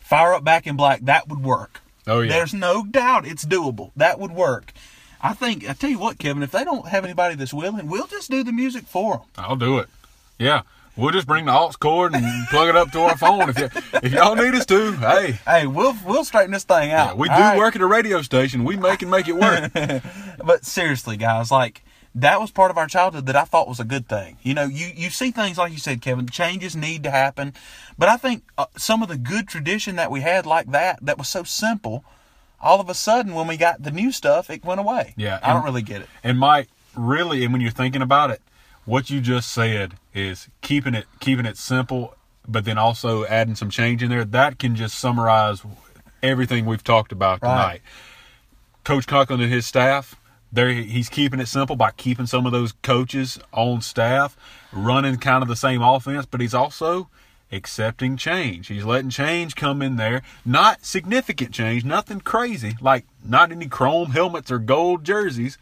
fire 0.00 0.32
up 0.34 0.44
back 0.44 0.66
in 0.66 0.76
black, 0.76 1.00
that 1.02 1.28
would 1.28 1.42
work. 1.42 1.80
Oh, 2.06 2.20
yeah. 2.20 2.30
There's 2.32 2.54
no 2.54 2.84
doubt 2.84 3.26
it's 3.26 3.44
doable. 3.44 3.90
That 3.96 4.18
would 4.20 4.32
work. 4.32 4.72
I 5.20 5.32
think. 5.32 5.68
I 5.68 5.72
tell 5.72 5.90
you 5.90 5.98
what, 5.98 6.18
Kevin, 6.18 6.42
if 6.42 6.50
they 6.50 6.64
don't 6.64 6.88
have 6.88 7.04
anybody 7.04 7.34
that's 7.34 7.54
willing, 7.54 7.88
we'll 7.88 8.06
just 8.06 8.30
do 8.30 8.44
the 8.44 8.52
music 8.52 8.84
for 8.84 9.14
them. 9.14 9.22
I'll 9.38 9.56
do 9.56 9.78
it. 9.78 9.88
Yeah. 10.38 10.62
We'll 10.96 11.10
just 11.10 11.26
bring 11.26 11.44
the 11.46 11.52
aux 11.52 11.72
cord 11.80 12.14
and 12.14 12.46
plug 12.48 12.68
it 12.68 12.76
up 12.76 12.92
to 12.92 13.00
our 13.00 13.16
phone 13.16 13.48
if, 13.50 13.56
y- 13.56 14.00
if 14.02 14.12
y'all 14.12 14.36
need 14.36 14.54
us 14.54 14.64
to. 14.66 14.92
Hey, 14.92 15.32
Hey, 15.44 15.66
we'll 15.66 15.96
we'll 16.06 16.24
straighten 16.24 16.52
this 16.52 16.64
thing 16.64 16.92
out. 16.92 17.08
Yeah, 17.08 17.14
we 17.14 17.28
do 17.28 17.34
right? 17.34 17.58
work 17.58 17.74
at 17.74 17.82
a 17.82 17.86
radio 17.86 18.22
station. 18.22 18.62
We 18.64 18.76
make 18.76 19.02
and 19.02 19.10
make 19.10 19.26
it 19.26 19.36
work. 19.36 19.72
but 20.44 20.64
seriously, 20.64 21.16
guys, 21.16 21.50
like 21.50 21.82
that 22.14 22.40
was 22.40 22.52
part 22.52 22.70
of 22.70 22.78
our 22.78 22.86
childhood 22.86 23.26
that 23.26 23.34
I 23.34 23.42
thought 23.42 23.66
was 23.66 23.80
a 23.80 23.84
good 23.84 24.08
thing. 24.08 24.36
You 24.42 24.54
know, 24.54 24.64
you 24.66 24.86
you 24.94 25.10
see 25.10 25.32
things 25.32 25.58
like 25.58 25.72
you 25.72 25.78
said, 25.78 26.00
Kevin. 26.00 26.28
Changes 26.28 26.76
need 26.76 27.02
to 27.02 27.10
happen, 27.10 27.54
but 27.98 28.08
I 28.08 28.16
think 28.16 28.44
uh, 28.56 28.66
some 28.76 29.02
of 29.02 29.08
the 29.08 29.18
good 29.18 29.48
tradition 29.48 29.96
that 29.96 30.12
we 30.12 30.20
had, 30.20 30.46
like 30.46 30.70
that, 30.70 31.00
that 31.04 31.18
was 31.18 31.28
so 31.28 31.42
simple. 31.42 32.04
All 32.60 32.80
of 32.80 32.88
a 32.88 32.94
sudden, 32.94 33.34
when 33.34 33.46
we 33.48 33.56
got 33.56 33.82
the 33.82 33.90
new 33.90 34.12
stuff, 34.12 34.48
it 34.48 34.64
went 34.64 34.78
away. 34.80 35.12
Yeah, 35.16 35.40
I 35.42 35.52
don't 35.52 35.64
really 35.64 35.82
get 35.82 36.02
it. 36.02 36.08
and 36.22 36.38
Mike, 36.38 36.68
really, 36.96 37.42
and 37.44 37.52
when 37.52 37.60
you're 37.60 37.70
thinking 37.72 38.00
about 38.00 38.30
it, 38.30 38.40
what 38.84 39.10
you 39.10 39.20
just 39.20 39.50
said 39.52 39.94
is 40.12 40.48
keeping 40.60 40.94
it 40.94 41.06
keeping 41.20 41.46
it 41.46 41.56
simple, 41.56 42.14
but 42.46 42.64
then 42.64 42.78
also 42.78 43.24
adding 43.26 43.54
some 43.54 43.70
change 43.70 44.02
in 44.02 44.10
there. 44.10 44.24
That 44.24 44.58
can 44.58 44.76
just 44.76 44.98
summarize 44.98 45.62
everything 46.22 46.66
we've 46.66 46.84
talked 46.84 47.12
about 47.12 47.42
Right. 47.42 47.50
tonight. 47.50 47.82
Coach 48.84 49.06
Conklin 49.06 49.40
and 49.40 49.52
his 49.52 49.66
staff, 49.66 50.14
there 50.52 50.68
he's 50.70 51.08
keeping 51.08 51.40
it 51.40 51.46
simple 51.48 51.76
by 51.76 51.90
keeping 51.92 52.26
some 52.26 52.46
of 52.46 52.52
those 52.52 52.72
coaches 52.82 53.38
on 53.52 53.80
staff, 53.80 54.36
running 54.72 55.16
kind 55.16 55.42
of 55.42 55.48
the 55.48 55.56
same 55.56 55.82
offense, 55.82 56.26
but 56.26 56.40
he's 56.40 56.54
also 56.54 57.08
accepting 57.50 58.16
change. 58.16 58.68
He's 58.68 58.84
letting 58.84 59.10
change 59.10 59.54
come 59.54 59.80
in 59.80 59.96
there, 59.96 60.22
not 60.44 60.84
significant 60.84 61.52
change, 61.52 61.84
nothing 61.84 62.20
crazy, 62.20 62.76
like 62.80 63.06
not 63.24 63.52
any 63.52 63.68
chrome 63.68 64.10
helmets 64.10 64.50
or 64.50 64.58
gold 64.58 65.04
jerseys, 65.04 65.56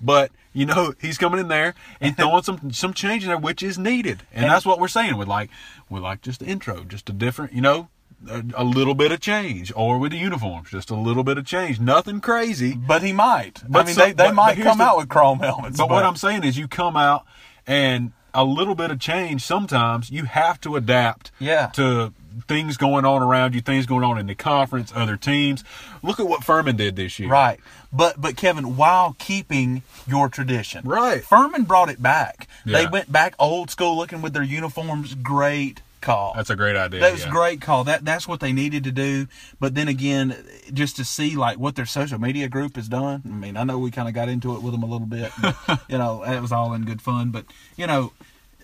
but 0.00 0.30
you 0.52 0.66
know 0.66 0.94
he's 1.00 1.18
coming 1.18 1.40
in 1.40 1.48
there 1.48 1.74
and 2.00 2.16
throwing 2.16 2.42
some 2.42 2.72
some 2.72 2.92
change 2.94 3.22
in 3.24 3.28
there, 3.28 3.38
which 3.38 3.62
is 3.62 3.78
needed, 3.78 4.22
and, 4.32 4.44
And- 4.44 4.52
that's 4.52 4.66
what 4.66 4.78
we're 4.80 4.88
saying 4.88 5.16
with 5.16 5.28
like 5.28 5.50
with 5.88 6.02
like 6.02 6.22
just 6.22 6.40
the 6.40 6.46
intro, 6.46 6.84
just 6.84 7.08
a 7.08 7.12
different, 7.12 7.52
you 7.52 7.60
know. 7.60 7.88
A, 8.28 8.44
a 8.56 8.64
little 8.64 8.94
bit 8.94 9.12
of 9.12 9.20
change, 9.20 9.72
or 9.74 9.98
with 9.98 10.12
the 10.12 10.18
uniforms, 10.18 10.68
just 10.70 10.90
a 10.90 10.94
little 10.94 11.24
bit 11.24 11.38
of 11.38 11.46
change. 11.46 11.80
Nothing 11.80 12.20
crazy, 12.20 12.74
But 12.76 13.02
he 13.02 13.14
might. 13.14 13.62
But 13.66 13.78
I 13.78 13.84
mean, 13.86 13.94
some- 13.94 14.04
they, 14.08 14.12
they 14.12 14.26
but- 14.26 14.34
might 14.34 14.56
but 14.58 14.62
come 14.64 14.76
the- 14.76 14.84
out 14.84 14.98
with 14.98 15.08
chrome 15.08 15.38
helmets. 15.38 15.78
but 15.78 15.88
what 15.88 16.04
I'm 16.04 16.16
saying 16.16 16.44
is, 16.44 16.58
you 16.58 16.68
come 16.68 16.98
out 16.98 17.24
and 17.66 18.12
a 18.34 18.44
little 18.44 18.74
bit 18.74 18.90
of 18.90 18.98
change. 19.00 19.40
Sometimes 19.42 20.10
you 20.10 20.24
have 20.24 20.60
to 20.60 20.76
adapt. 20.76 21.30
Yeah. 21.38 21.68
To 21.68 22.12
things 22.46 22.76
going 22.76 23.04
on 23.04 23.22
around 23.22 23.54
you, 23.54 23.60
things 23.60 23.86
going 23.86 24.04
on 24.04 24.18
in 24.18 24.26
the 24.26 24.34
conference, 24.34 24.92
other 24.94 25.16
teams. 25.16 25.64
Look 26.02 26.20
at 26.20 26.26
what 26.26 26.44
Furman 26.44 26.76
did 26.76 26.96
this 26.96 27.18
year. 27.18 27.28
Right. 27.28 27.60
But 27.92 28.20
but 28.20 28.36
Kevin, 28.36 28.76
while 28.76 29.16
keeping 29.18 29.82
your 30.06 30.28
tradition. 30.28 30.86
Right. 30.86 31.24
Furman 31.24 31.64
brought 31.64 31.90
it 31.90 32.02
back. 32.02 32.48
They 32.64 32.86
went 32.86 33.10
back 33.10 33.34
old 33.38 33.70
school 33.70 33.96
looking 33.96 34.22
with 34.22 34.32
their 34.32 34.42
uniforms. 34.42 35.14
Great 35.14 35.82
call. 36.00 36.32
That's 36.34 36.50
a 36.50 36.56
great 36.56 36.76
idea. 36.76 37.00
That 37.00 37.12
was 37.12 37.22
a 37.22 37.26
yeah. 37.26 37.32
great 37.32 37.60
call. 37.60 37.84
That 37.84 38.04
that's 38.04 38.26
what 38.26 38.40
they 38.40 38.52
needed 38.52 38.84
to 38.84 38.92
do. 38.92 39.26
But 39.58 39.74
then 39.74 39.88
again, 39.88 40.36
just 40.72 40.96
to 40.96 41.04
see 41.04 41.36
like 41.36 41.58
what 41.58 41.76
their 41.76 41.86
social 41.86 42.18
media 42.18 42.48
group 42.48 42.76
has 42.76 42.88
done. 42.88 43.22
I 43.24 43.28
mean, 43.28 43.56
I 43.56 43.64
know 43.64 43.78
we 43.78 43.90
kind 43.90 44.08
of 44.08 44.14
got 44.14 44.28
into 44.28 44.54
it 44.54 44.62
with 44.62 44.72
them 44.72 44.82
a 44.82 44.86
little 44.86 45.06
bit. 45.06 45.32
But, 45.40 45.56
you 45.88 45.98
know, 45.98 46.22
it 46.22 46.40
was 46.40 46.52
all 46.52 46.72
in 46.74 46.84
good 46.84 47.02
fun. 47.02 47.30
But 47.30 47.46
you 47.76 47.86
know, 47.86 48.12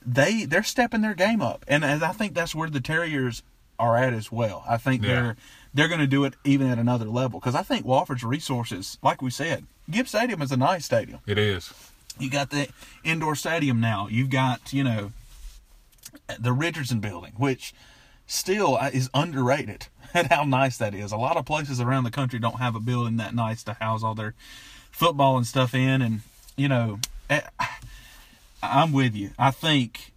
they 0.05 0.44
they're 0.44 0.62
stepping 0.62 1.02
their 1.02 1.14
game 1.14 1.42
up, 1.42 1.64
and, 1.68 1.85
and 1.85 2.02
I 2.02 2.12
think 2.12 2.35
that's 2.35 2.55
where 2.55 2.70
the 2.70 2.81
Terriers 2.81 3.42
are 3.78 3.96
at 3.96 4.12
as 4.12 4.30
well. 4.32 4.64
I 4.68 4.76
think 4.76 5.02
Yeah. 5.02 5.08
they're 5.14 5.36
they're 5.74 5.88
going 5.88 6.00
to 6.00 6.06
do 6.06 6.24
it 6.24 6.34
even 6.44 6.68
at 6.68 6.78
another 6.78 7.04
level 7.04 7.38
because 7.38 7.54
I 7.54 7.62
think 7.62 7.84
Wofford's 7.84 8.24
resources, 8.24 8.96
like 9.02 9.20
we 9.20 9.30
said, 9.30 9.66
Gibbs 9.90 10.08
Stadium 10.10 10.40
is 10.40 10.50
a 10.50 10.56
nice 10.56 10.86
stadium. 10.86 11.20
It 11.26 11.36
is. 11.38 11.72
You 12.18 12.30
got 12.30 12.48
the 12.48 12.68
indoor 13.05 13.34
stadium 13.34 13.78
now. 13.78 14.09
You've 14.11 14.30
got, 14.30 14.72
you 14.72 14.82
know, 14.82 15.12
the 16.38 16.53
Richardson 16.55 17.01
building, 17.01 17.34
which 17.36 17.74
still 18.26 18.76
uh, 18.76 18.88
is 18.92 19.11
underrated 19.12 19.88
at 20.14 20.32
how 20.32 20.44
nice 20.44 20.78
that 20.78 20.94
is. 20.94 21.12
A 21.12 21.16
lot 21.18 21.36
of 21.36 21.44
places 21.44 21.78
around 21.78 22.05
the 22.05 22.11
country 22.11 22.38
don't 22.38 22.59
have 22.59 22.74
a 22.74 22.80
building 22.80 23.18
that 23.18 23.34
nice 23.34 23.62
to 23.64 23.74
house 23.74 24.03
all 24.03 24.14
their 24.14 24.32
football 24.90 25.36
and 25.36 25.46
stuff 25.46 25.74
in. 25.74 26.01
And, 26.01 26.20
you 26.57 26.68
know, 26.68 27.01
eh, 27.28 27.42
I'm 28.62 28.92
with 28.92 29.14
you. 29.14 29.30
I 29.38 29.51
think, 29.51 30.12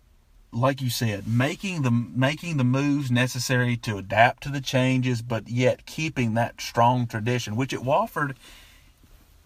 like 0.51 0.81
you 0.81 0.89
said, 0.89 1.27
making 1.27 1.83
the 1.83 1.91
making 1.91 2.57
the 2.57 2.63
moves 2.63 3.11
necessary 3.11 3.77
to 3.77 3.97
adapt 3.97 4.43
to 4.43 4.49
the 4.49 4.61
changes, 4.61 5.21
but 5.21 5.47
yet 5.47 5.85
keeping 5.85 6.33
that 6.33 6.59
strong 6.59 7.05
tradition, 7.07 7.55
which 7.55 7.73
at 7.73 7.81
Wofford 7.81 8.35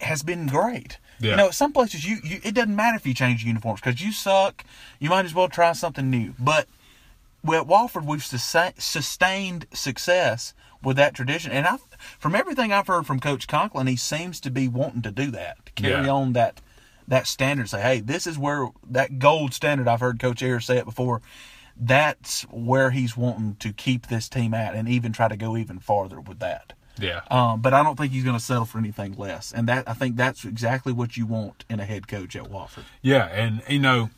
has 0.01 0.23
been 0.23 0.47
great. 0.47 0.97
Yeah. 1.19 1.31
You 1.31 1.37
know, 1.37 1.51
some 1.51 1.71
places 1.73 2.05
you, 2.05 2.17
you 2.23 2.39
it 2.43 2.55
doesn't 2.55 2.75
matter 2.75 2.95
if 2.97 3.05
you 3.05 3.13
change 3.13 3.43
uniforms 3.43 3.81
because 3.81 4.01
you 4.01 4.11
suck. 4.11 4.63
You 4.99 5.09
might 5.09 5.25
as 5.25 5.33
well 5.33 5.47
try 5.49 5.73
something 5.73 6.09
new. 6.09 6.33
But 6.39 6.67
at 7.45 7.67
Wofford, 7.67 8.05
we've 8.05 8.23
sustained 8.23 9.67
success 9.73 10.53
with 10.81 10.97
that 10.97 11.13
tradition, 11.13 11.51
and 11.53 11.65
I, 11.65 11.77
from 12.19 12.35
everything 12.35 12.73
I've 12.73 12.87
heard 12.87 13.05
from 13.05 13.21
Coach 13.21 13.47
Conklin, 13.47 13.87
he 13.87 13.95
seems 13.95 14.41
to 14.41 14.51
be 14.51 14.67
wanting 14.67 15.01
to 15.03 15.11
do 15.11 15.31
that, 15.31 15.65
to 15.65 15.71
carry 15.73 16.05
Yeah. 16.05 16.11
on 16.11 16.33
that 16.33 16.59
that 17.07 17.27
standard. 17.27 17.69
Say, 17.69 17.81
hey, 17.81 17.99
this 17.99 18.27
is 18.27 18.37
where 18.37 18.67
that 18.89 19.19
gold 19.19 19.53
standard. 19.53 19.87
I've 19.87 19.99
heard 19.99 20.19
Coach 20.19 20.41
Ayers 20.41 20.65
say 20.65 20.77
it 20.77 20.85
before. 20.85 21.21
That's 21.75 22.43
where 22.43 22.91
he's 22.91 23.17
wanting 23.17 23.55
to 23.59 23.73
keep 23.73 24.07
this 24.07 24.29
team 24.29 24.53
at, 24.53 24.75
and 24.75 24.87
even 24.87 25.11
try 25.11 25.27
to 25.27 25.37
go 25.37 25.57
even 25.57 25.79
farther 25.79 26.19
with 26.19 26.39
that. 26.39 26.73
Yeah. 26.99 27.21
Um, 27.31 27.61
but 27.61 27.73
I 27.73 27.81
don't 27.81 27.97
think 27.97 28.11
he's 28.11 28.23
going 28.23 28.37
to 28.37 28.43
settle 28.43 28.65
for 28.65 28.77
anything 28.77 29.13
less, 29.13 29.51
and 29.51 29.67
that 29.67 29.89
I 29.89 29.93
think 29.93 30.15
that's 30.15 30.45
exactly 30.45 30.93
what 30.93 31.17
you 31.17 31.25
want 31.25 31.65
in 31.69 31.79
a 31.79 31.85
head 31.85 32.07
coach 32.07 32.35
at 32.35 32.43
Wofford. 32.43 32.83
Yeah, 33.01 33.25
and 33.25 33.63
you 33.67 33.79
know, 33.79 34.11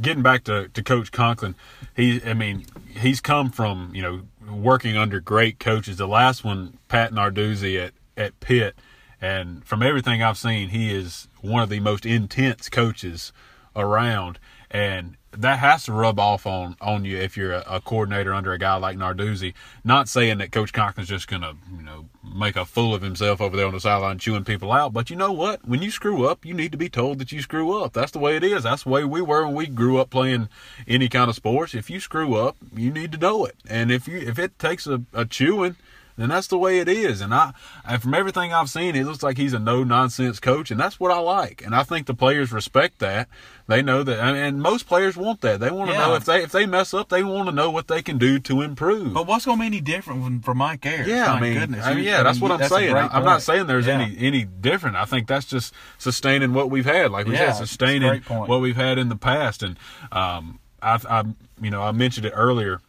getting 0.00 0.22
back 0.22 0.44
to, 0.44 0.68
to 0.68 0.82
Coach 0.82 1.12
Conklin, 1.12 1.54
he 1.96 2.20
I 2.24 2.34
mean, 2.34 2.66
he's 2.86 3.22
come 3.22 3.50
from, 3.50 3.92
you 3.94 4.02
know, 4.02 4.22
working 4.52 4.96
under 4.96 5.20
great 5.20 5.58
coaches. 5.58 5.96
The 5.96 6.06
last 6.06 6.44
one, 6.44 6.76
Pat 6.88 7.12
Narduzzi 7.12 7.82
at, 7.82 7.94
at 8.16 8.38
Pitt, 8.40 8.74
and 9.20 9.64
from 9.64 9.82
everything 9.82 10.22
I've 10.22 10.38
seen, 10.38 10.68
he 10.68 10.94
is 10.94 11.26
one 11.42 11.62
of 11.62 11.68
the 11.68 11.80
most 11.80 12.06
intense 12.06 12.68
coaches 12.68 13.32
around. 13.76 14.38
And 14.70 15.16
that 15.32 15.58
has 15.58 15.84
to 15.84 15.92
rub 15.92 16.18
off 16.18 16.46
on, 16.46 16.76
on 16.80 17.04
you 17.04 17.16
if 17.16 17.36
you're 17.36 17.52
a, 17.52 17.64
a 17.68 17.80
coordinator 17.80 18.34
under 18.34 18.52
a 18.52 18.58
guy 18.58 18.76
like 18.76 18.96
Narduzzi. 18.96 19.54
Not 19.84 20.08
saying 20.08 20.38
that 20.38 20.52
Coach 20.52 20.72
Conklin's 20.72 21.08
just 21.08 21.28
gonna, 21.28 21.54
you 21.76 21.82
know, 21.82 22.08
make 22.34 22.56
a 22.56 22.64
fool 22.64 22.94
of 22.94 23.02
himself 23.02 23.40
over 23.40 23.56
there 23.56 23.66
on 23.66 23.72
the 23.72 23.80
sideline 23.80 24.18
chewing 24.18 24.44
people 24.44 24.72
out. 24.72 24.92
But 24.92 25.10
you 25.10 25.16
know 25.16 25.32
what? 25.32 25.66
When 25.66 25.82
you 25.82 25.90
screw 25.90 26.26
up, 26.26 26.44
you 26.44 26.54
need 26.54 26.72
to 26.72 26.78
be 26.78 26.88
told 26.88 27.18
that 27.18 27.32
you 27.32 27.42
screw 27.42 27.80
up. 27.82 27.92
That's 27.92 28.12
the 28.12 28.18
way 28.18 28.36
it 28.36 28.44
is. 28.44 28.64
That's 28.64 28.84
the 28.84 28.90
way 28.90 29.04
we 29.04 29.20
were 29.20 29.46
when 29.46 29.54
we 29.54 29.66
grew 29.66 29.98
up 29.98 30.10
playing 30.10 30.48
any 30.86 31.08
kind 31.08 31.28
of 31.28 31.36
sports. 31.36 31.74
If 31.74 31.90
you 31.90 32.00
screw 32.00 32.34
up, 32.34 32.56
you 32.74 32.90
need 32.90 33.12
to 33.12 33.18
know 33.18 33.44
it. 33.44 33.56
And 33.68 33.90
if 33.90 34.08
you 34.08 34.18
if 34.18 34.38
it 34.38 34.58
takes 34.58 34.86
a, 34.86 35.02
a 35.12 35.24
chewing, 35.24 35.76
then 36.20 36.28
that's 36.28 36.46
the 36.48 36.58
way 36.58 36.78
it 36.78 36.88
is. 36.88 37.20
And 37.20 37.32
I, 37.34 37.52
and 37.84 38.00
from 38.02 38.14
everything 38.14 38.52
I've 38.52 38.68
seen, 38.70 38.94
it 38.94 39.04
looks 39.04 39.22
like 39.22 39.36
he's 39.38 39.52
a 39.52 39.58
no 39.58 39.82
nonsense 39.84 40.38
coach, 40.40 40.70
and 40.70 40.78
that's 40.78 41.00
what 41.00 41.10
I 41.10 41.18
like. 41.18 41.62
And 41.64 41.74
I 41.74 41.82
think 41.82 42.06
the 42.06 42.14
players 42.14 42.52
respect 42.52 42.98
that. 43.00 43.28
They 43.66 43.82
know 43.82 44.02
that, 44.02 44.18
and- 44.18 44.36
and 44.36 44.60
most 44.60 44.86
players 44.88 45.16
want 45.16 45.42
that. 45.42 45.60
They 45.60 45.70
want 45.70 45.90
to 45.90 45.96
Yeah. 45.96 46.06
know 46.08 46.14
if 46.14 46.24
they 46.24 46.42
if 46.42 46.50
they 46.50 46.66
mess 46.66 46.92
up, 46.92 47.08
they 47.08 47.22
want 47.22 47.48
to 47.48 47.54
know 47.54 47.70
what 47.70 47.86
they 47.86 48.02
can 48.02 48.18
do 48.18 48.38
to 48.40 48.62
improve. 48.62 49.14
But 49.14 49.26
what's 49.28 49.44
going 49.44 49.58
to 49.58 49.60
be 49.62 49.66
any 49.66 49.80
different 49.80 50.24
from, 50.24 50.40
from 50.40 50.58
Mike 50.58 50.84
Ayers? 50.84 51.06
Yeah, 51.06 51.26
My 51.26 51.32
I 51.34 51.40
mean, 51.40 51.54
goodness. 51.54 51.86
I 51.86 51.94
mean, 51.94 52.04
yeah, 52.04 52.20
I 52.20 52.22
that's 52.24 52.36
mean, 52.38 52.42
what 52.42 52.52
I'm 52.52 52.58
that's 52.58 52.74
saying. 52.74 52.96
I'm 52.96 53.24
not 53.24 53.42
saying 53.42 53.66
there's 53.68 53.86
Yeah. 53.86 54.00
any 54.00 54.16
any 54.18 54.44
different. 54.44 54.96
I 54.96 55.04
think 55.04 55.28
that's 55.28 55.46
just 55.46 55.72
sustaining 55.98 56.52
what 56.52 56.68
we've 56.68 56.84
had, 56.84 57.12
like 57.12 57.26
we 57.26 57.34
Yeah, 57.34 57.52
said, 57.52 57.66
sustaining 57.68 58.22
what 58.22 58.60
we've 58.60 58.76
had 58.76 58.98
in 58.98 59.08
the 59.08 59.16
past. 59.16 59.62
And 59.62 59.76
um, 60.10 60.58
I, 60.82 60.98
I, 61.08 61.24
you 61.62 61.70
know, 61.70 61.82
I 61.82 61.92
mentioned 61.92 62.26
it 62.26 62.32
earlier. 62.34 62.80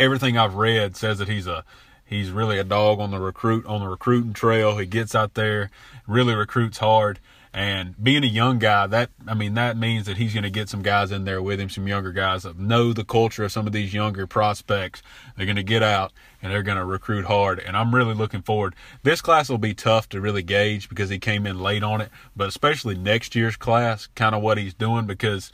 Everything 0.00 0.36
I've 0.38 0.54
read 0.54 0.96
says 0.96 1.18
that 1.18 1.28
he's 1.28 1.46
a 1.46 1.64
he's 2.08 2.30
really 2.30 2.58
a 2.58 2.64
dog 2.64 3.00
on 3.00 3.10
the 3.10 3.20
recruit 3.20 3.66
on 3.66 3.80
the 3.80 3.88
recruiting 3.88 4.32
trail. 4.32 4.78
He 4.78 4.86
gets 4.86 5.14
out 5.14 5.34
there, 5.34 5.70
really 6.06 6.34
recruits 6.34 6.78
hard. 6.78 7.20
And 7.52 8.00
being 8.02 8.24
a 8.24 8.28
young 8.28 8.58
guy, 8.58 8.86
that 8.86 9.10
I 9.26 9.34
mean, 9.34 9.54
that 9.54 9.76
means 9.76 10.06
that 10.06 10.16
he's 10.16 10.32
going 10.32 10.44
to 10.44 10.50
get 10.50 10.68
some 10.68 10.82
guys 10.82 11.10
in 11.10 11.24
there 11.24 11.42
with 11.42 11.58
him, 11.58 11.70
some 11.70 11.88
younger 11.88 12.12
guys 12.12 12.42
that 12.42 12.58
know 12.58 12.92
the 12.92 13.04
culture 13.04 13.44
of 13.44 13.52
some 13.52 13.66
of 13.66 13.72
these 13.72 13.94
younger 13.94 14.26
prospects. 14.26 15.02
They're 15.36 15.46
going 15.46 15.56
to 15.56 15.62
get 15.62 15.82
out 15.82 16.12
and 16.42 16.52
they're 16.52 16.62
going 16.62 16.78
to 16.78 16.84
recruit 16.84 17.24
hard. 17.24 17.58
And 17.58 17.76
I'm 17.76 17.94
really 17.94 18.14
looking 18.14 18.42
forward. 18.42 18.74
This 19.02 19.20
class 19.20 19.48
will 19.48 19.58
be 19.58 19.74
tough 19.74 20.08
to 20.10 20.20
really 20.20 20.42
gauge 20.42 20.88
because 20.88 21.10
he 21.10 21.18
came 21.18 21.46
in 21.46 21.58
late 21.58 21.82
on 21.82 22.00
it, 22.00 22.10
but 22.36 22.48
especially 22.48 22.96
next 22.96 23.34
year's 23.34 23.56
class, 23.56 24.08
kind 24.14 24.34
of 24.34 24.42
what 24.42 24.58
he's 24.58 24.74
doing 24.74 25.06
because 25.06 25.50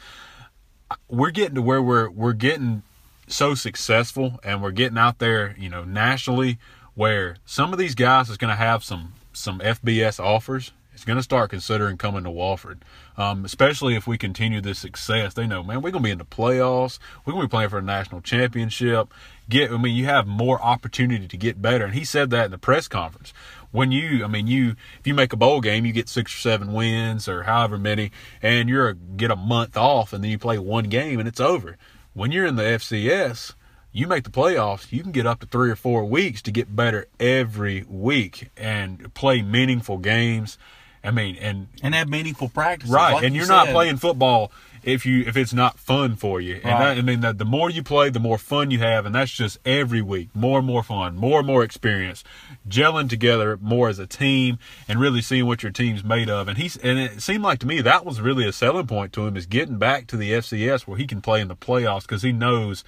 we're 1.09 1.31
getting 1.31 1.55
to 1.55 1.63
where 1.63 1.83
we're 1.83 2.11
we're 2.11 2.33
getting 2.33 2.83
so 3.27 3.55
successful 3.55 4.39
and 4.43 4.63
we're 4.63 4.71
getting 4.71 4.99
out 4.99 5.19
there, 5.19 5.55
you 5.59 5.69
know, 5.69 5.85
nationally 5.85 6.59
where 6.95 7.37
some 7.45 7.73
of 7.73 7.79
these 7.79 7.95
guys 7.95 8.31
is 8.31 8.37
going 8.37 8.51
to 8.51 8.57
have 8.57 8.85
some 8.85 9.15
some 9.33 9.59
FBS 9.61 10.23
offers. 10.23 10.73
It's 10.95 11.05
going 11.05 11.17
to 11.17 11.25
start 11.25 11.51
considering 11.51 11.99
coming 11.99 12.23
to 12.23 12.31
Wofford, 12.31 12.79
um, 13.17 13.45
especially 13.45 13.97
if 13.97 14.07
we 14.07 14.17
continue 14.17 14.61
this 14.61 14.79
success. 14.79 15.35
They 15.35 15.45
know, 15.45 15.65
man, 15.65 15.83
we're 15.83 15.91
going 15.91 16.05
to 16.05 16.07
be 16.07 16.13
in 16.13 16.19
the 16.19 16.25
playoffs. 16.25 17.01
We're 17.25 17.33
going 17.33 17.43
to 17.43 17.49
be 17.49 17.51
playing 17.51 17.71
for 17.71 17.79
a 17.79 17.83
national 17.83 18.21
championship. 18.21 19.13
Get, 19.49 19.73
I 19.73 19.77
mean, 19.77 19.97
you 19.97 20.05
have 20.05 20.29
more 20.29 20.63
opportunity 20.63 21.27
to 21.27 21.37
get 21.37 21.61
better. 21.61 21.85
And 21.85 21.95
he 21.95 22.05
said 22.05 22.31
that 22.31 22.45
in 22.45 22.51
the 22.53 22.59
press 22.59 22.87
conference. 22.87 23.33
When 23.73 23.91
you, 23.91 24.25
I 24.25 24.29
mean, 24.29 24.47
you, 24.47 24.77
if 25.01 25.07
you 25.07 25.15
make 25.15 25.33
a 25.33 25.37
bowl 25.37 25.61
game, 25.61 25.85
you 25.85 25.93
get 25.93 26.09
six 26.09 26.33
or 26.33 26.39
seven 26.39 26.73
wins 26.73 27.29
or 27.29 27.43
however 27.43 27.77
many, 27.77 28.13
and 28.41 28.69
you're 28.69 28.91
a, 28.91 28.95
get 28.95 29.33
a 29.33 29.37
month 29.37 29.77
off, 29.77 30.13
and 30.13 30.23
then 30.23 30.31
you 30.31 30.39
play 30.39 30.59
one 30.59 30.85
game 30.85 31.19
and 31.19 31.27
it's 31.27 31.41
over. 31.41 31.77
When 32.15 32.31
you're 32.31 32.47
in 32.47 32.57
the 32.57 32.63
FCS, 32.63 33.55
you 33.93 34.07
make 34.07 34.25
the 34.25 34.31
playoffs, 34.31 34.93
you 34.93 35.03
can 35.03 35.13
get 35.13 35.27
up 35.27 35.41
to 35.41 35.47
three 35.47 35.71
or 35.71 35.77
four 35.77 36.05
weeks 36.05 36.41
to 36.43 36.51
get 36.53 36.75
better 36.75 37.07
every 37.19 37.85
week 37.89 38.51
and 38.57 39.13
play 39.15 39.43
meaningful 39.43 39.99
games. 39.99 40.57
I 41.03 41.11
mean, 41.11 41.37
and 41.37 41.69
and 41.83 41.95
have 41.95 42.09
meaningful 42.09 42.49
practice, 42.49 42.89
right, 42.89 43.15
like 43.15 43.25
and 43.25 43.35
you 43.35 43.41
you're 43.43 43.49
not 43.49 43.67
said. 43.67 43.73
playing 43.75 43.97
football 43.99 44.53
if 44.85 45.05
you 45.07 45.25
if 45.27 45.37
it's 45.37 45.53
not 45.53 45.79
fun 45.79 46.17
for 46.17 46.41
you. 46.41 46.57
And 46.57 46.65
Right. 46.65 46.95
that, 46.95 46.99
I 46.99 47.03
mean, 47.03 47.21
the, 47.21 47.33
the 47.33 47.45
more 47.45 47.71
you 47.71 47.83
play, 47.83 48.11
the 48.11 48.21
more 48.21 48.39
fun 48.39 48.71
you 48.71 48.79
have, 48.81 49.07
and 49.07 49.15
that's 49.15 49.33
just 49.33 49.59
every 49.65 50.03
week, 50.03 50.29
more 50.35 50.59
and 50.59 50.67
more 50.67 50.83
fun, 50.83 51.17
more 51.17 51.39
and 51.39 51.47
more 51.47 51.63
experience, 51.63 52.23
gelling 52.69 53.09
together 53.09 53.59
more 53.61 53.89
as 53.89 53.99
a 53.99 54.07
team, 54.07 54.59
and 54.89 55.01
really 55.01 55.23
seeing 55.23 55.47
what 55.47 55.63
your 55.63 55.73
team's 55.73 56.05
made 56.05 56.29
of. 56.29 56.49
And 56.49 56.59
he's 56.59 56.77
and 56.77 56.99
it 56.99 57.23
seemed 57.23 57.43
like 57.43 57.59
to 57.61 57.67
me 57.67 57.81
that 57.81 58.05
was 58.05 58.21
really 58.21 58.47
a 58.47 58.53
selling 58.53 58.87
point 58.87 59.13
to 59.15 59.27
him 59.27 59.37
is 59.37 59.47
getting 59.47 59.79
back 59.79 60.07
to 60.09 60.17
the 60.17 60.33
FCS 60.33 60.87
where 60.87 60.99
he 60.99 61.07
can 61.07 61.21
play 61.21 61.41
in 61.41 61.49
the 61.49 61.57
playoffs 61.57 62.03
because 62.03 62.23
he 62.23 62.33
knows 62.33 62.85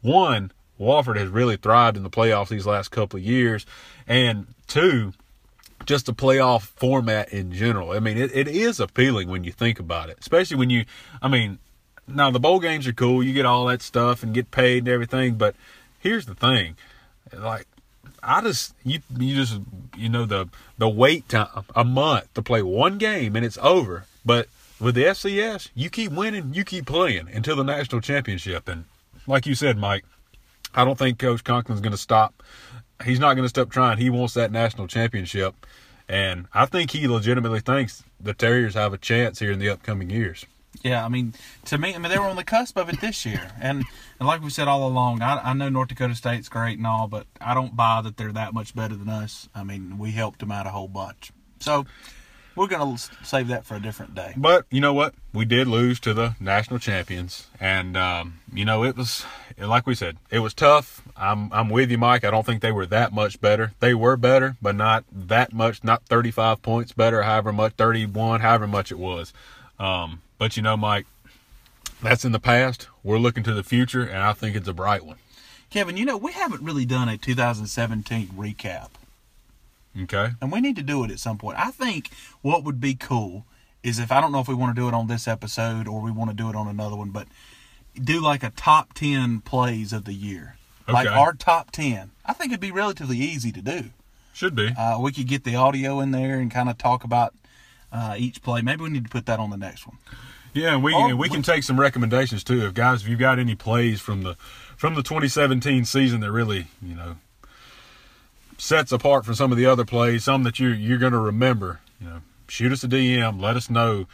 one. 0.00 0.52
Wofford 0.80 1.16
has 1.16 1.28
really 1.28 1.56
thrived 1.56 1.96
in 1.96 2.02
the 2.02 2.10
playoffs 2.10 2.48
these 2.48 2.66
last 2.66 2.90
couple 2.90 3.16
of 3.18 3.24
years, 3.24 3.64
and 4.08 4.46
two, 4.66 5.12
just 5.86 6.06
the 6.06 6.14
playoff 6.14 6.62
format 6.62 7.32
in 7.32 7.52
general. 7.52 7.92
I 7.92 8.00
mean, 8.00 8.18
it, 8.18 8.34
it 8.34 8.48
is 8.48 8.80
appealing 8.80 9.28
when 9.28 9.44
you 9.44 9.52
think 9.52 9.78
about 9.78 10.10
it, 10.10 10.18
especially 10.20 10.56
when 10.56 10.70
you, 10.70 10.84
I 11.20 11.28
mean, 11.28 11.58
now 12.06 12.30
the 12.30 12.40
bowl 12.40 12.60
games 12.60 12.86
are 12.86 12.92
cool. 12.92 13.22
You 13.22 13.32
get 13.32 13.46
all 13.46 13.66
that 13.66 13.82
stuff 13.82 14.22
and 14.22 14.34
get 14.34 14.50
paid 14.50 14.78
and 14.78 14.88
everything. 14.88 15.34
But 15.34 15.54
here's 15.98 16.26
the 16.26 16.34
thing, 16.34 16.76
like, 17.36 17.66
I 18.22 18.40
just 18.40 18.74
you 18.84 19.00
you 19.18 19.34
just 19.34 19.60
you 19.96 20.08
know 20.08 20.24
the 20.24 20.48
the 20.78 20.88
wait 20.88 21.28
time 21.28 21.48
a 21.74 21.84
month 21.84 22.32
to 22.34 22.42
play 22.42 22.62
one 22.62 22.98
game 22.98 23.34
and 23.34 23.44
it's 23.44 23.58
over. 23.60 24.06
But 24.24 24.48
with 24.80 24.94
the 24.94 25.04
FCS, 25.04 25.70
you 25.74 25.90
keep 25.90 26.12
winning, 26.12 26.54
you 26.54 26.64
keep 26.64 26.86
playing 26.86 27.28
until 27.32 27.56
the 27.56 27.64
national 27.64 28.00
championship. 28.00 28.68
And 28.68 28.84
like 29.26 29.46
you 29.46 29.54
said, 29.54 29.76
Mike, 29.76 30.04
I 30.74 30.84
don't 30.84 30.98
think 30.98 31.18
Coach 31.18 31.44
Conklin's 31.44 31.80
going 31.80 31.92
to 31.92 31.98
stop. 31.98 32.42
He's 33.04 33.20
not 33.20 33.34
going 33.34 33.44
to 33.44 33.48
stop 33.48 33.70
trying. 33.70 33.98
He 33.98 34.10
wants 34.10 34.34
that 34.34 34.52
national 34.52 34.86
championship, 34.86 35.66
and 36.08 36.46
I 36.52 36.66
think 36.66 36.90
he 36.90 37.06
legitimately 37.08 37.60
thinks 37.60 38.04
the 38.20 38.34
Terriers 38.34 38.74
have 38.74 38.92
a 38.92 38.98
chance 38.98 39.38
here 39.38 39.52
in 39.52 39.58
the 39.58 39.68
upcoming 39.68 40.10
years. 40.10 40.46
Yeah, 40.82 41.04
I 41.04 41.08
mean, 41.08 41.34
to 41.66 41.78
me, 41.78 41.94
I 41.94 41.98
mean, 41.98 42.10
they 42.10 42.18
were 42.18 42.26
on 42.26 42.36
the 42.36 42.44
cusp 42.44 42.78
of 42.78 42.88
it 42.88 43.00
this 43.00 43.26
year, 43.26 43.52
and 43.60 43.84
and 44.18 44.26
like 44.26 44.42
we 44.42 44.50
said 44.50 44.68
all 44.68 44.86
along, 44.88 45.22
I, 45.22 45.50
I 45.50 45.52
know 45.52 45.68
North 45.68 45.88
Dakota 45.88 46.14
State's 46.14 46.48
great 46.48 46.78
and 46.78 46.86
all, 46.86 47.08
but 47.08 47.26
I 47.40 47.54
don't 47.54 47.76
buy 47.76 48.00
that 48.02 48.16
they're 48.16 48.32
that 48.32 48.54
much 48.54 48.74
better 48.74 48.96
than 48.96 49.08
us. 49.08 49.48
I 49.54 49.64
mean, 49.64 49.98
we 49.98 50.12
helped 50.12 50.40
them 50.40 50.50
out 50.50 50.66
a 50.66 50.70
whole 50.70 50.88
bunch, 50.88 51.30
so 51.60 51.84
we're 52.56 52.66
gonna 52.66 52.98
save 53.22 53.48
that 53.48 53.64
for 53.64 53.74
a 53.76 53.80
different 53.80 54.14
day. 54.14 54.34
But 54.36 54.66
you 54.70 54.80
know 54.80 54.92
what? 54.92 55.14
We 55.32 55.44
did 55.44 55.66
lose 55.66 55.98
to 56.00 56.14
the 56.14 56.36
national 56.40 56.78
champions, 56.78 57.48
and 57.60 57.96
um, 57.96 58.40
you 58.52 58.64
know 58.64 58.84
it 58.84 58.96
was 58.96 59.24
like 59.58 59.86
we 59.86 59.94
said, 59.94 60.16
it 60.30 60.40
was 60.40 60.54
tough. 60.54 61.02
I'm 61.16 61.52
I'm 61.52 61.68
with 61.68 61.90
you, 61.90 61.98
Mike. 61.98 62.24
I 62.24 62.30
don't 62.30 62.44
think 62.44 62.62
they 62.62 62.72
were 62.72 62.86
that 62.86 63.12
much 63.12 63.40
better. 63.40 63.72
They 63.80 63.94
were 63.94 64.16
better, 64.16 64.56
but 64.60 64.74
not 64.74 65.04
that 65.12 65.52
much. 65.52 65.84
Not 65.84 66.04
35 66.06 66.62
points 66.62 66.92
better. 66.92 67.22
However 67.22 67.52
much, 67.52 67.74
31, 67.74 68.40
however 68.40 68.66
much 68.66 68.90
it 68.90 68.98
was. 68.98 69.32
Um, 69.78 70.22
but 70.38 70.56
you 70.56 70.62
know, 70.62 70.76
Mike, 70.76 71.06
that's 72.02 72.24
in 72.24 72.32
the 72.32 72.40
past. 72.40 72.88
We're 73.02 73.18
looking 73.18 73.42
to 73.44 73.54
the 73.54 73.62
future, 73.64 74.02
and 74.02 74.18
I 74.18 74.32
think 74.32 74.56
it's 74.56 74.68
a 74.68 74.74
bright 74.74 75.04
one. 75.04 75.16
Kevin, 75.70 75.96
you 75.96 76.04
know 76.04 76.16
we 76.16 76.32
haven't 76.32 76.62
really 76.62 76.84
done 76.84 77.08
a 77.08 77.16
2017 77.16 78.28
recap, 78.28 78.90
Okay. 80.00 80.30
and 80.40 80.50
we 80.50 80.60
need 80.60 80.76
to 80.76 80.82
do 80.82 81.04
it 81.04 81.10
at 81.10 81.18
some 81.18 81.36
point. 81.38 81.58
I 81.58 81.70
think 81.70 82.10
what 82.40 82.64
would 82.64 82.80
be 82.80 82.94
cool 82.94 83.44
is 83.82 83.98
if 83.98 84.10
I 84.12 84.20
don't 84.20 84.32
know 84.32 84.40
if 84.40 84.48
we 84.48 84.54
want 84.54 84.74
to 84.74 84.80
do 84.80 84.88
it 84.88 84.94
on 84.94 85.06
this 85.06 85.26
episode 85.28 85.86
or 85.88 86.00
we 86.00 86.10
want 86.10 86.30
to 86.30 86.36
do 86.36 86.48
it 86.48 86.56
on 86.56 86.66
another 86.68 86.96
one, 86.96 87.10
but 87.10 87.26
do 88.02 88.20
like 88.20 88.42
a 88.42 88.50
top 88.50 88.94
10 88.94 89.40
plays 89.40 89.92
of 89.92 90.04
the 90.04 90.14
year, 90.14 90.56
like 90.88 91.06
our 91.08 91.32
top 91.34 91.70
10. 91.72 92.10
I 92.24 92.32
think 92.32 92.52
it'd 92.52 92.60
be 92.60 92.70
relatively 92.70 93.18
easy 93.18 93.52
to 93.52 93.60
do. 93.60 93.90
Should 94.32 94.54
be. 94.54 94.68
Uh, 94.78 94.98
we 94.98 95.12
could 95.12 95.26
get 95.28 95.44
the 95.44 95.56
audio 95.56 96.00
in 96.00 96.10
there 96.10 96.38
and 96.38 96.50
kind 96.50 96.70
of 96.70 96.78
talk 96.78 97.04
about 97.04 97.34
uh, 97.92 98.14
each 98.16 98.40
play. 98.42 98.62
Maybe 98.62 98.82
we 98.82 98.88
need 98.88 99.04
to 99.04 99.10
put 99.10 99.26
that 99.26 99.38
on 99.38 99.50
the 99.50 99.58
next 99.58 99.86
one. 99.86 99.98
Yeah, 100.54 100.74
and 100.74 100.82
we 100.82 100.94
Or 100.94 101.08
and 101.10 101.18
we 101.18 101.28
we- 101.28 101.34
can 101.34 101.42
take 101.42 101.64
some 101.64 101.78
recommendations 101.78 102.42
too. 102.44 102.64
If 102.66 102.72
guys, 102.74 103.02
if 103.02 103.08
you've 103.08 103.18
got 103.18 103.38
any 103.38 103.54
plays 103.54 104.00
from 104.00 104.22
the 104.22 104.36
from 104.76 104.94
the 104.94 105.02
2017 105.02 105.84
season 105.84 106.20
that 106.20 106.30
really 106.32 106.66
you 106.80 106.94
know 106.94 107.16
sets 108.58 108.92
apart 108.92 109.24
from 109.24 109.34
some 109.34 109.52
of 109.52 109.58
the 109.58 109.66
other 109.66 109.84
plays, 109.84 110.24
some 110.24 110.44
that 110.44 110.58
you 110.58 110.68
you're 110.68 110.98
going 110.98 111.12
to 111.12 111.18
remember, 111.18 111.80
you 112.00 112.06
know, 112.06 112.20
shoot 112.48 112.72
us 112.72 112.84
a 112.84 112.88
DM. 112.88 113.40
Let 113.40 113.56
us 113.56 113.70
know. 113.70 114.06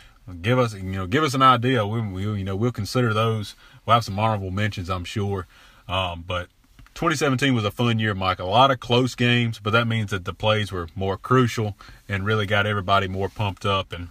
Give 0.43 0.59
us, 0.59 0.74
you 0.74 0.82
know, 0.82 1.07
give 1.07 1.24
us 1.24 1.34
an 1.34 1.43
idea. 1.43 1.86
We, 1.86 2.01
we 2.03 2.22
you 2.22 2.45
know, 2.45 2.57
we'll 2.57 2.72
consider 2.72 3.14
those. 3.14 3.55
We'll 3.86 3.95
have 3.95 4.05
some 4.05 4.18
honorable 4.18 4.51
mentions, 4.51 4.91
I'm 4.91 5.05
sure. 5.05 5.47
Um, 5.89 6.22
but 6.26 6.49
2017 6.95 7.55
was 7.55 7.64
a 7.64 7.70
fun 7.70 7.99
year, 7.99 8.14
Mike. 8.14 8.39
A 8.39 8.45
lot 8.45 8.70
of 8.70 8.80
close 8.80 9.14
games, 9.14 9.59
but 9.59 9.70
that 9.70 9.86
means 9.86 10.11
that 10.11 10.24
the 10.24 10.34
plays 10.34 10.70
were 10.70 10.89
more 10.95 11.16
crucial 11.16 11.76
and 12.09 12.26
really 12.26 12.45
got 12.45 12.66
everybody 12.66 13.09
more 13.09 13.28
pumped 13.28 13.64
up. 13.64 13.93
And 13.93 14.09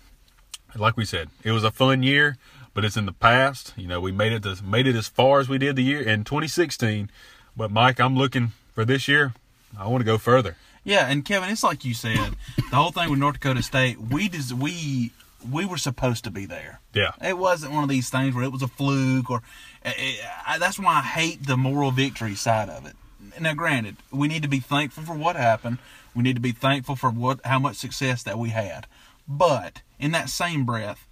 like 0.75 0.97
we 0.97 1.05
said, 1.05 1.29
it 1.43 1.51
was 1.51 1.63
a 1.63 1.71
fun 1.71 2.01
year, 2.01 2.37
but 2.73 2.85
it's 2.85 2.97
in 2.97 3.05
the 3.05 3.11
past. 3.11 3.73
You 3.75 3.87
know, 3.87 4.01
we 4.01 4.11
made 4.11 4.31
it 4.31 4.43
to, 4.43 4.63
made 4.63 4.87
it 4.87 4.95
as 4.95 5.07
far 5.07 5.39
as 5.39 5.49
we 5.49 5.57
did 5.57 5.75
the 5.75 5.83
year 5.83 6.01
in 6.01 6.23
2016. 6.23 7.11
But 7.55 7.71
Mike, 7.71 7.99
I'm 7.99 8.15
looking 8.15 8.53
for 8.73 8.85
this 8.85 9.07
year. 9.07 9.33
I 9.77 9.87
want 9.87 10.01
to 10.01 10.05
go 10.05 10.17
further. 10.17 10.55
Yeah, 10.83 11.07
and 11.07 11.25
Kevin, 11.25 11.49
it's 11.49 11.63
like 11.63 11.83
you 11.83 11.93
said, 11.93 12.35
the 12.55 12.75
whole 12.75 12.91
thing 12.91 13.09
with 13.09 13.19
North 13.19 13.35
Dakota 13.35 13.61
State, 13.61 13.99
we 13.99 14.29
just 14.29 14.53
we 14.53 15.11
we 15.51 15.65
were 15.65 15.77
supposed 15.77 16.23
to 16.23 16.31
be 16.31 16.45
there. 16.45 16.79
Yeah. 16.93 17.11
It 17.21 17.37
wasn't 17.37 17.73
one 17.73 17.83
of 17.83 17.89
these 17.89 18.09
things 18.09 18.33
where 18.33 18.43
it 18.43 18.51
was 18.51 18.61
a 18.61 18.67
fluke 18.67 19.29
or. 19.29 19.41
It, 19.83 20.19
I, 20.45 20.57
that's 20.57 20.79
why 20.79 20.95
I 20.95 21.01
hate 21.01 21.45
the 21.45 21.57
moral 21.57 21.91
victory 21.91 22.35
side 22.35 22.69
of 22.69 22.85
it. 22.85 22.95
Now, 23.39 23.53
granted, 23.53 23.97
we 24.11 24.27
need 24.27 24.43
to 24.43 24.47
be 24.47 24.59
thankful 24.59 25.03
for 25.03 25.13
what 25.13 25.35
happened. 25.35 25.77
We 26.15 26.23
need 26.23 26.35
to 26.35 26.41
be 26.41 26.51
thankful 26.51 26.95
for 26.95 27.09
what 27.09 27.39
how 27.45 27.59
much 27.59 27.75
success 27.75 28.23
that 28.23 28.39
we 28.39 28.49
had. 28.49 28.87
But 29.27 29.81
in 29.99 30.11
that 30.11 30.29
same 30.29 30.65
breath, 30.65 31.05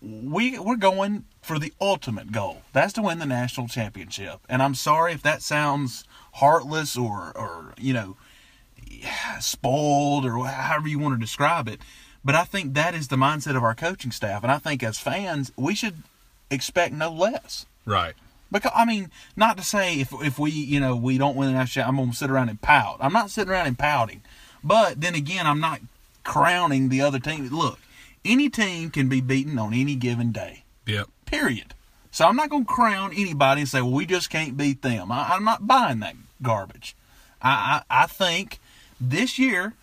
we 0.00 0.58
we're 0.58 0.76
going 0.76 1.24
for 1.40 1.58
the 1.58 1.72
ultimate 1.80 2.32
goal. 2.32 2.62
That's 2.72 2.92
to 2.94 3.02
win 3.02 3.18
the 3.18 3.26
national 3.26 3.68
championship. 3.68 4.40
And 4.48 4.62
I'm 4.62 4.74
sorry 4.74 5.12
if 5.12 5.22
that 5.22 5.40
sounds 5.42 6.04
heartless 6.38 6.96
or 6.96 7.32
or 7.36 7.74
you 7.78 7.92
know 7.92 8.16
spoiled 9.40 10.24
or 10.24 10.46
however 10.46 10.88
you 10.88 10.98
want 10.98 11.14
to 11.14 11.20
describe 11.20 11.68
it. 11.68 11.80
But 12.24 12.34
I 12.34 12.44
think 12.44 12.74
that 12.74 12.94
is 12.94 13.08
the 13.08 13.16
mindset 13.16 13.56
of 13.56 13.62
our 13.62 13.74
coaching 13.74 14.10
staff, 14.10 14.42
and 14.42 14.52
I 14.52 14.58
think 14.58 14.82
as 14.82 14.98
fans 14.98 15.52
we 15.56 15.74
should 15.74 16.02
expect 16.50 16.94
no 16.94 17.10
less. 17.10 17.66
Right. 17.84 18.14
Because 18.50 18.72
I 18.74 18.84
mean, 18.84 19.10
not 19.36 19.56
to 19.58 19.64
say 19.64 20.00
if 20.00 20.12
if 20.22 20.38
we 20.38 20.50
you 20.50 20.80
know 20.80 20.96
we 20.96 21.18
don't 21.18 21.36
win 21.36 21.48
the 21.48 21.54
national, 21.58 21.88
I'm 21.88 21.96
gonna 21.96 22.12
sit 22.12 22.30
around 22.30 22.48
and 22.48 22.60
pout. 22.60 22.98
I'm 23.00 23.12
not 23.12 23.30
sitting 23.30 23.52
around 23.52 23.66
and 23.66 23.78
pouting, 23.78 24.22
but 24.64 25.00
then 25.00 25.14
again, 25.14 25.46
I'm 25.46 25.60
not 25.60 25.80
crowning 26.24 26.88
the 26.88 27.00
other 27.00 27.18
team. 27.18 27.48
Look, 27.48 27.78
any 28.24 28.48
team 28.48 28.90
can 28.90 29.08
be 29.08 29.20
beaten 29.20 29.58
on 29.58 29.74
any 29.74 29.94
given 29.94 30.32
day. 30.32 30.64
Yep. 30.86 31.08
Period. 31.26 31.74
So 32.10 32.26
I'm 32.26 32.36
not 32.36 32.48
gonna 32.48 32.64
crown 32.64 33.12
anybody 33.14 33.62
and 33.62 33.68
say, 33.68 33.82
well, 33.82 33.92
we 33.92 34.06
just 34.06 34.30
can't 34.30 34.56
beat 34.56 34.82
them. 34.82 35.12
I, 35.12 35.28
I'm 35.34 35.44
not 35.44 35.66
buying 35.66 36.00
that 36.00 36.14
garbage. 36.42 36.94
I, 37.42 37.82
I 37.90 38.02
I 38.02 38.06
think 38.06 38.58
this 39.00 39.38
year, 39.38 39.74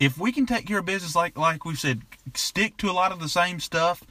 if 0.00 0.18
we 0.18 0.32
can 0.32 0.46
take 0.46 0.66
care 0.66 0.78
of 0.78 0.86
business 0.86 1.14
like 1.14 1.36
like 1.38 1.64
we 1.64 1.74
said, 1.74 2.02
stick 2.34 2.76
to 2.78 2.90
a 2.90 2.92
lot 2.92 3.12
of 3.12 3.20
the 3.20 3.28
same 3.28 3.60
stuff 3.60 4.02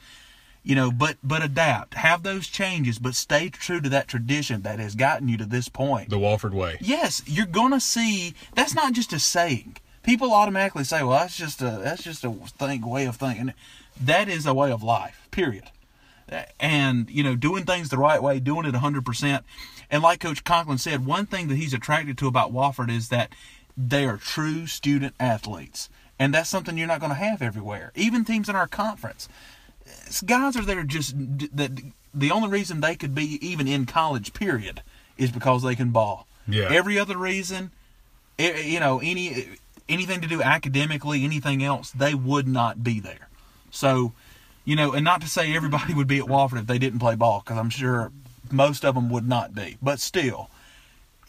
you 0.66 0.74
know 0.74 0.90
but 0.90 1.18
but 1.22 1.44
adapt 1.44 1.92
have 1.92 2.22
those 2.22 2.46
changes 2.48 2.98
but 2.98 3.14
stay 3.14 3.50
true 3.50 3.82
to 3.82 3.88
that 3.90 4.08
tradition 4.08 4.62
that 4.62 4.78
has 4.78 4.94
gotten 4.94 5.28
you 5.28 5.36
to 5.36 5.44
this 5.44 5.68
point 5.68 6.08
The 6.08 6.16
Wofford 6.16 6.52
way. 6.52 6.78
yes 6.80 7.20
you're 7.26 7.44
gonna 7.44 7.80
see 7.80 8.32
that's 8.54 8.74
not 8.74 8.94
just 8.94 9.12
a 9.12 9.18
saying 9.18 9.76
people 10.02 10.32
automatically 10.32 10.84
say 10.84 11.02
well 11.02 11.18
that's 11.18 11.36
just 11.36 11.60
a 11.60 11.80
that's 11.84 12.02
just 12.02 12.24
a 12.24 12.30
thing 12.30 12.80
way 12.88 13.04
of 13.04 13.16
thinking 13.16 13.52
that 14.00 14.26
is 14.30 14.46
a 14.46 14.54
way 14.54 14.72
of 14.72 14.82
life 14.82 15.28
period 15.30 15.64
and 16.58 17.10
you 17.10 17.22
know 17.22 17.36
doing 17.36 17.64
things 17.66 17.90
the 17.90 17.98
right 17.98 18.22
way 18.22 18.40
doing 18.40 18.64
it 18.64 18.74
100% 18.74 19.40
and 19.94 20.02
like 20.02 20.18
coach 20.18 20.42
conklin 20.42 20.76
said 20.76 21.06
one 21.06 21.24
thing 21.24 21.46
that 21.46 21.54
he's 21.54 21.72
attracted 21.72 22.18
to 22.18 22.26
about 22.26 22.52
wofford 22.52 22.90
is 22.90 23.10
that 23.10 23.30
they 23.76 24.04
are 24.04 24.16
true 24.16 24.66
student 24.66 25.14
athletes. 25.20 25.88
And 26.18 26.34
that's 26.34 26.50
something 26.50 26.76
you're 26.76 26.88
not 26.88 26.98
going 26.98 27.10
to 27.10 27.16
have 27.16 27.40
everywhere 27.40 27.92
even 27.94 28.24
teams 28.24 28.48
in 28.48 28.56
our 28.56 28.66
conference. 28.66 29.28
Guys 30.26 30.56
are 30.56 30.64
there 30.64 30.82
just 30.82 31.14
that 31.16 31.80
the 32.12 32.32
only 32.32 32.48
reason 32.48 32.80
they 32.80 32.96
could 32.96 33.14
be 33.14 33.38
even 33.40 33.68
in 33.68 33.86
college 33.86 34.34
period 34.34 34.82
is 35.16 35.30
because 35.30 35.62
they 35.62 35.76
can 35.76 35.90
ball. 35.90 36.26
Yeah. 36.48 36.68
every 36.70 36.98
other 36.98 37.16
reason 37.16 37.70
you 38.36 38.80
know 38.80 39.00
any 39.02 39.46
anything 39.88 40.20
to 40.20 40.28
do 40.28 40.42
academically 40.42 41.24
anything 41.24 41.62
else 41.62 41.92
they 41.92 42.16
would 42.16 42.48
not 42.48 42.82
be 42.82 42.98
there. 42.98 43.28
So 43.70 44.12
you 44.64 44.74
know 44.74 44.92
and 44.92 45.04
not 45.04 45.20
to 45.20 45.28
say 45.28 45.54
everybody 45.54 45.94
would 45.98 46.08
be 46.08 46.18
at 46.18 46.24
Wofford 46.24 46.58
if 46.58 46.66
they 46.66 46.78
didn't 46.78 46.98
play 46.98 47.14
ball 47.14 47.42
because 47.44 47.58
i'm 47.58 47.70
sure 47.70 48.10
most 48.50 48.84
of 48.84 48.94
them 48.94 49.10
would 49.10 49.28
not 49.28 49.54
be 49.54 49.76
but 49.82 50.00
still 50.00 50.50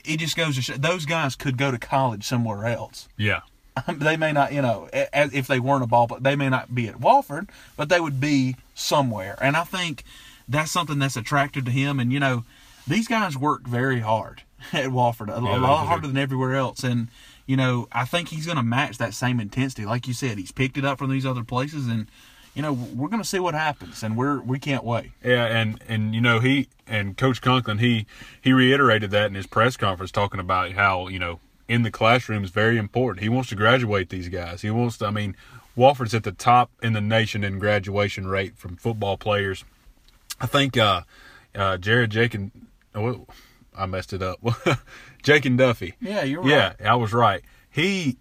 it 0.04 0.18
just 0.20 0.36
goes 0.38 0.56
to 0.56 0.62
show 0.62 0.74
those 0.74 1.06
guys 1.06 1.36
could 1.36 1.58
go 1.58 1.72
to 1.72 1.78
college 1.78 2.24
somewhere 2.24 2.66
else 2.66 3.08
Yeah. 3.18 3.42
they 3.90 4.16
may 4.16 4.32
not, 4.32 4.54
you 4.54 4.62
know, 4.62 4.88
if 4.94 5.48
they 5.48 5.60
weren't 5.60 5.84
a 5.84 5.88
ball, 5.88 6.08
but 6.08 6.24
they 6.24 6.38
may 6.38 6.48
not 6.48 6.74
be 6.74 6.88
at 6.88 6.96
Wofford, 6.96 7.50
but 7.76 7.90
they 7.90 8.00
would 8.00 8.22
be 8.22 8.56
somewhere. 8.74 9.38
And 9.42 9.58
I 9.58 9.66
think 9.66 10.06
that's 10.48 10.72
something 10.72 10.98
that's 10.98 11.18
attractive 11.18 11.66
to 11.66 11.72
him. 11.72 12.00
And 12.00 12.14
you 12.14 12.20
know, 12.22 12.46
these 12.88 13.10
guys 13.10 13.38
work 13.38 13.68
very 13.68 14.00
hard 14.00 14.44
at 14.72 14.86
Wofford, 14.92 15.28
a, 15.28 15.42
Yeah, 15.44 15.58
lot 15.58 15.88
harder 15.88 16.08
than 16.08 16.18
everywhere 16.18 16.56
else. 16.56 16.86
And 16.86 17.10
you 17.46 17.58
know, 17.58 17.90
I 17.92 18.06
think 18.06 18.30
he's 18.30 18.46
going 18.46 18.58
to 18.58 18.64
match 18.64 18.98
that 18.98 19.14
same 19.14 19.42
intensity, 19.42 19.86
like 19.86 20.08
you 20.08 20.14
said. 20.14 20.38
He's 20.38 20.54
picked 20.54 20.78
it 20.78 20.86
up 20.86 20.98
from 20.98 21.10
these 21.10 21.26
other 21.26 21.44
places, 21.44 21.88
and 21.88 22.08
you 22.56 22.62
know, 22.62 22.74
we're 22.74 23.10
going 23.10 23.22
to 23.22 23.28
see 23.28 23.40
what 23.40 23.54
happens, 23.54 24.02
and 24.02 24.18
we're 24.18 24.40
we 24.40 24.58
can't 24.60 24.84
wait. 24.84 25.12
Yeah, 25.24 25.46
and 25.46 25.84
and 25.88 26.16
you 26.16 26.22
know 26.22 26.40
he 26.40 26.70
and 26.88 27.18
Coach 27.18 27.42
Conklin 27.42 27.80
he 27.80 28.08
he 28.42 28.54
reiterated 28.54 29.12
that 29.12 29.28
in 29.28 29.36
his 29.36 29.46
press 29.46 29.76
conference, 29.76 30.12
talking 30.12 30.40
about 30.40 30.72
how 30.72 31.10
you 31.10 31.20
know 31.20 31.40
in 31.68 31.84
the 31.84 31.92
classroom 31.92 32.44
is 32.44 32.52
very 32.52 32.78
important. 32.78 33.22
He 33.22 33.30
wants 33.30 33.50
to 33.50 33.56
graduate 33.56 34.10
these 34.10 34.30
guys. 34.30 34.62
He 34.62 34.72
wants 34.72 34.98
to. 35.00 35.06
I 35.06 35.12
mean, 35.12 35.36
Wofford's 35.78 36.14
at 36.16 36.24
the 36.24 36.32
top 36.32 36.72
in 36.82 36.94
the 36.94 37.02
nation 37.02 37.44
in 37.44 37.60
graduation 37.60 38.28
rate 38.28 38.58
from 38.58 38.78
football 38.78 39.18
players. 39.18 39.66
I 40.40 40.48
think 40.48 40.78
uh, 40.78 41.02
uh, 41.54 41.78
Jared 41.78 42.12
Jake 42.12 42.34
and 42.34 42.52
oh, 42.96 43.28
I 43.78 43.86
messed 43.86 44.14
it 44.14 44.24
up. 44.24 44.40
Jake 45.24 45.46
and 45.46 45.58
Duffy. 45.58 45.96
Yeah, 46.00 46.24
you're 46.24 46.42
right. 46.42 46.76
Yeah, 46.80 46.92
I 46.92 46.96
was 46.96 47.14
right. 47.14 47.42
He 47.70 48.18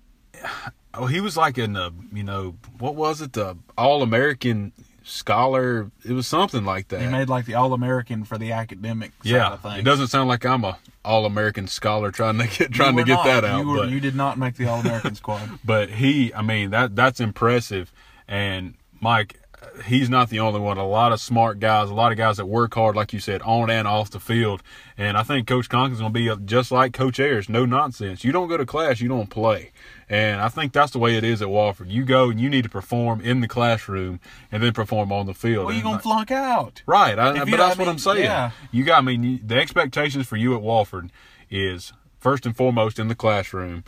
oh 0.97 1.07
he 1.07 1.21
was 1.21 1.37
like 1.37 1.59
in 1.59 1.73
the 1.75 1.93
you 2.13 2.23
know 2.25 2.57
what 2.79 2.95
was 2.95 3.21
it 3.21 3.33
the 3.35 3.57
All 3.77 4.03
American 4.03 4.73
scholar. 5.05 5.91
It 6.05 6.13
was 6.13 6.27
something 6.27 6.65
like 6.65 6.89
that. 6.89 7.01
He 7.03 7.07
made 7.09 7.29
like 7.29 7.45
the 7.47 7.55
All 7.55 7.73
American 7.73 8.25
for 8.25 8.39
the 8.39 8.53
academic 8.53 9.13
side 9.23 9.31
Yeah, 9.31 9.53
of 9.53 9.61
things. 9.61 9.79
it 9.79 9.85
doesn't 9.85 10.09
sound 10.09 10.29
like 10.29 10.45
I'm 10.45 10.65
a 10.65 10.79
all 11.05 11.27
American 11.27 11.67
scholar 11.69 12.11
trying 12.11 12.39
to 12.39 12.47
get 12.47 12.73
trying 12.73 12.97
to 12.97 13.05
get 13.05 13.15
not. 13.15 13.25
that 13.27 13.45
out. 13.45 13.61
You, 13.61 13.69
were, 13.69 13.77
but, 13.79 13.89
you 13.91 14.01
did 14.01 14.15
not 14.15 14.39
make 14.39 14.57
the 14.57 14.67
All 14.67 14.81
American 14.81 15.15
squad. 15.15 15.49
but 15.65 15.91
he, 15.91 16.33
I 16.35 16.43
mean 16.43 16.71
that 16.71 16.97
that's 16.97 17.21
impressive. 17.21 17.93
And 18.27 18.75
Mike, 19.01 19.39
he's 19.85 20.09
not 20.09 20.31
the 20.31 20.41
only 20.41 20.61
one. 20.61 20.79
A 20.79 20.87
lot 20.87 21.13
of 21.13 21.21
smart 21.21 21.61
guys, 21.61 21.91
a 21.91 21.95
lot 21.95 22.11
of 22.11 22.17
guys 22.17 22.39
that 22.39 22.47
work 22.47 22.75
hard, 22.75 22.97
like 22.97 23.13
you 23.13 23.21
said, 23.21 23.43
on 23.43 23.69
and 23.69 23.87
off 23.87 24.09
the 24.11 24.21
field. 24.21 24.63
And 24.97 25.19
I 25.19 25.23
think 25.23 25.47
Coach 25.47 25.69
Conklin's 25.69 26.01
going 26.01 26.15
to 26.15 26.39
be 26.39 26.45
just 26.47 26.73
like 26.73 26.95
Coach 26.95 27.21
Ayers, 27.21 27.51
no 27.51 27.67
nonsense. 27.67 28.25
You 28.25 28.33
don't 28.33 28.49
go 28.49 28.57
to 28.57 28.65
class, 28.65 29.01
you 29.03 29.09
don't 29.09 29.29
play. 29.29 29.73
And 30.09 30.41
I 30.41 30.49
think 30.49 30.73
that's 30.73 30.93
the 30.93 30.99
way 30.99 31.17
it 31.17 31.25
is 31.25 31.41
at 31.41 31.49
Wofford. 31.49 31.91
You 31.91 32.05
go 32.05 32.29
and 32.31 32.39
you 32.41 32.51
need 32.51 32.63
to 32.65 32.69
perform 32.71 33.21
in 33.23 33.41
the 33.41 33.49
classroom 33.49 34.21
and 34.53 34.63
then 34.63 34.73
perform 34.73 35.11
on 35.13 35.27
the 35.27 35.35
field. 35.35 35.67
well, 35.67 35.75
you're 35.75 35.83
gonna 35.83 35.99
flunk 35.99 36.31
out. 36.31 36.83
Right, 36.87 37.19
I, 37.19 37.39
but 37.39 37.49
you- 37.49 37.57
that's 37.57 37.63
I 37.63 37.69
what 37.69 37.79
mean, 37.79 37.89
I'm 37.89 37.99
saying. 37.99 38.25
yeah. 38.25 38.51
You 38.71 38.85
got, 38.85 38.99
I 38.99 39.01
mean, 39.01 39.41
the 39.45 39.57
expectations 39.59 40.27
for 40.27 40.37
you 40.37 40.55
at 40.55 40.63
Wofford 40.63 41.11
is 41.51 41.93
first 42.19 42.45
and 42.47 42.57
foremost 42.57 42.99
in 42.99 43.09
the 43.09 43.15
classroom, 43.15 43.85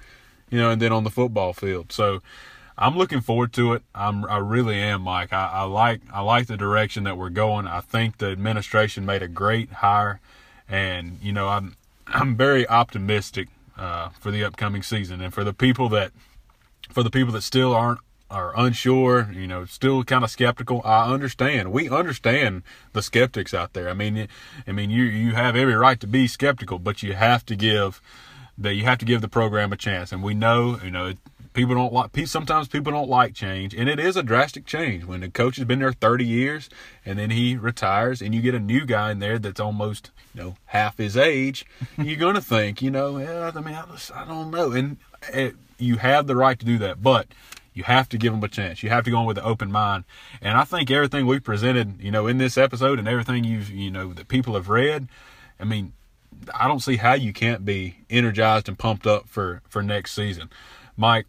you 0.51 0.59
know, 0.59 0.71
and 0.71 0.81
then 0.81 0.93
on 0.93 1.05
the 1.05 1.11
football 1.11 1.53
field. 1.53 1.93
So 1.93 2.23
I'm 2.79 2.97
looking 2.97 3.21
forward 3.21 3.53
to 3.55 3.73
it. 3.75 3.83
I'm, 3.95 4.25
I 4.27 4.39
really 4.39 4.77
am, 4.77 5.03
Mike. 5.03 5.33
I, 5.33 5.47
I 5.53 5.63
like, 5.65 6.01
I 6.13 6.21
like 6.23 6.47
the 6.47 6.57
direction 6.57 7.05
that 7.05 7.17
we're 7.17 7.31
going. 7.31 7.67
I 7.67 7.81
think 7.81 8.19
the 8.19 8.27
administration 8.29 9.05
made 9.07 9.23
a 9.23 9.29
great 9.29 9.71
hire, 9.73 10.21
and 10.69 11.19
you 11.23 11.33
know, 11.33 11.49
I'm, 11.49 11.77
I'm 12.09 12.37
very 12.37 12.69
optimistic 12.69 13.49
uh, 13.77 14.11
for 14.11 14.31
the 14.31 14.45
upcoming 14.45 14.83
season 14.83 15.21
and 15.21 15.33
for 15.33 15.45
the 15.45 15.53
people 15.53 15.89
that 15.91 16.13
for 16.91 17.03
the 17.03 17.11
people 17.11 17.33
that 17.33 17.43
still 17.43 17.75
aren't 17.75 18.01
are 18.29 18.53
unsure, 18.59 19.31
you 19.33 19.47
know, 19.47 19.65
still 19.65 20.03
kind 20.03 20.25
of 20.25 20.31
skeptical. 20.31 20.83
I 20.85 21.13
understand. 21.13 21.71
We 21.71 21.89
understand 21.89 22.63
the 22.93 23.03
skeptics 23.03 23.55
out 23.55 23.73
there. 23.73 23.89
I 23.89 23.95
mean, 23.95 24.27
I 24.67 24.73
mean, 24.73 24.91
you 24.91 25.05
you 25.05 25.35
have 25.35 25.55
every 25.55 25.75
right 25.75 26.01
to 26.01 26.07
be 26.07 26.27
skeptical, 26.27 26.79
but 26.79 27.03
you 27.03 27.13
have 27.13 27.47
to 27.47 27.57
give 27.57 28.01
that 28.59 28.75
you 28.75 28.85
have 28.85 28.99
to 28.99 29.05
give 29.05 29.21
the 29.21 29.29
program 29.29 29.73
a 29.73 29.77
chance. 29.77 30.13
And 30.13 30.23
we 30.23 30.35
know, 30.35 30.79
you 30.83 30.91
know, 30.91 31.15
people 31.57 31.75
don't 31.75 31.93
like. 31.93 32.11
Sometimes 32.27 32.69
people 32.69 32.93
don't 32.93 33.09
like 33.09 33.35
change, 33.35 33.75
and 33.75 33.89
it 33.89 33.99
is 33.99 34.17
a 34.17 34.23
drastic 34.23 34.67
change 34.67 35.05
when 35.05 35.21
the 35.21 35.31
coach 35.31 35.57
has 35.57 35.65
been 35.65 35.81
there 35.81 35.93
30 35.93 36.25
years 36.25 36.69
and 37.05 37.19
then 37.19 37.31
he 37.31 37.57
retires, 37.57 38.21
and 38.21 38.35
you 38.35 38.43
get 38.43 38.55
a 38.55 38.61
new 38.61 38.85
guy 38.85 39.11
in 39.11 39.19
there 39.19 39.39
that's 39.39 39.59
almost 39.59 40.11
you 40.35 40.43
know 40.43 40.57
half 40.67 40.99
his 40.99 41.17
age. 41.17 41.65
you're 41.99 42.19
gonna 42.19 42.41
think, 42.41 42.83
you 42.83 42.91
know, 42.91 43.19
yeah, 43.19 43.51
I 43.53 43.61
mean, 43.61 43.75
I, 43.75 43.87
just, 43.87 44.13
I 44.13 44.27
don't 44.27 44.51
know, 44.51 44.73
and 44.73 44.99
it, 45.33 45.57
you 45.79 45.97
have 45.97 46.27
the 46.27 46.37
right 46.37 46.59
to 46.59 46.67
do 46.67 46.79
that, 46.79 47.03
but 47.03 47.27
you 47.73 47.85
have 47.85 48.09
to 48.11 48.19
give 48.19 48.33
them 48.33 48.45
a 48.45 48.49
chance. 48.49 48.83
You 48.83 48.91
have 48.91 49.05
to 49.05 49.11
go 49.11 49.21
in 49.21 49.27
with 49.27 49.39
an 49.39 49.45
open 49.45 49.71
mind. 49.71 50.05
And 50.41 50.57
I 50.57 50.65
think 50.65 50.91
everything 50.91 51.27
we 51.27 51.41
presented, 51.41 52.01
you 52.01 52.11
know, 52.11 52.27
in 52.27 52.39
this 52.39 52.57
episode 52.57 52.99
and 52.99 53.07
everything 53.07 53.45
you've, 53.45 53.69
you 53.69 53.91
know, 53.91 54.15
that 54.15 54.29
people 54.29 54.55
have 54.55 54.71
read, 54.71 55.09
I 55.61 55.65
mean, 55.65 55.93
I 56.55 56.69
don't 56.69 56.81
see 56.81 56.97
how 56.97 57.13
you 57.13 57.35
can't 57.35 57.67
be 57.67 57.99
energized 58.09 58.69
and 58.69 58.79
pumped 58.79 59.07
up 59.07 59.29
for 59.29 59.63
for 59.69 59.83
next 59.83 60.13
season. 60.13 60.51
Mike, 60.97 61.27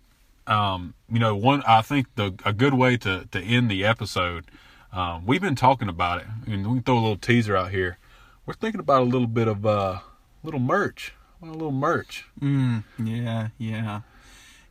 um, 0.48 0.94
you 1.12 1.20
know, 1.20 1.36
one 1.36 1.62
I 1.68 1.82
think 1.82 2.08
the 2.16 2.34
a 2.46 2.54
good 2.54 2.74
way 2.74 2.98
to 2.98 3.28
to 3.32 3.40
end 3.42 3.70
the 3.72 3.86
episode. 3.86 4.46
Um, 4.94 5.26
we've 5.26 5.42
been 5.42 5.56
talking 5.56 5.90
about 5.90 6.22
it, 6.22 6.28
and 6.48 6.66
we 6.68 6.74
can 6.78 6.84
throw 6.84 6.96
a 6.96 7.02
little 7.02 7.18
teaser 7.18 7.56
out 7.58 7.72
here. 7.72 7.98
We're 8.46 8.54
thinking 8.54 8.80
about 8.80 9.02
a 9.02 9.06
little 9.06 9.28
bit 9.28 9.48
of 9.48 9.66
uh, 9.66 10.00
little 10.44 10.60
merch, 10.62 11.14
a 11.42 11.46
little 11.48 11.72
merch. 11.72 12.26
Mm, 12.42 12.84
yeah, 12.98 13.50
yeah. 13.58 14.02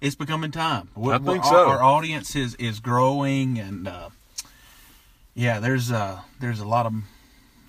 It's 0.01 0.14
becoming 0.16 0.51
time. 0.51 0.89
We- 0.95 1.12
I 1.12 1.18
think 1.18 1.45
so. 1.45 1.68
Our 1.68 1.83
audience 1.83 2.35
is 2.35 2.55
is 2.57 2.81
growing, 2.81 3.59
and 3.59 3.87
uh, 3.87 4.09
yeah, 5.35 5.61
there's 5.61 5.93
uh 5.93 6.20
there's 6.41 6.61
a 6.61 6.66
lot 6.66 6.87
of 6.87 6.95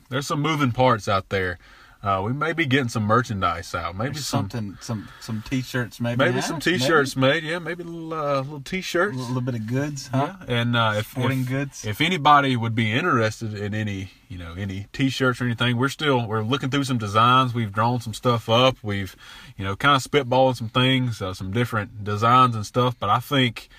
There's 0.09 0.27
some 0.27 0.41
moving 0.41 0.71
parts 0.71 1.07
out 1.09 1.29
there. 1.29 1.59
Uh, 2.03 2.21
we 2.23 2.31
may 2.31 2.53
be 2.53 2.65
getting 2.65 2.89
some 2.89 3.03
merchandise 3.03 3.73
out. 3.73 3.95
Maybe 3.95 4.15
some, 4.15 4.49
something 4.49 4.77
some 4.81 5.09
some 5.19 5.43
t-shirts 5.47 5.99
maybe 5.99 6.17
maybe 6.17 6.35
now, 6.35 6.41
some 6.41 6.59
t-shirts 6.59 7.15
made. 7.15 7.43
Yeah, 7.43 7.59
maybe 7.59 7.83
little 7.83 8.13
uh, 8.13 8.41
little 8.41 8.61
t-shirts. 8.61 9.15
a 9.15 9.19
little 9.19 9.41
bit 9.41 9.55
of 9.55 9.65
goods, 9.65 10.07
huh? 10.07 10.35
Yeah, 10.47 10.61
and 10.61 10.75
uh, 10.75 10.93
if 10.97 11.11
Sporting 11.11 11.41
if, 11.41 11.47
goods. 11.47 11.85
if 11.85 11.99
anybody 11.99 12.55
would 12.55 12.75
be 12.75 12.91
interested 12.91 13.53
in 13.55 13.73
any, 13.73 14.11
you 14.29 14.37
know, 14.37 14.53
any 14.55 14.87
T-shirts 14.93 15.41
or 15.41 15.45
anything, 15.45 15.77
we're 15.77 15.89
still 15.89 16.27
we're 16.27 16.43
looking 16.43 16.69
through 16.69 16.83
some 16.83 16.99
designs. 16.99 17.53
We've 17.53 17.73
drawn 17.73 17.99
some 17.99 18.13
stuff 18.13 18.47
up. 18.47 18.77
We've, 18.83 19.15
you 19.57 19.65
know, 19.65 19.75
kind 19.75 19.95
of 19.95 20.03
spitballing 20.03 20.55
some 20.55 20.69
things, 20.69 21.21
uh, 21.21 21.33
some 21.33 21.51
different 21.51 22.03
designs 22.03 22.55
and 22.55 22.65
stuff. 22.65 22.95
But 22.99 23.09
I 23.09 23.19
think 23.19 23.69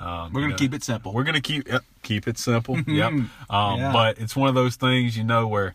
um, 0.00 0.32
We're 0.32 0.42
gonna 0.42 0.52
know, 0.52 0.56
keep 0.56 0.74
it 0.74 0.84
simple. 0.84 1.12
We're 1.12 1.24
gonna 1.24 1.40
keep 1.40 1.68
yep, 1.68 1.84
keep 2.02 2.28
it 2.28 2.38
simple. 2.38 2.78
yep. 2.86 3.12
Um, 3.12 3.30
Yeah. 3.50 3.92
But 3.92 4.18
it's 4.18 4.36
one 4.36 4.48
of 4.48 4.54
those 4.54 4.76
things, 4.76 5.16
you 5.16 5.24
know, 5.24 5.46
where 5.48 5.74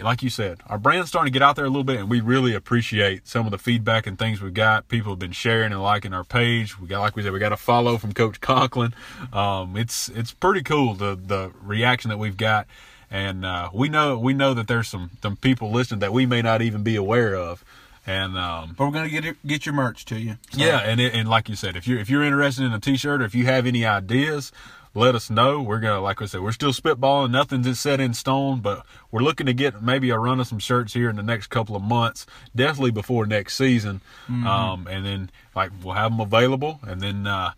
like 0.00 0.22
you 0.22 0.30
said, 0.30 0.60
our 0.66 0.78
brand's 0.78 1.08
starting 1.08 1.32
to 1.32 1.38
get 1.38 1.42
out 1.42 1.56
there 1.56 1.64
a 1.64 1.68
little 1.68 1.84
bit, 1.84 2.00
and 2.00 2.08
we 2.08 2.20
really 2.20 2.54
appreciate 2.54 3.28
some 3.28 3.46
of 3.46 3.50
the 3.52 3.58
feedback 3.58 4.06
and 4.06 4.18
things 4.18 4.40
we've 4.40 4.54
got. 4.54 4.88
People 4.88 5.12
have 5.12 5.18
been 5.18 5.32
sharing 5.32 5.72
and 5.72 5.82
liking 5.82 6.14
our 6.14 6.24
page. 6.24 6.78
We 6.80 6.88
got, 6.88 7.00
like 7.00 7.16
we 7.16 7.22
said, 7.22 7.32
we 7.32 7.38
got 7.38 7.52
a 7.52 7.56
follow 7.56 7.98
from 7.98 8.12
Coach 8.12 8.40
Conklin. 8.40 8.94
Um, 9.32 9.76
it's 9.76 10.08
it's 10.08 10.32
pretty 10.32 10.62
cool 10.62 10.94
the 10.94 11.14
the 11.14 11.52
reaction 11.62 12.08
that 12.10 12.18
we've 12.18 12.36
got, 12.36 12.66
and 13.10 13.44
uh, 13.44 13.70
we 13.74 13.88
know 13.88 14.18
we 14.18 14.32
know 14.32 14.54
that 14.54 14.66
there's 14.68 14.88
some 14.88 15.10
some 15.22 15.36
people 15.36 15.70
listening 15.70 16.00
that 16.00 16.12
we 16.12 16.26
may 16.26 16.42
not 16.42 16.62
even 16.62 16.82
be 16.82 16.96
aware 16.96 17.34
of, 17.34 17.64
and 18.06 18.36
um, 18.36 18.74
But 18.76 18.86
we're 18.86 18.92
gonna 18.92 19.08
get 19.08 19.24
it, 19.24 19.36
get 19.46 19.66
your 19.66 19.74
merch 19.74 20.04
to 20.06 20.18
you. 20.18 20.36
So, 20.52 20.64
yeah, 20.64 20.78
and 20.78 21.00
it, 21.00 21.14
and 21.14 21.28
like 21.28 21.48
you 21.48 21.54
said, 21.56 21.76
if 21.76 21.86
you're 21.86 21.98
if 21.98 22.08
you're 22.08 22.22
interested 22.24 22.64
in 22.64 22.72
a 22.72 22.80
T-shirt 22.80 23.20
or 23.20 23.24
if 23.24 23.34
you 23.34 23.44
have 23.44 23.66
any 23.66 23.84
ideas, 23.84 24.52
let 24.94 25.14
us 25.14 25.30
know. 25.30 25.62
We're 25.62 25.80
gonna, 25.80 26.00
like 26.00 26.20
I 26.20 26.26
said, 26.26 26.42
we're 26.42 26.52
still 26.52 26.72
spitballing. 26.72 27.30
Nothing's 27.30 27.80
set 27.80 28.00
in 28.00 28.12
stone, 28.14 28.60
but 28.60 28.84
we're 29.10 29.22
looking 29.22 29.46
to 29.46 29.54
get 29.54 29.82
maybe 29.82 30.10
a 30.10 30.18
run 30.18 30.40
of 30.40 30.46
some 30.46 30.58
shirts 30.58 30.92
here 30.94 31.08
in 31.08 31.16
the 31.16 31.22
next 31.22 31.46
couple 31.48 31.74
of 31.76 31.82
months, 31.82 32.26
definitely 32.54 32.90
before 32.90 33.24
next 33.26 33.56
season. 33.56 34.00
Um, 34.46 34.86
and 34.88 35.04
then 35.06 35.30
like 35.54 35.70
we'll 35.82 35.94
have 35.94 36.10
them 36.10 36.20
available, 36.20 36.80
and 36.82 37.00
then 37.00 37.26
uh, 37.26 37.52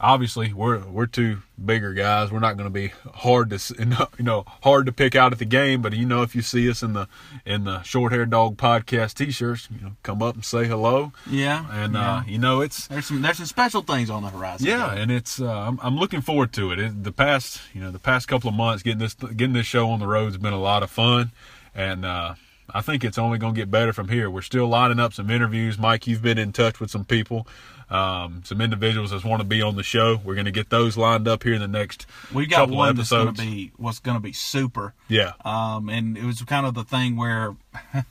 obviously 0.00 0.52
we're 0.52 0.80
we're 0.86 1.06
two 1.06 1.38
bigger 1.62 1.92
guys. 1.92 2.32
We're 2.32 2.38
not 2.40 2.56
going 2.56 2.66
to 2.66 2.70
be 2.72 2.88
hard 3.14 3.50
to 3.50 3.74
you 4.18 4.24
know 4.24 4.44
hard 4.62 4.86
to 4.86 4.92
pick 4.92 5.14
out 5.14 5.32
at 5.32 5.38
the 5.38 5.44
game, 5.44 5.82
but 5.82 5.92
you 5.92 6.06
know 6.06 6.22
if 6.22 6.34
you 6.34 6.42
see 6.42 6.68
us 6.70 6.82
in 6.82 6.94
the 6.94 7.06
in 7.44 7.64
the 7.64 7.82
short 7.82 8.12
hair 8.12 8.26
dog 8.26 8.56
podcast 8.56 9.14
T-shirts, 9.14 9.68
you 9.74 9.80
know 9.80 9.92
come 10.02 10.22
up 10.22 10.34
and 10.34 10.44
say 10.44 10.66
hello. 10.66 11.12
yeah, 11.28 11.66
And 11.70 11.94
yeah. 11.94 12.16
uh, 12.16 12.22
you 12.26 12.38
know, 12.38 12.60
it's 12.60 12.86
there's 12.88 13.06
some 13.06 13.22
there's 13.22 13.36
some 13.36 13.46
special 13.46 13.82
things 13.82 14.10
on 14.10 14.22
the 14.22 14.30
horizon. 14.30 14.66
yeah, 14.66 14.92
and 14.92 15.10
it's 15.10 15.40
uh, 15.40 15.46
I'm, 15.50 15.78
I'm 15.82 15.96
looking 15.96 16.20
forward 16.22 16.52
to 16.54 16.72
it. 16.72 16.78
it. 16.78 17.04
The 17.04 17.12
past 17.12 17.60
you 17.74 17.80
know 17.80 17.90
the 17.90 17.98
past 17.98 18.26
couple 18.28 18.48
of 18.48 18.54
months 18.54 18.82
getting 18.82 18.98
this 18.98 19.14
getting 19.14 19.52
this 19.52 19.66
show 19.66 19.88
on 19.90 20.00
the 20.00 20.06
road 20.06 20.26
has 20.26 20.36
been 20.38 20.52
a 20.52 20.60
lot 20.60 20.82
of 20.82 20.90
fun, 20.90 21.32
and 21.74 22.04
uh, 22.04 22.34
I 22.74 22.80
think 22.80 23.04
it's 23.04 23.18
only 23.18 23.38
going 23.38 23.54
to 23.54 23.60
get 23.60 23.70
better 23.70 23.92
from 23.92 24.08
here. 24.08 24.30
We're 24.30 24.42
still 24.42 24.66
lining 24.66 25.00
up 25.00 25.12
some 25.12 25.30
interviews. 25.30 25.78
Mike, 25.78 26.06
you've 26.06 26.22
been 26.22 26.38
in 26.38 26.52
touch 26.52 26.80
with 26.80 26.90
some 26.90 27.04
people, 27.04 27.46
um, 27.88 28.42
some 28.44 28.60
individuals 28.60 29.10
that 29.10 29.24
want 29.24 29.40
to 29.40 29.46
be 29.46 29.62
on 29.62 29.76
the 29.76 29.82
show. 29.82 30.20
We're 30.24 30.34
going 30.34 30.46
to 30.46 30.52
get 30.52 30.70
those 30.70 30.96
lined 30.96 31.28
up 31.28 31.42
here 31.42 31.54
in 31.54 31.60
the 31.60 31.68
next 31.68 32.06
we 32.32 32.46
got 32.46 32.56
couple 32.56 32.76
one 32.76 32.96
that's 32.96 33.10
gonna 33.10 33.32
be 33.32 33.72
what's 33.76 33.98
gonna 33.98 34.20
be 34.20 34.32
super. 34.32 34.94
yeah, 35.08 35.32
um, 35.44 35.88
and 35.88 36.16
it 36.16 36.24
was 36.24 36.40
kind 36.42 36.66
of 36.66 36.74
the 36.74 36.84
thing 36.84 37.16
where 37.16 37.56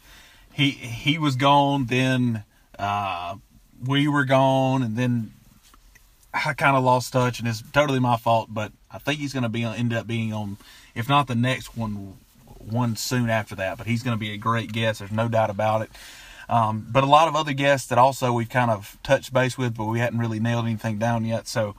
he 0.53 0.71
he 0.71 1.17
was 1.17 1.35
gone, 1.35 1.85
then 1.85 2.43
uh, 2.77 3.35
we 3.85 4.07
were 4.07 4.25
gone, 4.25 4.83
and 4.83 4.97
then 4.97 5.31
I 6.33 6.53
kind 6.53 6.75
of 6.75 6.83
lost 6.83 7.13
touch, 7.13 7.39
and 7.39 7.47
it's 7.47 7.63
totally 7.71 7.99
my 7.99 8.17
fault. 8.17 8.49
But 8.51 8.71
I 8.91 8.97
think 8.99 9.19
he's 9.19 9.33
going 9.33 9.43
to 9.43 9.49
be 9.49 9.63
on, 9.63 9.75
end 9.75 9.93
up 9.93 10.07
being 10.07 10.33
on, 10.33 10.57
if 10.95 11.09
not 11.09 11.27
the 11.27 11.35
next 11.35 11.77
one, 11.77 12.17
one 12.59 12.95
soon 12.95 13.29
after 13.29 13.55
that. 13.55 13.77
But 13.77 13.87
he's 13.87 14.03
going 14.03 14.15
to 14.15 14.19
be 14.19 14.31
a 14.31 14.37
great 14.37 14.71
guest. 14.71 14.99
There's 14.99 15.11
no 15.11 15.27
doubt 15.27 15.49
about 15.49 15.81
it. 15.81 15.89
Um, 16.49 16.87
but 16.89 17.03
a 17.03 17.07
lot 17.07 17.27
of 17.27 17.35
other 17.35 17.53
guests 17.53 17.87
that 17.87 17.99
also 17.99 18.33
we've 18.33 18.49
kind 18.49 18.71
of 18.71 18.97
touched 19.03 19.31
base 19.31 19.57
with, 19.57 19.77
but 19.77 19.85
we 19.85 19.99
hadn't 19.99 20.19
really 20.19 20.39
nailed 20.39 20.65
anything 20.65 20.97
down 20.97 21.23
yet. 21.23 21.47
So, 21.47 21.75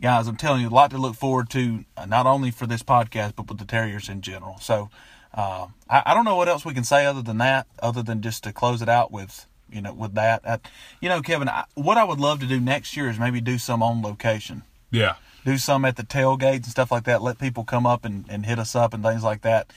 guys, 0.00 0.26
I'm 0.26 0.36
telling 0.36 0.62
you, 0.62 0.68
a 0.68 0.70
lot 0.70 0.90
to 0.92 0.98
look 0.98 1.14
forward 1.14 1.50
to, 1.50 1.84
uh, 1.96 2.06
not 2.06 2.24
only 2.24 2.50
for 2.50 2.66
this 2.66 2.82
podcast, 2.82 3.34
but 3.36 3.48
with 3.48 3.58
the 3.58 3.66
Terriers 3.66 4.08
in 4.08 4.22
general. 4.22 4.56
So, 4.60 4.88
uh, 5.34 5.66
I, 5.90 6.02
I 6.06 6.14
don't 6.14 6.24
know 6.24 6.36
what 6.36 6.48
else 6.48 6.64
we 6.64 6.72
can 6.72 6.84
say 6.84 7.04
other 7.04 7.20
than 7.20 7.36
that, 7.38 7.66
other 7.82 8.02
than 8.02 8.22
just 8.22 8.44
to 8.44 8.52
close 8.52 8.80
it 8.80 8.88
out 8.88 9.12
with, 9.12 9.46
you 9.70 9.82
know, 9.82 9.92
with 9.92 10.14
that. 10.14 10.40
I, 10.48 10.58
you 11.02 11.10
know, 11.10 11.20
Kevin, 11.20 11.48
I, 11.48 11.64
what 11.74 11.98
I 11.98 12.04
would 12.04 12.18
love 12.18 12.40
to 12.40 12.46
do 12.46 12.60
next 12.60 12.96
year 12.96 13.10
is 13.10 13.18
maybe 13.18 13.42
do 13.42 13.58
some 13.58 13.82
on 13.82 14.00
location, 14.00 14.62
yeah, 14.90 15.16
do 15.44 15.58
some 15.58 15.84
at 15.84 15.96
the 15.96 16.02
tailgates 16.02 16.54
and 16.54 16.66
stuff 16.66 16.90
like 16.90 17.04
that. 17.04 17.22
Let 17.22 17.38
people 17.38 17.64
come 17.64 17.86
up 17.86 18.06
and, 18.06 18.24
and 18.30 18.46
hit 18.46 18.58
us 18.58 18.74
up 18.74 18.94
and 18.94 19.02
things 19.02 19.22
like 19.22 19.42
that. 19.42 19.70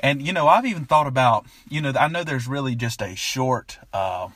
And 0.00 0.26
you 0.26 0.32
know, 0.32 0.48
I've 0.48 0.66
even 0.66 0.84
thought 0.84 1.06
about, 1.06 1.46
you 1.68 1.80
know, 1.80 1.92
I 1.98 2.08
know 2.08 2.24
there's 2.24 2.46
really 2.46 2.74
just 2.74 3.00
a 3.02 3.14
short. 3.16 3.78
Uh, 3.92 4.28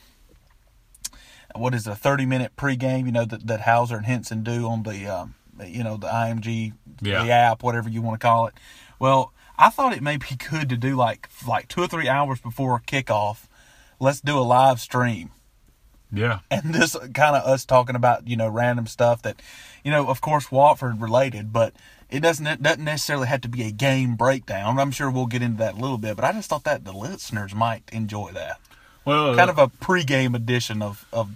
what 1.55 1.75
is 1.75 1.87
it, 1.87 1.91
a 1.91 1.97
30 1.97 2.27
minute 2.27 2.53
pregame, 2.57 3.07
you 3.07 3.13
know, 3.13 3.25
that, 3.25 3.47
that 3.47 3.63
Hauser 3.63 3.97
and 3.97 4.07
Henson 4.07 4.43
do 4.45 4.67
on 4.67 4.85
the, 4.85 5.07
um, 5.07 5.35
you 5.67 5.83
know, 5.83 5.97
the 5.97 6.07
IMG, 6.07 6.73
Yeah. 7.01 7.25
the 7.25 7.31
app, 7.33 7.63
whatever 7.63 7.89
you 7.89 8.03
want 8.03 8.21
to 8.21 8.25
call 8.25 8.47
it. 8.47 8.55
Well, 8.99 9.33
I 9.59 9.69
thought 9.71 9.93
it 9.93 10.03
may 10.03 10.17
be 10.17 10.37
good 10.51 10.69
to 10.69 10.77
do 10.77 10.97
like 10.97 11.29
like 11.47 11.69
two 11.69 11.83
or 11.83 11.87
three 11.89 12.09
hours 12.09 12.41
before 12.41 12.81
kickoff. 12.87 13.47
Let's 13.99 14.21
do 14.21 14.39
a 14.39 14.41
live 14.41 14.81
stream 14.81 15.31
yeah, 16.13 16.41
and 16.51 16.75
this 16.75 16.97
kind 17.15 17.37
of 17.37 17.45
us 17.47 17.65
talking 17.65 17.95
about 17.97 18.27
you 18.27 18.37
know 18.37 18.49
random 18.49 18.87
stuff 18.87 19.23
that, 19.23 19.41
you 19.85 19.91
know, 19.91 20.09
of 20.09 20.21
course 20.21 20.47
Wofford 20.49 21.01
related, 21.01 21.53
but 21.53 21.73
it 22.11 22.21
doesn't 22.21 22.47
it 22.47 22.63
doesn't 22.63 22.85
necessarily 22.85 23.29
have 23.29 23.41
to 23.43 23.49
be 23.49 23.63
a 23.65 23.71
game 23.71 24.17
breakdown. 24.17 24.79
I'm 24.79 24.91
sure 24.91 25.11
we'll 25.11 25.27
get 25.27 25.43
into 25.43 25.59
that 25.59 25.75
a 25.75 25.79
little 25.79 25.99
bit, 25.99 26.17
but 26.17 26.25
I 26.25 26.33
just 26.33 26.49
thought 26.49 26.65
that 26.65 26.85
the 26.85 26.93
listeners 26.93 27.55
might 27.55 27.83
enjoy 27.93 28.33
that 28.33 28.61
well, 29.05 29.35
kind 29.37 29.51
uh, 29.51 29.53
of 29.53 29.59
a 29.59 29.69
pregame 29.69 30.35
edition 30.35 30.83
of 30.83 31.07
of 31.13 31.31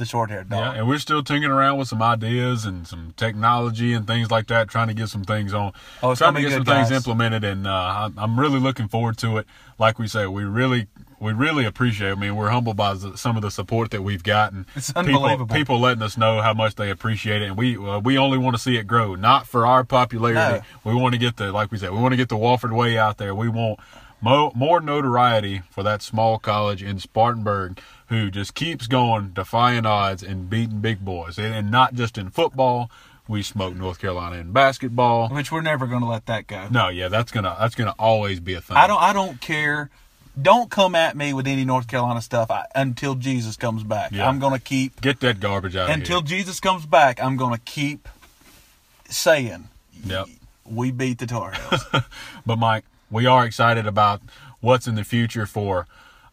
the 0.00 0.04
short 0.06 0.30
haired 0.30 0.48
Yeah, 0.50 0.72
and 0.72 0.88
we're 0.88 0.98
still 0.98 1.22
tinkering 1.22 1.52
around 1.52 1.78
with 1.78 1.86
some 1.86 2.02
ideas 2.02 2.64
and 2.64 2.86
some 2.88 3.14
technology 3.16 3.92
and 3.92 4.06
things 4.06 4.30
like 4.30 4.48
that, 4.48 4.68
trying 4.68 4.88
to 4.88 4.94
get 4.94 5.08
some 5.08 5.22
things 5.22 5.54
on, 5.54 5.72
Oh, 6.02 6.10
it's 6.10 6.18
trying 6.18 6.34
to 6.34 6.40
get 6.40 6.50
some 6.52 6.64
good, 6.64 6.74
things 6.74 6.90
implemented, 6.90 7.44
and 7.44 7.66
uh, 7.66 8.10
I'm- 8.18 8.38
really 8.40 8.58
looking 8.58 8.88
forward 8.88 9.16
to 9.18 9.36
it. 9.38 9.46
Like 9.78 9.98
we 9.98 10.08
say, 10.08 10.26
we 10.26 10.44
really, 10.44 10.88
we 11.20 11.32
really 11.32 11.64
appreciate. 11.64 12.10
I 12.10 12.14
mean, 12.14 12.36
we're 12.36 12.50
humbled 12.50 12.76
by 12.76 12.96
some 12.96 13.36
of 13.36 13.42
the 13.42 13.50
support 13.50 13.90
that 13.92 14.02
we've 14.02 14.22
gotten. 14.22 14.66
It's 14.74 14.88
People, 14.92 15.08
unbelievable. 15.24 15.54
people 15.54 15.78
letting 15.80 16.02
us 16.02 16.16
know 16.18 16.40
how 16.42 16.52
much 16.54 16.74
they 16.74 16.90
appreciate 16.90 17.40
it, 17.42 17.46
and 17.46 17.56
we 17.56 17.76
uh, 17.78 17.98
we 17.98 18.18
only 18.18 18.36
want 18.38 18.56
to 18.56 18.60
see 18.62 18.76
it 18.76 18.86
grow, 18.86 19.14
not 19.14 19.46
for 19.46 19.66
our 19.66 19.84
popularity. 19.84 20.64
We 20.84 20.94
want 20.94 21.12
to 21.14 21.18
get 21.18 21.36
the, 21.36 21.50
like 21.52 21.70
we 21.70 21.78
said, 21.78 21.92
we 21.92 21.98
want 21.98 22.12
to 22.12 22.16
get 22.18 22.28
the 22.28 22.36
Wofford 22.36 22.74
way 22.76 22.98
out 22.98 23.16
there. 23.18 23.34
We 23.34 23.48
want 23.48 23.80
mo- 24.20 24.52
more 24.54 24.80
notoriety 24.80 25.62
for 25.70 25.82
that 25.82 26.02
small 26.02 26.38
college 26.38 26.82
in 26.82 26.98
Spartanburg 26.98 27.80
who 28.08 28.30
just 28.30 28.54
keeps 28.54 28.86
going, 28.86 29.30
defying 29.32 29.86
odds 29.86 30.22
and 30.22 30.50
beating 30.50 30.80
big 30.80 31.04
boys, 31.04 31.38
and, 31.38 31.54
and 31.54 31.70
not 31.70 31.94
just 31.94 32.18
in 32.18 32.30
football. 32.30 32.90
We 33.28 33.42
smoke 33.44 33.76
North 33.76 34.00
Carolina 34.00 34.36
in 34.36 34.50
basketball. 34.50 35.28
Which 35.28 35.52
we're 35.52 35.60
never 35.60 35.86
going 35.86 36.00
to 36.02 36.08
let 36.08 36.26
that 36.26 36.48
go. 36.48 36.66
No, 36.68 36.88
yeah, 36.88 37.06
that's 37.06 37.30
gonna 37.30 37.56
that's 37.60 37.76
gonna 37.76 37.94
always 37.96 38.40
be 38.40 38.54
a 38.54 38.60
thing. 38.60 38.76
I 38.76 38.88
don't. 38.88 39.00
I 39.00 39.12
don't 39.12 39.40
care. 39.40 39.88
Don't 40.40 40.68
come 40.70 40.94
at 40.96 41.16
me 41.16 41.32
with 41.32 41.46
any 41.46 41.64
North 41.64 41.86
Carolina 41.86 42.22
stuff 42.22 42.50
I, 42.50 42.66
until 42.74 43.14
Jesus 43.14 43.56
comes 43.56 43.84
back. 43.84 44.10
Yeah. 44.12 44.28
I'm 44.28 44.38
going 44.40 44.54
to 44.54 44.58
keep 44.60 45.00
get 45.00 45.20
that 45.20 45.38
garbage 45.38 45.76
out 45.76 45.90
until 45.90 46.18
of 46.18 46.28
here. 46.28 46.38
Jesus 46.38 46.58
comes 46.60 46.86
back. 46.86 47.22
I'm 47.22 47.36
going 47.36 47.52
to 47.54 47.60
keep 47.60 48.08
saying 49.08 49.68
Yep. 50.04 50.26
we 50.64 50.90
beat 50.90 51.18
the 51.18 51.26
Tar 51.26 51.52
Heels. 51.52 51.84
But 52.46 52.56
Mike, 52.56 52.84
we 53.10 53.26
are 53.26 53.44
excited 53.44 53.86
about 53.86 54.22
what's 54.60 54.86
in 54.86 54.94
the 54.94 55.04
future 55.04 55.46
for 55.46 55.86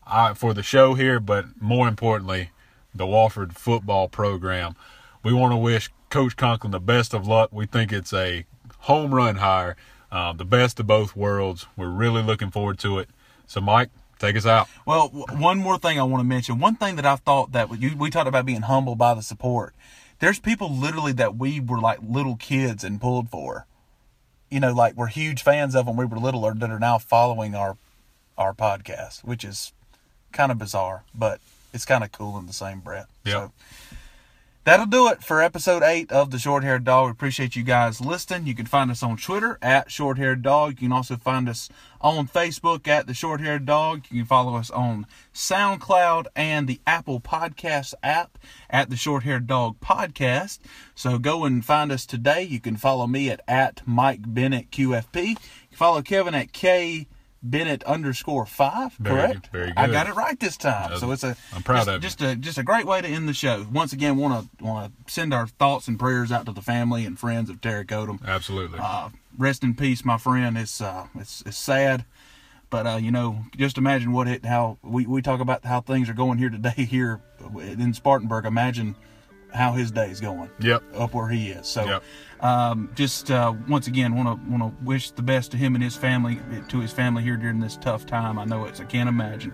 uh, 0.06 0.34
for 0.34 0.54
the 0.54 0.64
show 0.64 0.94
here, 0.94 1.20
but 1.20 1.46
more 1.60 1.88
importantly, 1.88 2.52
the 2.94 3.06
Wofford 3.06 3.54
football 3.54 4.08
program. 4.08 4.76
We 5.24 5.34
want 5.34 5.52
to 5.52 5.58
wish 5.58 5.90
Coach 6.10 6.38
Conklin 6.38 6.72
the 6.72 6.80
best 6.80 7.14
of 7.14 7.28
luck. 7.28 7.50
We 7.52 7.66
think 7.66 7.92
it's 7.92 8.14
a 8.14 8.46
home 8.80 9.14
run 9.14 9.38
hire, 9.38 9.76
uh, 10.12 10.34
the 10.34 10.46
best 10.46 10.80
of 10.80 10.88
both 10.88 11.16
worlds. 11.16 11.66
We're 11.76 11.90
really 11.90 12.24
looking 12.24 12.52
forward 12.52 12.80
to 12.80 13.00
it. 13.00 13.10
So, 13.46 13.60
Mike, 13.60 13.90
take 14.20 14.36
us 14.38 14.46
out. 14.46 14.68
Well, 14.86 15.10
one 15.10 15.58
more 15.58 15.78
thing 15.78 16.00
I 16.00 16.04
want 16.04 16.22
to 16.22 16.28
mention. 16.28 16.60
One 16.60 16.76
thing 16.76 16.96
that 16.96 17.06
I've 17.06 17.22
thought 17.22 17.52
that 17.52 17.80
you, 17.80 17.96
we 17.98 18.10
talked 18.10 18.28
about 18.28 18.46
being 18.46 18.62
humbled 18.62 18.98
by 18.98 19.14
the 19.14 19.22
support. 19.22 19.74
There's 20.20 20.40
people 20.40 20.74
literally 20.74 21.12
that 21.14 21.36
we 21.36 21.60
were 21.60 21.80
like 21.80 22.00
little 22.02 22.36
kids 22.36 22.84
and 22.84 23.00
pulled 23.00 23.30
for. 23.30 23.68
You 24.50 24.60
know, 24.60 24.74
like 24.74 24.96
we're 24.96 25.08
huge 25.08 25.44
fans 25.44 25.76
of 25.76 25.88
when 25.88 25.98
we 25.98 26.06
were 26.06 26.18
little, 26.18 26.46
or 26.46 26.54
that 26.54 26.70
are 26.70 26.80
now 26.80 26.98
following 26.98 27.56
our 27.56 27.78
our 28.38 28.54
podcast, 28.54 29.24
which 29.24 29.44
is 29.44 29.74
kind 30.32 30.52
of 30.52 30.58
bizarre, 30.58 31.04
but 31.14 31.40
it's 31.74 31.86
kind 31.86 32.04
of 32.04 32.12
cool 32.12 32.38
in 32.38 32.46
the 32.46 32.54
same 32.54 32.80
breath. 32.80 33.10
Yeah. 33.26 33.32
So 33.34 33.52
that'll 34.68 34.86
do 34.86 35.08
it 35.08 35.24
for 35.24 35.42
episode 35.42 35.82
eight 35.82 36.12
of 36.12 36.30
the 36.30 36.38
Short 36.38 36.62
Haired 36.62 36.84
Dog. 36.84 37.06
We 37.06 37.12
appreciate 37.12 37.56
you 37.56 37.64
guys 37.64 38.02
listening. 38.02 38.48
You 38.48 38.54
can 38.54 38.66
find 38.66 38.92
us 38.92 39.02
on 39.02 39.16
Twitter 39.16 39.58
at 39.62 39.90
Short 39.90 40.18
Haired 40.18 40.42
Dog. 40.42 40.72
You 40.72 40.90
can 40.90 40.92
also 40.92 41.16
find 41.16 41.48
us 41.48 41.70
on 42.02 42.28
Facebook 42.28 42.86
at 42.86 43.08
the 43.08 43.14
Short 43.14 43.40
Haired 43.40 43.66
Dog. 43.66 44.04
You 44.12 44.24
can 44.24 44.28
follow 44.28 44.58
us 44.58 44.70
on 44.70 45.08
SoundCloud 45.34 46.26
and 46.36 46.68
the 46.68 46.82
Apple 46.86 47.22
Podcast 47.22 47.94
app 48.04 48.38
at 48.70 48.90
the 48.90 48.98
Short 48.98 49.24
Haired 49.24 49.48
Dog 49.48 49.80
Podcast. 49.80 50.60
So 50.96 51.18
go 51.18 51.46
and 51.46 51.64
find 51.64 51.90
us 51.90 52.06
today. 52.06 52.44
You 52.44 52.60
can 52.60 52.76
follow 52.76 53.08
me 53.08 53.30
at 53.30 53.40
at 53.48 53.82
Mike 53.86 54.34
Bennett 54.34 54.70
QFP. 54.72 55.30
You 55.30 55.36
can 55.36 55.78
follow 55.78 56.02
Kevin 56.02 56.36
at 56.36 56.52
K. 56.52 57.08
Bennett 57.44 57.84
underscore 57.84 58.46
five, 58.46 58.94
Very 58.94 59.16
correct? 59.16 59.52
good, 59.52 59.74
I 59.78 59.88
got 59.88 60.08
it 60.08 60.16
right 60.16 60.40
this 60.40 60.58
time. 60.58 60.98
So 60.98 61.12
it's 61.12 61.24
a 61.24 61.36
I'm 61.54 61.64
proud 61.64 61.86
just, 61.86 61.88
of 61.88 61.94
you. 61.96 62.00
just 62.02 62.22
a 62.22 62.36
just 62.36 62.58
a 62.58 62.64
great 62.64 62.86
way 62.86 63.02
to 63.02 63.08
end 63.08 63.30
the 63.30 63.34
show. 63.34 63.66
Once 63.72 63.94
again, 63.94 64.18
want 64.18 64.50
to 64.58 64.64
want 64.64 64.92
to 65.08 65.14
send 65.14 65.34
our 65.34 65.48
thoughts 65.48 65.88
and 65.88 66.00
prayers 66.00 66.32
out 66.32 66.46
to 66.48 66.52
the 66.52 66.62
family 66.62 67.06
and 67.06 67.18
friends 67.20 67.50
of 67.50 67.62
Terry 67.62 67.86
Odom. 67.86 68.24
Absolutely. 68.26 68.80
Uh, 68.82 69.10
rest 69.38 69.64
in 69.64 69.76
peace, 69.76 70.04
my 70.04 70.18
friend. 70.18 70.58
It's 70.58 70.82
uh, 70.82 71.08
it's 71.16 71.44
it's 71.46 71.58
sad, 71.58 72.06
but 72.70 72.88
uh, 72.88 72.98
you 72.98 73.12
know, 73.12 73.44
just 73.56 73.78
imagine 73.78 74.12
what 74.12 74.28
it 74.28 74.44
how 74.46 74.78
we, 74.82 75.06
we 75.06 75.22
talk 75.22 75.40
about 75.40 75.64
how 75.66 75.82
things 75.82 76.10
are 76.10 76.14
going 76.14 76.38
here 76.40 76.50
today 76.50 76.70
here 76.90 77.22
in 77.60 77.94
Spartanburg. 77.94 78.46
Imagine 78.46 78.96
how 79.58 79.74
his 79.74 79.92
day's 79.92 80.20
going. 80.22 80.50
Yep. 80.60 80.84
Up 80.96 81.14
where 81.14 81.28
he 81.30 81.50
is. 81.50 81.68
So, 81.68 81.84
Yep. 81.86 82.04
um, 82.42 82.90
just 82.96 83.32
uh, 83.32 83.54
once 83.68 83.88
again, 83.88 84.16
want 84.16 84.28
to 84.42 84.50
want 84.52 84.64
to 84.64 84.84
wish 84.86 85.12
the 85.12 85.22
best 85.24 85.52
to 85.52 85.58
him 85.58 85.76
and 85.76 85.84
his 85.84 85.96
family, 85.96 86.40
to 86.70 86.80
his 86.80 86.92
family 86.94 87.24
here 87.24 87.36
during 87.38 87.60
this 87.60 87.76
tough 87.78 88.06
time. 88.06 88.38
I 88.40 88.46
know 88.46 88.66
it's 88.66 88.80
I 88.80 88.86
can't 88.86 89.10
imagine. 89.10 89.54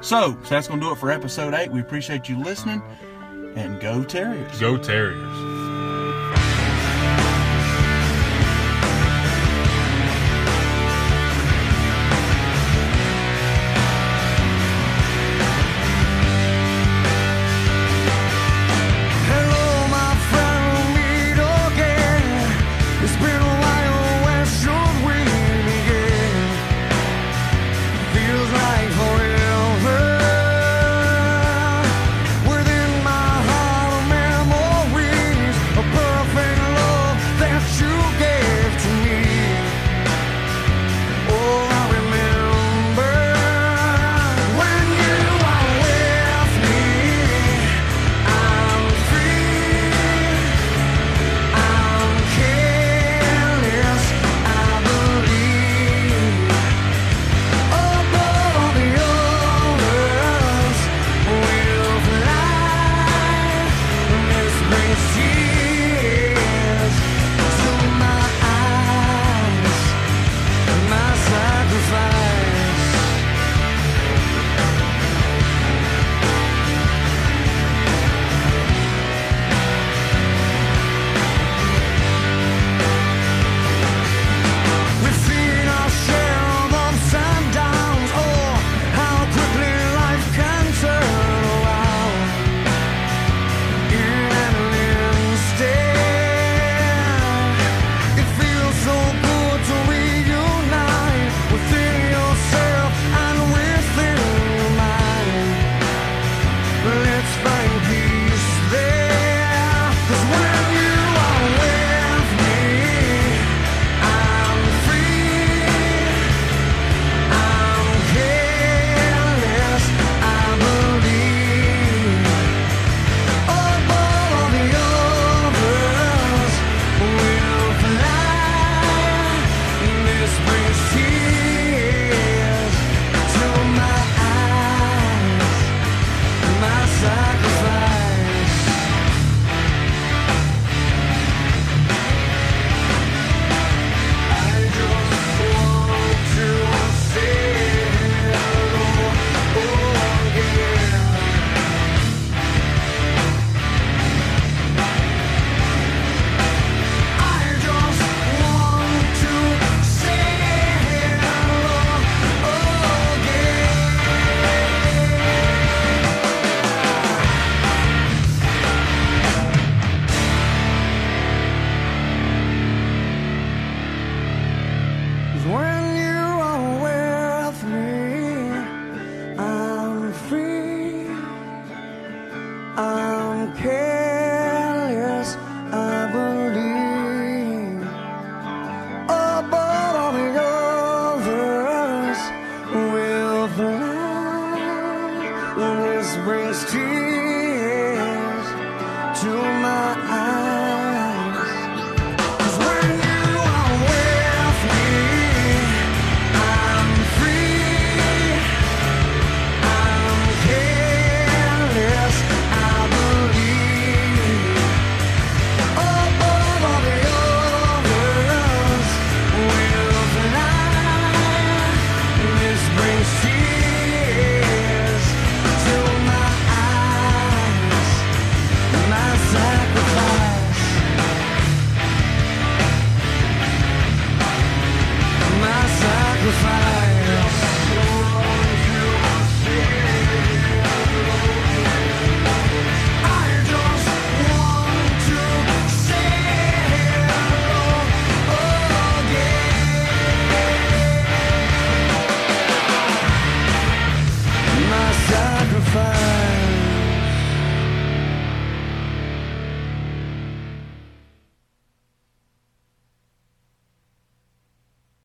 So, 0.00 0.32
so 0.42 0.48
that's 0.50 0.68
gonna 0.68 0.80
do 0.82 0.90
it 0.92 0.98
for 0.98 1.10
episode 1.10 1.54
eight. 1.54 1.70
We 1.70 1.80
appreciate 1.80 2.28
you 2.28 2.36
listening, 2.38 2.82
and 3.56 3.80
go 3.80 4.04
Terriers. 4.04 4.60
Go 4.60 4.76
Terriers. 4.76 5.63